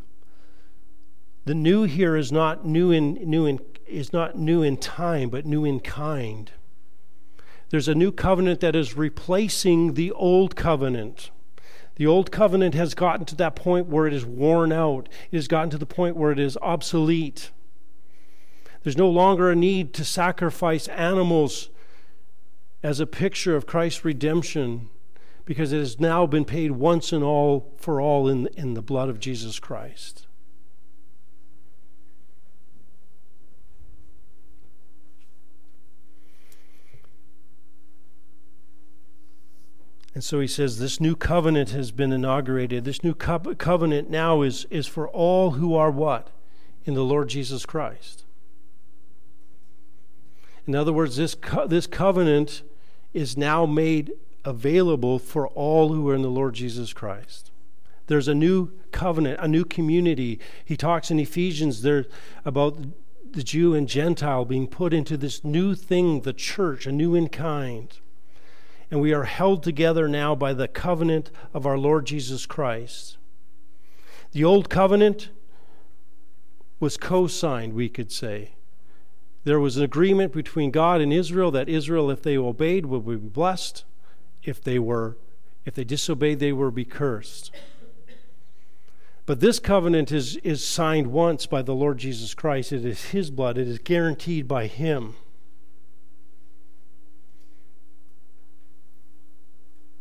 The 1.45 1.55
new 1.55 1.85
here 1.85 2.17
is 2.17 2.33
not 2.33 2.67
new 2.67 2.91
in 2.91 3.15
new 3.29 3.47
in 3.47 3.61
is 3.87 4.13
not 4.13 4.37
new 4.37 4.63
in 4.63 4.77
time, 4.77 5.29
but 5.29 5.47
new 5.47 5.65
in 5.65 5.81
kind. 5.81 6.51
There's 7.71 7.89
a 7.89 7.95
new 7.95 8.13
covenant 8.13 8.61
that 8.61 8.75
is 8.75 8.97
replacing 8.97 9.95
the 9.95 10.11
old 10.13 10.57
covenant. 10.57 11.31
The 11.97 12.07
old 12.07 12.33
covenant 12.33 12.75
has 12.75 12.95
gotten 12.95 13.25
to 13.27 13.37
that 13.37 13.55
point 13.55 13.87
where 13.87 14.07
it 14.07 14.13
is 14.13 14.25
worn 14.25 14.73
out. 14.73 15.09
It 15.31 15.37
has 15.37 15.49
gotten 15.49 15.71
to 15.71 15.79
the 15.79 15.87
point 15.87 16.17
where 16.17 16.33
it 16.33 16.41
is 16.41 16.57
obsolete. 16.61 17.51
There's 18.83 18.97
no 18.97 19.09
longer 19.09 19.51
a 19.51 19.57
need 19.57 19.95
to 19.95 20.05
sacrifice 20.05 20.89
animals 20.89 21.71
as 22.83 23.01
a 23.01 23.07
picture 23.07 23.55
of 23.55 23.67
Christ's 23.67 24.05
redemption 24.05 24.89
because 25.45 25.73
it 25.73 25.79
has 25.79 26.01
now 26.01 26.27
been 26.27 26.45
paid 26.45 26.73
once 26.73 27.13
and 27.13 27.23
all 27.23 27.73
for 27.77 28.01
all 28.01 28.29
in, 28.29 28.47
in 28.57 28.75
the 28.75 28.83
blood 28.83 29.09
of 29.09 29.21
Jesus 29.21 29.59
Christ. 29.59 30.27
And 40.15 40.23
so 40.23 40.39
he 40.39 40.47
says, 40.47 40.79
This 40.79 41.01
new 41.01 41.17
covenant 41.17 41.71
has 41.71 41.91
been 41.91 42.13
inaugurated. 42.13 42.85
This 42.85 43.03
new 43.03 43.15
co- 43.15 43.55
covenant 43.57 44.09
now 44.09 44.43
is, 44.43 44.65
is 44.71 44.87
for 44.87 45.09
all 45.09 45.53
who 45.53 45.75
are 45.75 45.91
what? 45.91 46.31
In 46.85 46.95
the 46.95 47.03
Lord 47.03 47.29
Jesus 47.29 47.67
Christ. 47.67 48.25
In 50.67 50.75
other 50.75 50.93
words, 50.93 51.17
this, 51.17 51.35
co- 51.35 51.67
this 51.67 51.89
covenant 51.89 52.63
is 53.13 53.37
now 53.37 53.67
made 53.67 54.13
available 54.45 55.19
for 55.19 55.49
all 55.49 55.93
who 55.93 56.09
are 56.09 56.15
in 56.15 56.23
the 56.23 56.29
Lord 56.29 56.55
Jesus 56.55 56.93
Christ. 56.93 57.51
There's 58.07 58.29
a 58.29 58.35
new 58.35 58.73
covenant, 58.93 59.41
a 59.41 59.49
new 59.49 59.65
community. 59.65 60.39
He 60.65 60.77
talks 60.77 61.11
in 61.11 61.19
Ephesians 61.19 61.83
there 61.83 62.07
about 62.45 62.79
the 63.33 63.43
Jew 63.43 63.75
and 63.75 63.89
Gentile 63.89 64.45
being 64.45 64.67
put 64.67 64.93
into 64.93 65.17
this 65.17 65.43
new 65.43 65.75
thing, 65.75 66.21
the 66.21 66.33
church, 66.33 66.87
a 66.87 66.93
new 66.93 67.15
in 67.15 67.29
kind. 67.29 67.97
And 68.91 69.01
we 69.01 69.13
are 69.13 69.25
held 69.25 69.63
together 69.63 70.07
now 70.07 70.35
by 70.35 70.53
the 70.53 70.69
covenant 70.69 71.31
of 71.53 71.67
our 71.67 71.79
Lord 71.79 72.07
Jesus 72.07 72.47
Christ. 72.47 73.17
The 74.33 74.45
old 74.45 74.69
covenant 74.69 75.31
was 76.79 76.97
co 76.97 77.27
signed, 77.27 77.73
we 77.73 77.89
could 77.89 78.13
say. 78.13 78.53
There 79.45 79.61
was 79.61 79.77
an 79.77 79.85
agreement 79.85 80.33
between 80.33 80.71
God 80.71 81.01
and 81.01 81.13
Israel 81.13 81.51
that 81.51 81.69
Israel, 81.69 82.11
if 82.11 82.23
they 82.23 82.37
obeyed, 82.37 82.87
would 82.87 83.07
be 83.07 83.17
blessed. 83.17 83.85
If 84.45 84.63
they 84.63 84.79
were, 84.79 85.17
if 85.65 85.75
they 85.75 85.85
disobeyed, 85.85 86.39
they 86.39 86.53
were 86.53 86.71
be 86.71 86.85
cursed. 86.85 87.51
But 89.27 89.41
this 89.41 89.59
covenant 89.59 90.13
is, 90.13 90.37
is 90.39 90.63
signed 90.63 91.07
once 91.07 91.47
by 91.47 91.63
the 91.63 91.75
Lord 91.75 91.99
Jesus 91.99 92.35
Christ. 92.35 92.73
It 92.73 92.85
is 92.85 93.07
His 93.07 93.31
blood, 93.31 93.57
it 93.57 93.67
is 93.67 93.79
guaranteed 93.79 94.47
by 94.47 94.67
Him. 94.67 95.15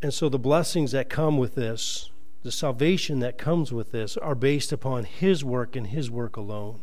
And 0.02 0.14
so 0.14 0.28
the 0.28 0.38
blessings 0.38 0.91
that 0.91 1.10
come 1.10 1.38
with 1.38 1.56
this, 1.56 2.10
the 2.44 2.52
salvation 2.52 3.20
that 3.20 3.38
comes 3.38 3.72
with 3.72 3.94
this, 3.94 4.18
are 4.18 4.36
based 4.36 4.74
upon 4.74 5.06
His 5.06 5.46
work 5.46 5.78
and 5.78 5.88
His 5.88 6.12
work 6.12 6.36
alone. 6.36 6.82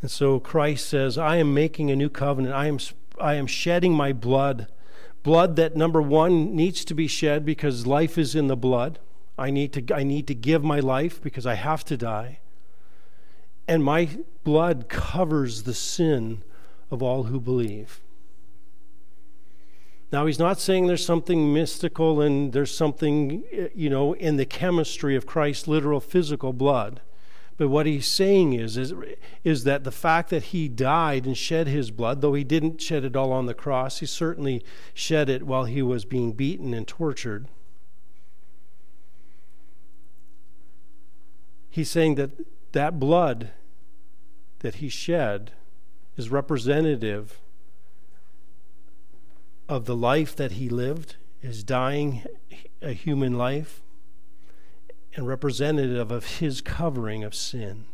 And 0.00 0.10
so 0.10 0.38
Christ 0.38 0.88
says, 0.88 1.18
I 1.18 1.36
am 1.36 1.52
making 1.54 1.90
a 1.90 1.96
new 1.96 2.08
covenant. 2.08 2.54
I 2.54 2.66
am, 2.66 2.78
I 3.20 3.34
am 3.34 3.46
shedding 3.46 3.92
my 3.92 4.12
blood. 4.12 4.68
Blood 5.22 5.56
that, 5.56 5.76
number 5.76 6.00
one, 6.00 6.54
needs 6.54 6.84
to 6.84 6.94
be 6.94 7.08
shed 7.08 7.44
because 7.44 7.86
life 7.86 8.16
is 8.16 8.34
in 8.34 8.46
the 8.46 8.56
blood. 8.56 8.98
I 9.36 9.50
need 9.50 9.72
to, 9.74 9.94
I 9.94 10.04
need 10.04 10.26
to 10.28 10.34
give 10.34 10.62
my 10.62 10.80
life 10.80 11.20
because 11.20 11.46
I 11.46 11.54
have 11.54 11.84
to 11.86 11.96
die. 11.96 12.38
And 13.66 13.84
my 13.84 14.08
blood 14.44 14.88
covers 14.88 15.64
the 15.64 15.74
sin 15.74 16.42
of 16.90 17.02
all 17.02 17.24
who 17.24 17.40
believe. 17.40 18.00
Now, 20.10 20.24
he's 20.24 20.38
not 20.38 20.58
saying 20.58 20.86
there's 20.86 21.04
something 21.04 21.52
mystical 21.52 22.22
and 22.22 22.52
there's 22.52 22.74
something, 22.74 23.44
eh, 23.52 23.68
you 23.74 23.90
know, 23.90 24.14
in 24.14 24.36
the 24.36 24.46
chemistry 24.46 25.14
of 25.16 25.26
Christ's 25.26 25.68
literal 25.68 26.00
physical 26.00 26.54
blood. 26.54 27.02
But 27.58 27.68
what 27.68 27.86
he's 27.86 28.06
saying 28.06 28.52
is, 28.52 28.76
is, 28.76 28.94
is 29.42 29.64
that 29.64 29.82
the 29.82 29.90
fact 29.90 30.30
that 30.30 30.44
he 30.44 30.68
died 30.68 31.26
and 31.26 31.36
shed 31.36 31.66
his 31.66 31.90
blood, 31.90 32.20
though 32.20 32.34
he 32.34 32.44
didn't 32.44 32.80
shed 32.80 33.04
it 33.04 33.16
all 33.16 33.32
on 33.32 33.46
the 33.46 33.52
cross, 33.52 33.98
he 33.98 34.06
certainly 34.06 34.64
shed 34.94 35.28
it 35.28 35.42
while 35.42 35.64
he 35.64 35.82
was 35.82 36.04
being 36.04 36.32
beaten 36.32 36.72
and 36.72 36.86
tortured. 36.86 37.48
He's 41.68 41.90
saying 41.90 42.14
that 42.14 42.30
that 42.72 43.00
blood 43.00 43.50
that 44.60 44.76
he 44.76 44.88
shed 44.88 45.50
is 46.16 46.30
representative 46.30 47.40
of 49.68 49.86
the 49.86 49.96
life 49.96 50.34
that 50.36 50.52
he 50.52 50.68
lived, 50.68 51.16
his 51.40 51.64
dying 51.64 52.22
a 52.80 52.92
human 52.92 53.36
life 53.36 53.82
and 55.18 55.26
representative 55.26 56.12
of 56.12 56.38
his 56.38 56.60
covering 56.60 57.24
of 57.24 57.34
sin. 57.34 57.86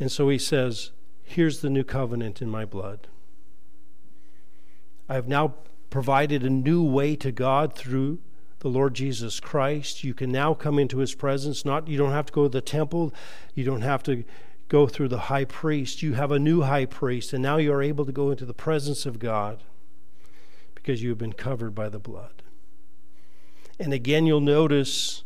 And 0.00 0.10
so 0.10 0.28
he 0.28 0.38
says, 0.38 0.90
Here's 1.22 1.60
the 1.60 1.70
new 1.70 1.84
covenant 1.84 2.42
in 2.42 2.50
my 2.50 2.64
blood. 2.64 3.06
I 5.08 5.14
have 5.14 5.28
now 5.28 5.54
provided 5.88 6.42
a 6.42 6.50
new 6.50 6.82
way 6.82 7.14
to 7.14 7.30
God 7.30 7.74
through 7.74 8.18
the 8.58 8.68
Lord 8.68 8.94
Jesus 8.94 9.38
Christ. 9.38 10.02
You 10.02 10.14
can 10.14 10.32
now 10.32 10.52
come 10.52 10.80
into 10.80 10.98
his 10.98 11.14
presence. 11.14 11.64
Not 11.64 11.86
you 11.86 11.96
don't 11.96 12.10
have 12.10 12.26
to 12.26 12.32
go 12.32 12.42
to 12.44 12.48
the 12.48 12.60
temple, 12.60 13.14
you 13.54 13.62
don't 13.62 13.82
have 13.82 14.02
to 14.04 14.24
go 14.68 14.88
through 14.88 15.08
the 15.08 15.18
high 15.18 15.44
priest. 15.44 16.02
You 16.02 16.14
have 16.14 16.32
a 16.32 16.40
new 16.40 16.62
high 16.62 16.86
priest, 16.86 17.32
and 17.32 17.42
now 17.42 17.58
you 17.58 17.72
are 17.72 17.82
able 17.82 18.04
to 18.04 18.12
go 18.12 18.32
into 18.32 18.44
the 18.44 18.52
presence 18.52 19.06
of 19.06 19.20
God 19.20 19.62
because 20.74 21.04
you 21.04 21.10
have 21.10 21.18
been 21.18 21.34
covered 21.34 21.72
by 21.72 21.88
the 21.88 22.00
blood. 22.00 22.37
And 23.78 23.92
again, 23.92 24.26
you'll 24.26 24.40
notice 24.40 25.22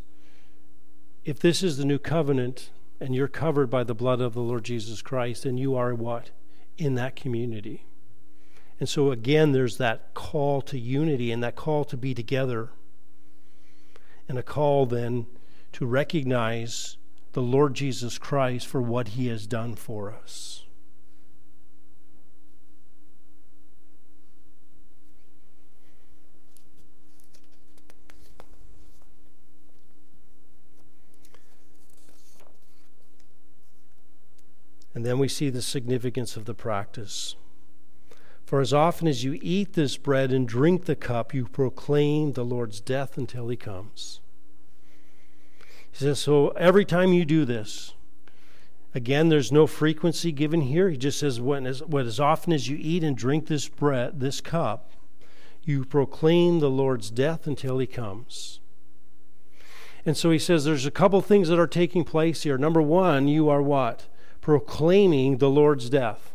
if 1.24 1.38
this 1.38 1.62
is 1.62 1.76
the 1.76 1.84
new 1.84 1.98
covenant 1.98 2.70
and 3.00 3.14
you're 3.14 3.28
covered 3.28 3.70
by 3.70 3.84
the 3.84 3.94
blood 3.94 4.20
of 4.20 4.34
the 4.34 4.40
Lord 4.40 4.64
Jesus 4.64 5.02
Christ, 5.02 5.44
then 5.44 5.56
you 5.56 5.74
are 5.74 5.94
what? 5.94 6.30
In 6.76 6.94
that 6.94 7.16
community. 7.16 7.86
And 8.78 8.88
so, 8.88 9.12
again, 9.12 9.52
there's 9.52 9.78
that 9.78 10.12
call 10.14 10.60
to 10.62 10.78
unity 10.78 11.30
and 11.30 11.42
that 11.42 11.56
call 11.56 11.84
to 11.84 11.96
be 11.96 12.14
together, 12.14 12.70
and 14.28 14.36
a 14.36 14.42
call 14.42 14.86
then 14.86 15.26
to 15.72 15.86
recognize 15.86 16.96
the 17.32 17.42
Lord 17.42 17.74
Jesus 17.74 18.18
Christ 18.18 18.66
for 18.66 18.82
what 18.82 19.08
he 19.08 19.28
has 19.28 19.46
done 19.46 19.74
for 19.74 20.12
us. 20.12 20.64
And 35.02 35.06
then 35.08 35.18
we 35.18 35.26
see 35.26 35.50
the 35.50 35.62
significance 35.62 36.36
of 36.36 36.44
the 36.44 36.54
practice. 36.54 37.34
For 38.44 38.60
as 38.60 38.72
often 38.72 39.08
as 39.08 39.24
you 39.24 39.36
eat 39.42 39.72
this 39.72 39.96
bread 39.96 40.30
and 40.30 40.46
drink 40.46 40.84
the 40.84 40.94
cup, 40.94 41.34
you 41.34 41.46
proclaim 41.46 42.34
the 42.34 42.44
Lord's 42.44 42.80
death 42.80 43.18
until 43.18 43.48
he 43.48 43.56
comes. 43.56 44.20
He 45.90 45.98
says, 46.04 46.20
So 46.20 46.50
every 46.50 46.84
time 46.84 47.12
you 47.12 47.24
do 47.24 47.44
this, 47.44 47.94
Again, 48.94 49.28
there's 49.28 49.50
no 49.50 49.66
frequency 49.66 50.30
given 50.30 50.60
here. 50.60 50.88
He 50.88 50.96
just 50.96 51.18
says, 51.18 51.40
when 51.40 51.66
as, 51.66 51.82
as 51.92 52.20
often 52.20 52.52
as 52.52 52.68
you 52.68 52.76
eat 52.78 53.02
and 53.02 53.16
drink 53.16 53.48
this 53.48 53.66
bread, 53.66 54.20
this 54.20 54.40
cup, 54.40 54.92
you 55.64 55.84
proclaim 55.84 56.60
the 56.60 56.70
Lord's 56.70 57.10
death 57.10 57.48
until 57.48 57.78
he 57.78 57.88
comes. 57.88 58.60
And 60.06 60.16
so 60.16 60.30
he 60.30 60.38
says 60.38 60.64
there's 60.64 60.86
a 60.86 60.92
couple 60.92 61.20
things 61.22 61.48
that 61.48 61.58
are 61.58 61.66
taking 61.66 62.04
place 62.04 62.42
here. 62.42 62.56
Number 62.56 62.82
one, 62.82 63.26
you 63.26 63.48
are 63.48 63.62
what? 63.62 64.08
Proclaiming 64.42 65.38
the 65.38 65.48
Lord's 65.48 65.88
death. 65.88 66.32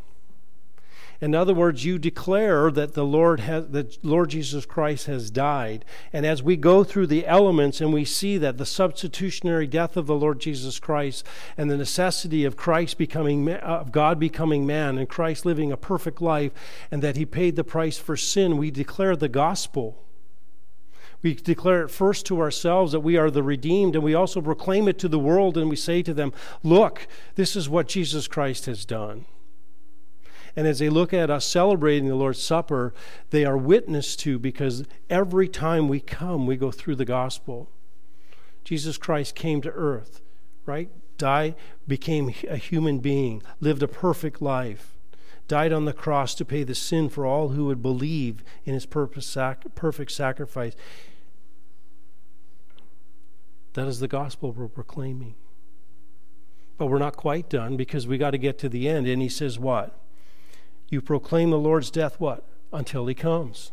In 1.20 1.34
other 1.34 1.54
words, 1.54 1.84
you 1.84 1.98
declare 1.98 2.70
that 2.70 2.94
the 2.94 3.06
Lord 3.06 3.40
has 3.40 3.70
that 3.70 4.04
Lord 4.06 4.30
Jesus 4.30 4.68
Christ 4.68 5.08
has 5.08 5.32
died. 5.32 5.84
And 6.14 6.26
as 6.28 6.44
we 6.44 6.56
go 6.56 6.84
through 6.84 7.08
the 7.08 7.26
elements 7.26 7.82
and 7.82 7.92
we 7.92 8.06
see 8.06 8.38
that 8.38 8.58
the 8.58 8.68
substitutionary 8.68 9.66
death 9.66 9.98
of 9.98 10.06
the 10.06 10.16
Lord 10.16 10.40
Jesus 10.40 10.80
Christ 10.80 11.26
and 11.58 11.72
the 11.72 11.78
necessity 11.78 12.46
of 12.46 12.56
Christ 12.56 13.00
becoming 13.00 13.52
of 13.52 13.92
God 13.92 14.20
becoming 14.20 14.68
man 14.68 14.98
and 14.98 15.10
Christ 15.10 15.44
living 15.46 15.72
a 15.72 15.78
perfect 15.78 16.22
life 16.22 16.52
and 16.92 17.02
that 17.02 17.18
he 17.18 17.26
paid 17.26 17.56
the 17.56 17.64
price 17.64 17.98
for 17.98 18.16
sin, 18.16 18.58
we 18.58 18.70
declare 18.70 19.16
the 19.16 19.30
gospel. 19.30 20.04
We 21.28 21.34
declare 21.34 21.84
it 21.84 21.92
first 21.92 22.26
to 22.28 22.40
ourselves 22.40 22.94
that 22.94 23.02
we 23.02 23.18
are 23.18 23.30
the 23.30 23.44
redeemed, 23.44 23.96
and 23.96 24.04
we 24.04 24.14
also 24.14 24.40
proclaim 24.40 24.88
it 24.88 24.98
to 25.00 25.10
the 25.10 25.20
world, 25.20 25.58
and 25.58 25.70
we 25.70 25.76
say 25.76 26.02
to 26.04 26.14
them, 26.14 26.32
Look, 26.64 27.06
this 27.36 27.54
is 27.54 27.68
what 27.68 27.90
Jesus 27.90 28.30
Christ 28.30 28.66
has 28.66 28.86
done. 28.86 29.26
And 30.56 30.66
as 30.66 30.80
they 30.80 30.88
look 30.88 31.14
at 31.14 31.30
us 31.30 31.46
celebrating 31.46 32.08
the 32.08 32.16
Lord's 32.16 32.42
Supper, 32.42 32.94
they 33.32 33.44
are 33.44 33.58
witness 33.58 34.16
to 34.18 34.40
because 34.40 34.86
every 35.10 35.50
time 35.50 35.90
we 35.90 36.00
come, 36.00 36.48
we 36.48 36.56
go 36.56 36.72
through 36.72 36.96
the 36.96 37.04
gospel. 37.04 37.70
Jesus 38.64 38.98
Christ 38.98 39.36
came 39.36 39.62
to 39.64 39.72
earth, 39.72 40.22
right? 40.66 40.90
Died, 41.18 41.56
became 41.86 42.34
a 42.48 42.56
human 42.56 43.00
being, 43.00 43.44
lived 43.60 43.84
a 43.84 43.88
perfect 43.90 44.42
life, 44.42 44.96
died 45.50 45.74
on 45.74 45.84
the 45.84 45.92
cross 45.92 46.34
to 46.36 46.46
pay 46.46 46.64
the 46.64 46.74
sin 46.74 47.10
for 47.10 47.26
all 47.26 47.50
who 47.50 47.66
would 47.66 47.82
believe 47.82 48.46
in 48.64 48.74
his 48.74 48.86
perfect 48.86 49.26
sacrifice. 50.10 50.74
That 53.78 53.88
is 53.88 54.00
the 54.00 54.08
gospel 54.08 54.54
we're 54.54 54.68
proclaiming. 54.68 55.36
But 56.80 56.88
we're 56.88 56.98
not 56.98 57.16
quite 57.16 57.48
done 57.48 57.78
because 57.78 58.08
we 58.08 58.18
got 58.18 58.32
to 58.32 58.40
get 58.40 58.58
to 58.58 58.70
the 58.70 58.90
end. 58.90 59.06
And 59.06 59.22
he 59.22 59.30
says, 59.30 59.60
What? 59.60 59.96
You 60.90 61.00
proclaim 61.00 61.52
the 61.52 61.60
Lord's 61.60 61.92
death 61.92 62.20
what? 62.20 62.44
Until 62.74 63.06
he 63.06 63.14
comes. 63.14 63.72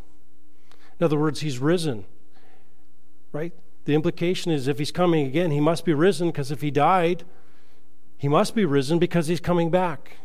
In 1.01 1.05
other 1.07 1.19
words, 1.19 1.41
he's 1.41 1.59
risen. 1.59 2.05
Right? 3.33 3.55
The 3.87 3.95
implication 3.95 4.53
is 4.53 4.69
if 4.69 4.79
he's 4.79 4.93
coming 4.93 5.27
again, 5.27 5.51
he 5.51 5.59
must 5.59 5.87
be 5.87 5.95
risen 5.95 6.29
because 6.29 6.51
if 6.51 6.61
he 6.61 6.71
died, 6.71 7.25
he 8.19 8.29
must 8.29 8.55
be 8.55 8.67
risen 8.67 8.99
because 8.99 9.29
he's 9.29 9.41
coming 9.41 9.71
back. 9.71 10.19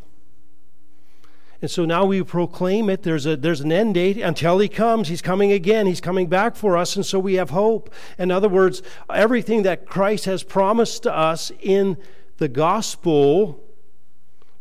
And 1.61 1.69
so 1.69 1.83
now 1.83 2.05
we 2.05 2.23
proclaim 2.23 2.89
it. 2.89 3.03
There's, 3.03 3.25
a, 3.25 3.35
there's 3.35 3.59
an 3.59 3.71
end 3.71 3.95
date 3.95 4.17
until 4.17 4.59
he 4.59 4.69
comes. 4.69 5.09
He's 5.09 5.21
coming 5.21 5.51
again. 5.51 5.87
He's 5.87 5.99
coming 5.99 6.27
back 6.27 6.55
for 6.55 6.77
us. 6.77 6.95
And 6.95 7.05
so 7.05 7.19
we 7.19 7.33
have 7.33 7.49
hope. 7.49 7.93
In 8.17 8.31
other 8.31 8.47
words, 8.47 8.81
everything 9.13 9.63
that 9.63 9.85
Christ 9.85 10.25
has 10.25 10.43
promised 10.43 11.03
to 11.03 11.13
us 11.13 11.51
in 11.59 11.97
the 12.37 12.47
gospel 12.47 13.61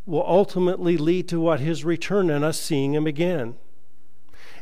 will 0.07 0.25
ultimately 0.27 0.97
lead 0.97 1.29
to 1.29 1.39
what 1.41 1.61
his 1.61 1.85
return 1.85 2.31
and 2.31 2.45
us 2.45 2.61
seeing 2.61 2.95
him 2.95 3.07
again. 3.07 3.55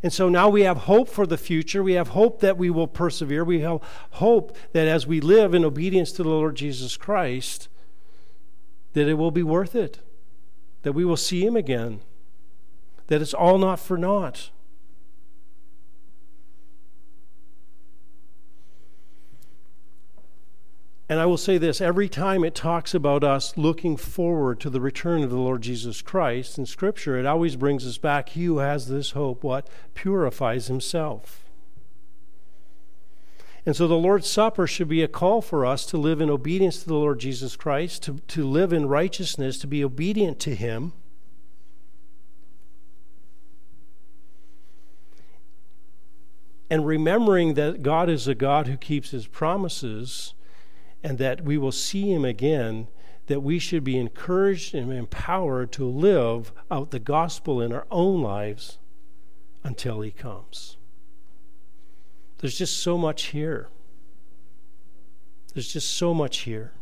And 0.02 0.12
so 0.12 0.28
now 0.28 0.48
we 0.50 0.62
have 0.62 0.76
hope 0.78 1.08
for 1.08 1.26
the 1.26 1.38
future. 1.38 1.82
We 1.82 1.94
have 1.94 2.08
hope 2.08 2.40
that 2.40 2.58
we 2.58 2.68
will 2.68 2.86
persevere. 2.86 3.44
We 3.44 3.60
have 3.60 3.80
hope 4.10 4.56
that 4.72 4.86
as 4.86 5.06
we 5.06 5.20
live 5.20 5.54
in 5.54 5.64
obedience 5.64 6.12
to 6.12 6.22
the 6.22 6.28
Lord 6.28 6.56
Jesus 6.56 6.96
Christ, 6.98 7.68
that 8.92 9.08
it 9.08 9.14
will 9.14 9.30
be 9.30 9.42
worth 9.42 9.74
it, 9.74 10.00
that 10.82 10.92
we 10.92 11.04
will 11.04 11.16
see 11.16 11.44
him 11.44 11.56
again, 11.56 12.00
that 13.06 13.22
it's 13.22 13.34
all 13.34 13.58
not 13.58 13.78
for 13.78 13.96
naught. 13.96 14.50
And 21.08 21.20
I 21.20 21.26
will 21.26 21.36
say 21.36 21.56
this 21.56 21.80
every 21.80 22.08
time 22.08 22.42
it 22.42 22.54
talks 22.54 22.92
about 22.92 23.22
us 23.22 23.56
looking 23.56 23.96
forward 23.96 24.58
to 24.60 24.70
the 24.70 24.80
return 24.80 25.22
of 25.22 25.30
the 25.30 25.36
Lord 25.36 25.62
Jesus 25.62 26.02
Christ 26.02 26.58
in 26.58 26.66
Scripture, 26.66 27.16
it 27.16 27.26
always 27.26 27.54
brings 27.54 27.86
us 27.86 27.96
back. 27.96 28.30
He 28.30 28.46
who 28.46 28.58
has 28.58 28.88
this 28.88 29.12
hope, 29.12 29.44
what? 29.44 29.68
Purifies 29.94 30.66
himself. 30.66 31.44
And 33.64 33.74
so 33.74 33.88
the 33.88 33.94
Lord's 33.94 34.28
Supper 34.28 34.68
should 34.68 34.88
be 34.88 35.02
a 35.02 35.08
call 35.08 35.42
for 35.42 35.66
us 35.66 35.86
to 35.86 35.96
live 35.96 36.20
in 36.20 36.30
obedience 36.30 36.82
to 36.82 36.88
the 36.88 36.94
Lord 36.94 37.18
Jesus 37.18 37.56
Christ, 37.56 38.04
to, 38.04 38.20
to 38.28 38.44
live 38.44 38.72
in 38.72 38.86
righteousness, 38.86 39.58
to 39.58 39.66
be 39.66 39.84
obedient 39.84 40.38
to 40.40 40.54
Him. 40.54 40.92
And 46.68 46.86
remembering 46.86 47.54
that 47.54 47.82
God 47.82 48.08
is 48.10 48.26
a 48.26 48.34
God 48.34 48.66
who 48.66 48.76
keeps 48.76 49.10
His 49.10 49.26
promises 49.26 50.34
and 51.06 51.18
that 51.18 51.44
we 51.44 51.56
will 51.56 51.70
see 51.70 52.12
him 52.12 52.24
again, 52.24 52.88
that 53.26 53.40
we 53.40 53.60
should 53.60 53.84
be 53.84 53.96
encouraged 53.96 54.74
and 54.74 54.92
empowered 54.92 55.70
to 55.70 55.84
live 55.84 56.52
out 56.68 56.90
the 56.90 56.98
gospel 56.98 57.60
in 57.60 57.72
our 57.72 57.86
own 57.92 58.20
lives 58.22 58.78
until 59.62 60.00
he 60.00 60.10
comes. 60.10 60.76
There's 62.38 62.58
just 62.58 62.78
so 62.78 62.98
much 62.98 63.26
here. 63.26 63.68
There's 65.54 65.72
just 65.72 65.94
so 65.94 66.12
much 66.12 66.38
here. 66.38 66.72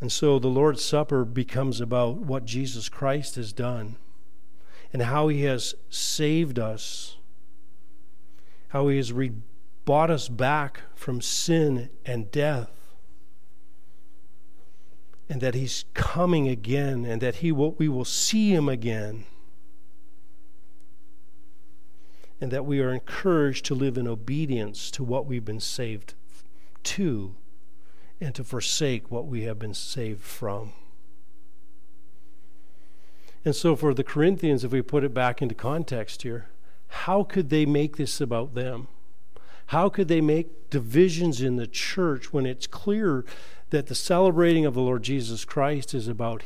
And 0.00 0.12
so 0.12 0.38
the 0.38 0.46
Lord's 0.46 0.84
Supper 0.84 1.24
becomes 1.24 1.80
about 1.80 2.18
what 2.18 2.44
Jesus 2.44 2.88
Christ 2.88 3.34
has 3.34 3.52
done 3.52 3.96
and 4.92 5.02
how 5.02 5.28
he 5.28 5.42
has 5.42 5.74
saved 5.90 6.58
us 6.58 7.16
how 8.68 8.88
he 8.88 8.96
has 8.96 9.12
re- 9.12 9.32
bought 9.86 10.10
us 10.10 10.28
back 10.28 10.82
from 10.94 11.20
sin 11.20 11.88
and 12.04 12.30
death. 12.30 12.70
And 15.28 15.40
that 15.40 15.54
he's 15.54 15.86
coming 15.94 16.46
again, 16.46 17.04
and 17.04 17.20
that 17.20 17.36
he 17.36 17.50
will, 17.50 17.72
we 17.72 17.88
will 17.88 18.04
see 18.04 18.52
him 18.52 18.68
again. 18.68 19.24
And 22.40 22.50
that 22.50 22.66
we 22.66 22.80
are 22.80 22.92
encouraged 22.92 23.64
to 23.66 23.74
live 23.74 23.96
in 23.96 24.06
obedience 24.06 24.90
to 24.92 25.02
what 25.02 25.26
we've 25.26 25.44
been 25.44 25.58
saved 25.58 26.14
to, 26.84 27.34
and 28.20 28.34
to 28.34 28.44
forsake 28.44 29.10
what 29.10 29.26
we 29.26 29.42
have 29.44 29.58
been 29.58 29.74
saved 29.74 30.20
from. 30.20 30.72
And 33.46 33.54
so, 33.54 33.76
for 33.76 33.94
the 33.94 34.02
Corinthians, 34.02 34.64
if 34.64 34.72
we 34.72 34.82
put 34.82 35.04
it 35.04 35.14
back 35.14 35.40
into 35.40 35.54
context 35.54 36.22
here, 36.22 36.48
how 36.88 37.22
could 37.22 37.48
they 37.48 37.64
make 37.64 37.96
this 37.96 38.20
about 38.20 38.56
them? 38.56 38.88
How 39.66 39.88
could 39.88 40.08
they 40.08 40.20
make 40.20 40.68
divisions 40.68 41.40
in 41.40 41.54
the 41.54 41.68
church 41.68 42.32
when 42.32 42.44
it's 42.44 42.66
clear 42.66 43.24
that 43.70 43.86
the 43.86 43.94
celebrating 43.94 44.66
of 44.66 44.74
the 44.74 44.80
Lord 44.80 45.04
Jesus 45.04 45.44
Christ 45.44 45.94
is 45.94 46.08
about 46.08 46.42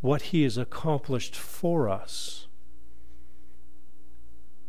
what 0.00 0.22
he 0.22 0.42
has 0.44 0.56
accomplished 0.56 1.36
for 1.36 1.86
us? 1.86 2.46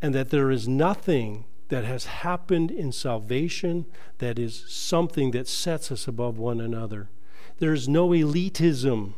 And 0.01 0.13
that 0.13 0.31
there 0.31 0.51
is 0.51 0.67
nothing 0.67 1.45
that 1.69 1.85
has 1.85 2.07
happened 2.07 2.71
in 2.71 2.91
salvation 2.91 3.85
that 4.17 4.37
is 4.37 4.65
something 4.67 5.31
that 5.31 5.47
sets 5.47 5.93
us 5.93 6.09
above 6.09 6.37
one 6.37 6.59
another. 6.59 7.09
There 7.59 7.71
is 7.71 7.87
no 7.87 8.09
elitism 8.09 9.13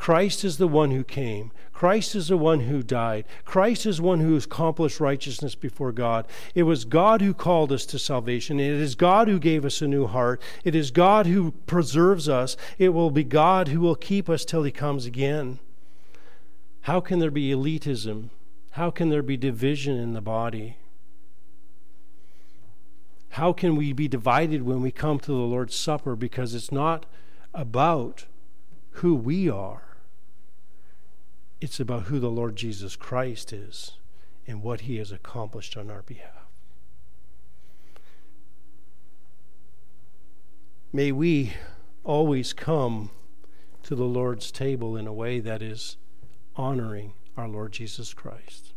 Christ 0.00 0.44
is 0.44 0.56
the 0.56 0.66
one 0.66 0.92
who 0.92 1.04
came. 1.04 1.52
Christ 1.74 2.14
is 2.14 2.28
the 2.28 2.38
one 2.38 2.60
who 2.60 2.82
died. 2.82 3.26
Christ 3.44 3.84
is 3.84 4.00
one 4.00 4.20
who 4.20 4.34
accomplished 4.34 4.98
righteousness 4.98 5.54
before 5.54 5.92
God. 5.92 6.26
It 6.54 6.62
was 6.62 6.86
God 6.86 7.20
who 7.20 7.34
called 7.34 7.70
us 7.70 7.84
to 7.84 7.98
salvation. 7.98 8.58
It 8.58 8.72
is 8.72 8.94
God 8.94 9.28
who 9.28 9.38
gave 9.38 9.62
us 9.62 9.82
a 9.82 9.86
new 9.86 10.06
heart. 10.06 10.40
It 10.64 10.74
is 10.74 10.90
God 10.90 11.26
who 11.26 11.50
preserves 11.66 12.30
us. 12.30 12.56
It 12.78 12.94
will 12.94 13.10
be 13.10 13.24
God 13.24 13.68
who 13.68 13.80
will 13.80 13.94
keep 13.94 14.30
us 14.30 14.46
till 14.46 14.62
He 14.62 14.72
comes 14.72 15.04
again. 15.04 15.58
How 16.82 17.00
can 17.00 17.18
there 17.18 17.30
be 17.30 17.50
elitism? 17.50 18.30
How 18.70 18.90
can 18.90 19.10
there 19.10 19.22
be 19.22 19.36
division 19.36 19.98
in 19.98 20.14
the 20.14 20.22
body? 20.22 20.78
How 23.32 23.52
can 23.52 23.76
we 23.76 23.92
be 23.92 24.08
divided 24.08 24.62
when 24.62 24.80
we 24.80 24.92
come 24.92 25.18
to 25.18 25.30
the 25.30 25.34
Lord's 25.34 25.76
Supper? 25.76 26.16
Because 26.16 26.54
it's 26.54 26.72
not 26.72 27.04
about 27.52 28.24
who 28.92 29.14
we 29.14 29.50
are 29.50 29.89
it's 31.60 31.80
about 31.80 32.04
who 32.04 32.18
the 32.18 32.30
Lord 32.30 32.56
Jesus 32.56 32.96
Christ 32.96 33.52
is 33.52 33.92
and 34.46 34.62
what 34.62 34.82
he 34.82 34.96
has 34.96 35.12
accomplished 35.12 35.76
on 35.76 35.90
our 35.90 36.02
behalf. 36.02 36.46
May 40.92 41.12
we 41.12 41.52
always 42.02 42.52
come 42.52 43.10
to 43.84 43.94
the 43.94 44.04
Lord's 44.04 44.50
table 44.50 44.96
in 44.96 45.06
a 45.06 45.12
way 45.12 45.38
that 45.38 45.62
is 45.62 45.96
honoring 46.56 47.12
our 47.36 47.46
Lord 47.46 47.72
Jesus 47.72 48.12
Christ. 48.12 48.72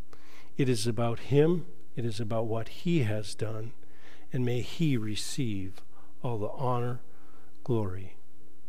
It 0.58 0.70
is 0.70 0.86
about 0.86 1.20
him, 1.20 1.66
it 1.96 2.06
is 2.06 2.20
about 2.20 2.46
what 2.46 2.68
he 2.70 3.00
has 3.04 3.34
done, 3.34 3.74
and 4.32 4.46
may 4.46 4.62
he 4.62 4.96
receive 4.98 5.82
all 6.22 6.38
the 6.38 6.50
honor, 6.50 7.02
glory, 7.64 8.16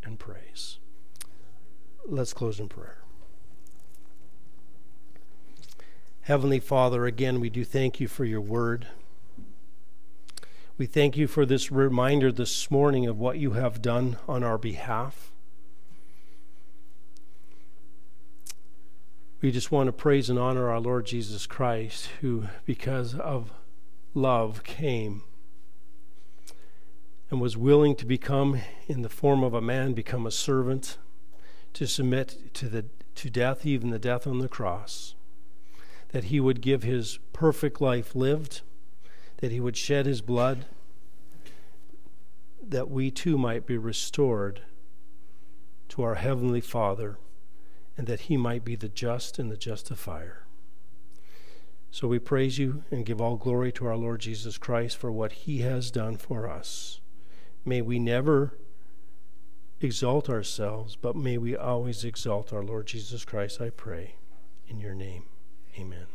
and 0.03 0.17
praise. 0.17 0.79
Let's 2.07 2.33
close 2.33 2.59
in 2.59 2.67
prayer. 2.67 3.04
Heavenly 6.25 6.59
Father, 6.59 7.05
again, 7.05 7.39
we 7.39 7.51
do 7.51 7.63
thank 7.63 7.99
you 7.99 8.07
for 8.07 8.25
your 8.25 8.41
word. 8.41 8.87
We 10.75 10.87
thank 10.87 11.15
you 11.15 11.27
for 11.27 11.45
this 11.45 11.71
reminder 11.71 12.31
this 12.31 12.71
morning 12.71 13.05
of 13.05 13.19
what 13.19 13.37
you 13.37 13.51
have 13.51 13.79
done 13.79 14.17
on 14.27 14.43
our 14.43 14.57
behalf. 14.57 15.31
We 19.39 19.51
just 19.51 19.71
want 19.71 19.85
to 19.85 19.93
praise 19.93 20.27
and 20.27 20.39
honor 20.39 20.67
our 20.67 20.79
Lord 20.79 21.05
Jesus 21.05 21.45
Christ, 21.45 22.09
who, 22.21 22.45
because 22.65 23.13
of 23.13 23.53
love, 24.15 24.63
came 24.63 25.21
and 27.29 27.39
was 27.39 27.55
willing 27.55 27.95
to 27.97 28.05
become, 28.07 28.61
in 28.87 29.03
the 29.03 29.09
form 29.09 29.43
of 29.43 29.53
a 29.53 29.61
man, 29.61 29.93
become 29.93 30.25
a 30.25 30.31
servant, 30.31 30.97
to 31.73 31.85
submit 31.85 32.51
to, 32.55 32.67
the, 32.67 32.85
to 33.13 33.29
death, 33.29 33.63
even 33.63 33.91
the 33.91 33.99
death 33.99 34.25
on 34.25 34.39
the 34.39 34.49
cross 34.49 35.13
that 36.15 36.23
he 36.23 36.39
would 36.39 36.61
give 36.61 36.81
his 36.81 37.19
perfect 37.33 37.81
life 37.81 38.15
lived, 38.15 38.61
that 39.39 39.51
he 39.51 39.59
would 39.59 39.75
shed 39.75 40.05
his 40.05 40.21
blood, 40.21 40.63
that 42.65 42.89
we 42.89 43.11
too 43.11 43.37
might 43.37 43.65
be 43.65 43.77
restored 43.77 44.61
to 45.89 46.01
our 46.03 46.15
Heavenly 46.15 46.61
Father, 46.61 47.17
and 47.97 48.07
that 48.07 48.21
he 48.21 48.37
might 48.37 48.63
be 48.63 48.77
the 48.77 48.87
just 48.87 49.37
and 49.39 49.51
the 49.51 49.57
justifier. 49.57 50.45
So 51.91 52.07
we 52.07 52.17
praise 52.17 52.57
you 52.57 52.85
and 52.89 53.05
give 53.05 53.19
all 53.19 53.35
glory 53.35 53.73
to 53.73 53.85
our 53.85 53.97
Lord 53.97 54.21
Jesus 54.21 54.57
Christ 54.57 54.95
for 54.95 55.11
what 55.11 55.33
he 55.33 55.59
has 55.63 55.91
done 55.91 56.15
for 56.15 56.49
us. 56.49 57.01
May 57.65 57.81
we 57.81 57.99
never 57.99 58.57
exalt 59.81 60.29
ourselves, 60.29 60.95
but 60.95 61.17
may 61.17 61.37
we 61.37 61.57
always 61.57 62.05
exalt 62.05 62.53
our 62.53 62.63
Lord 62.63 62.87
Jesus 62.87 63.25
Christ, 63.25 63.59
I 63.59 63.69
pray, 63.69 64.15
in 64.69 64.79
your 64.79 64.95
name. 64.95 65.25
Amen. 65.77 66.07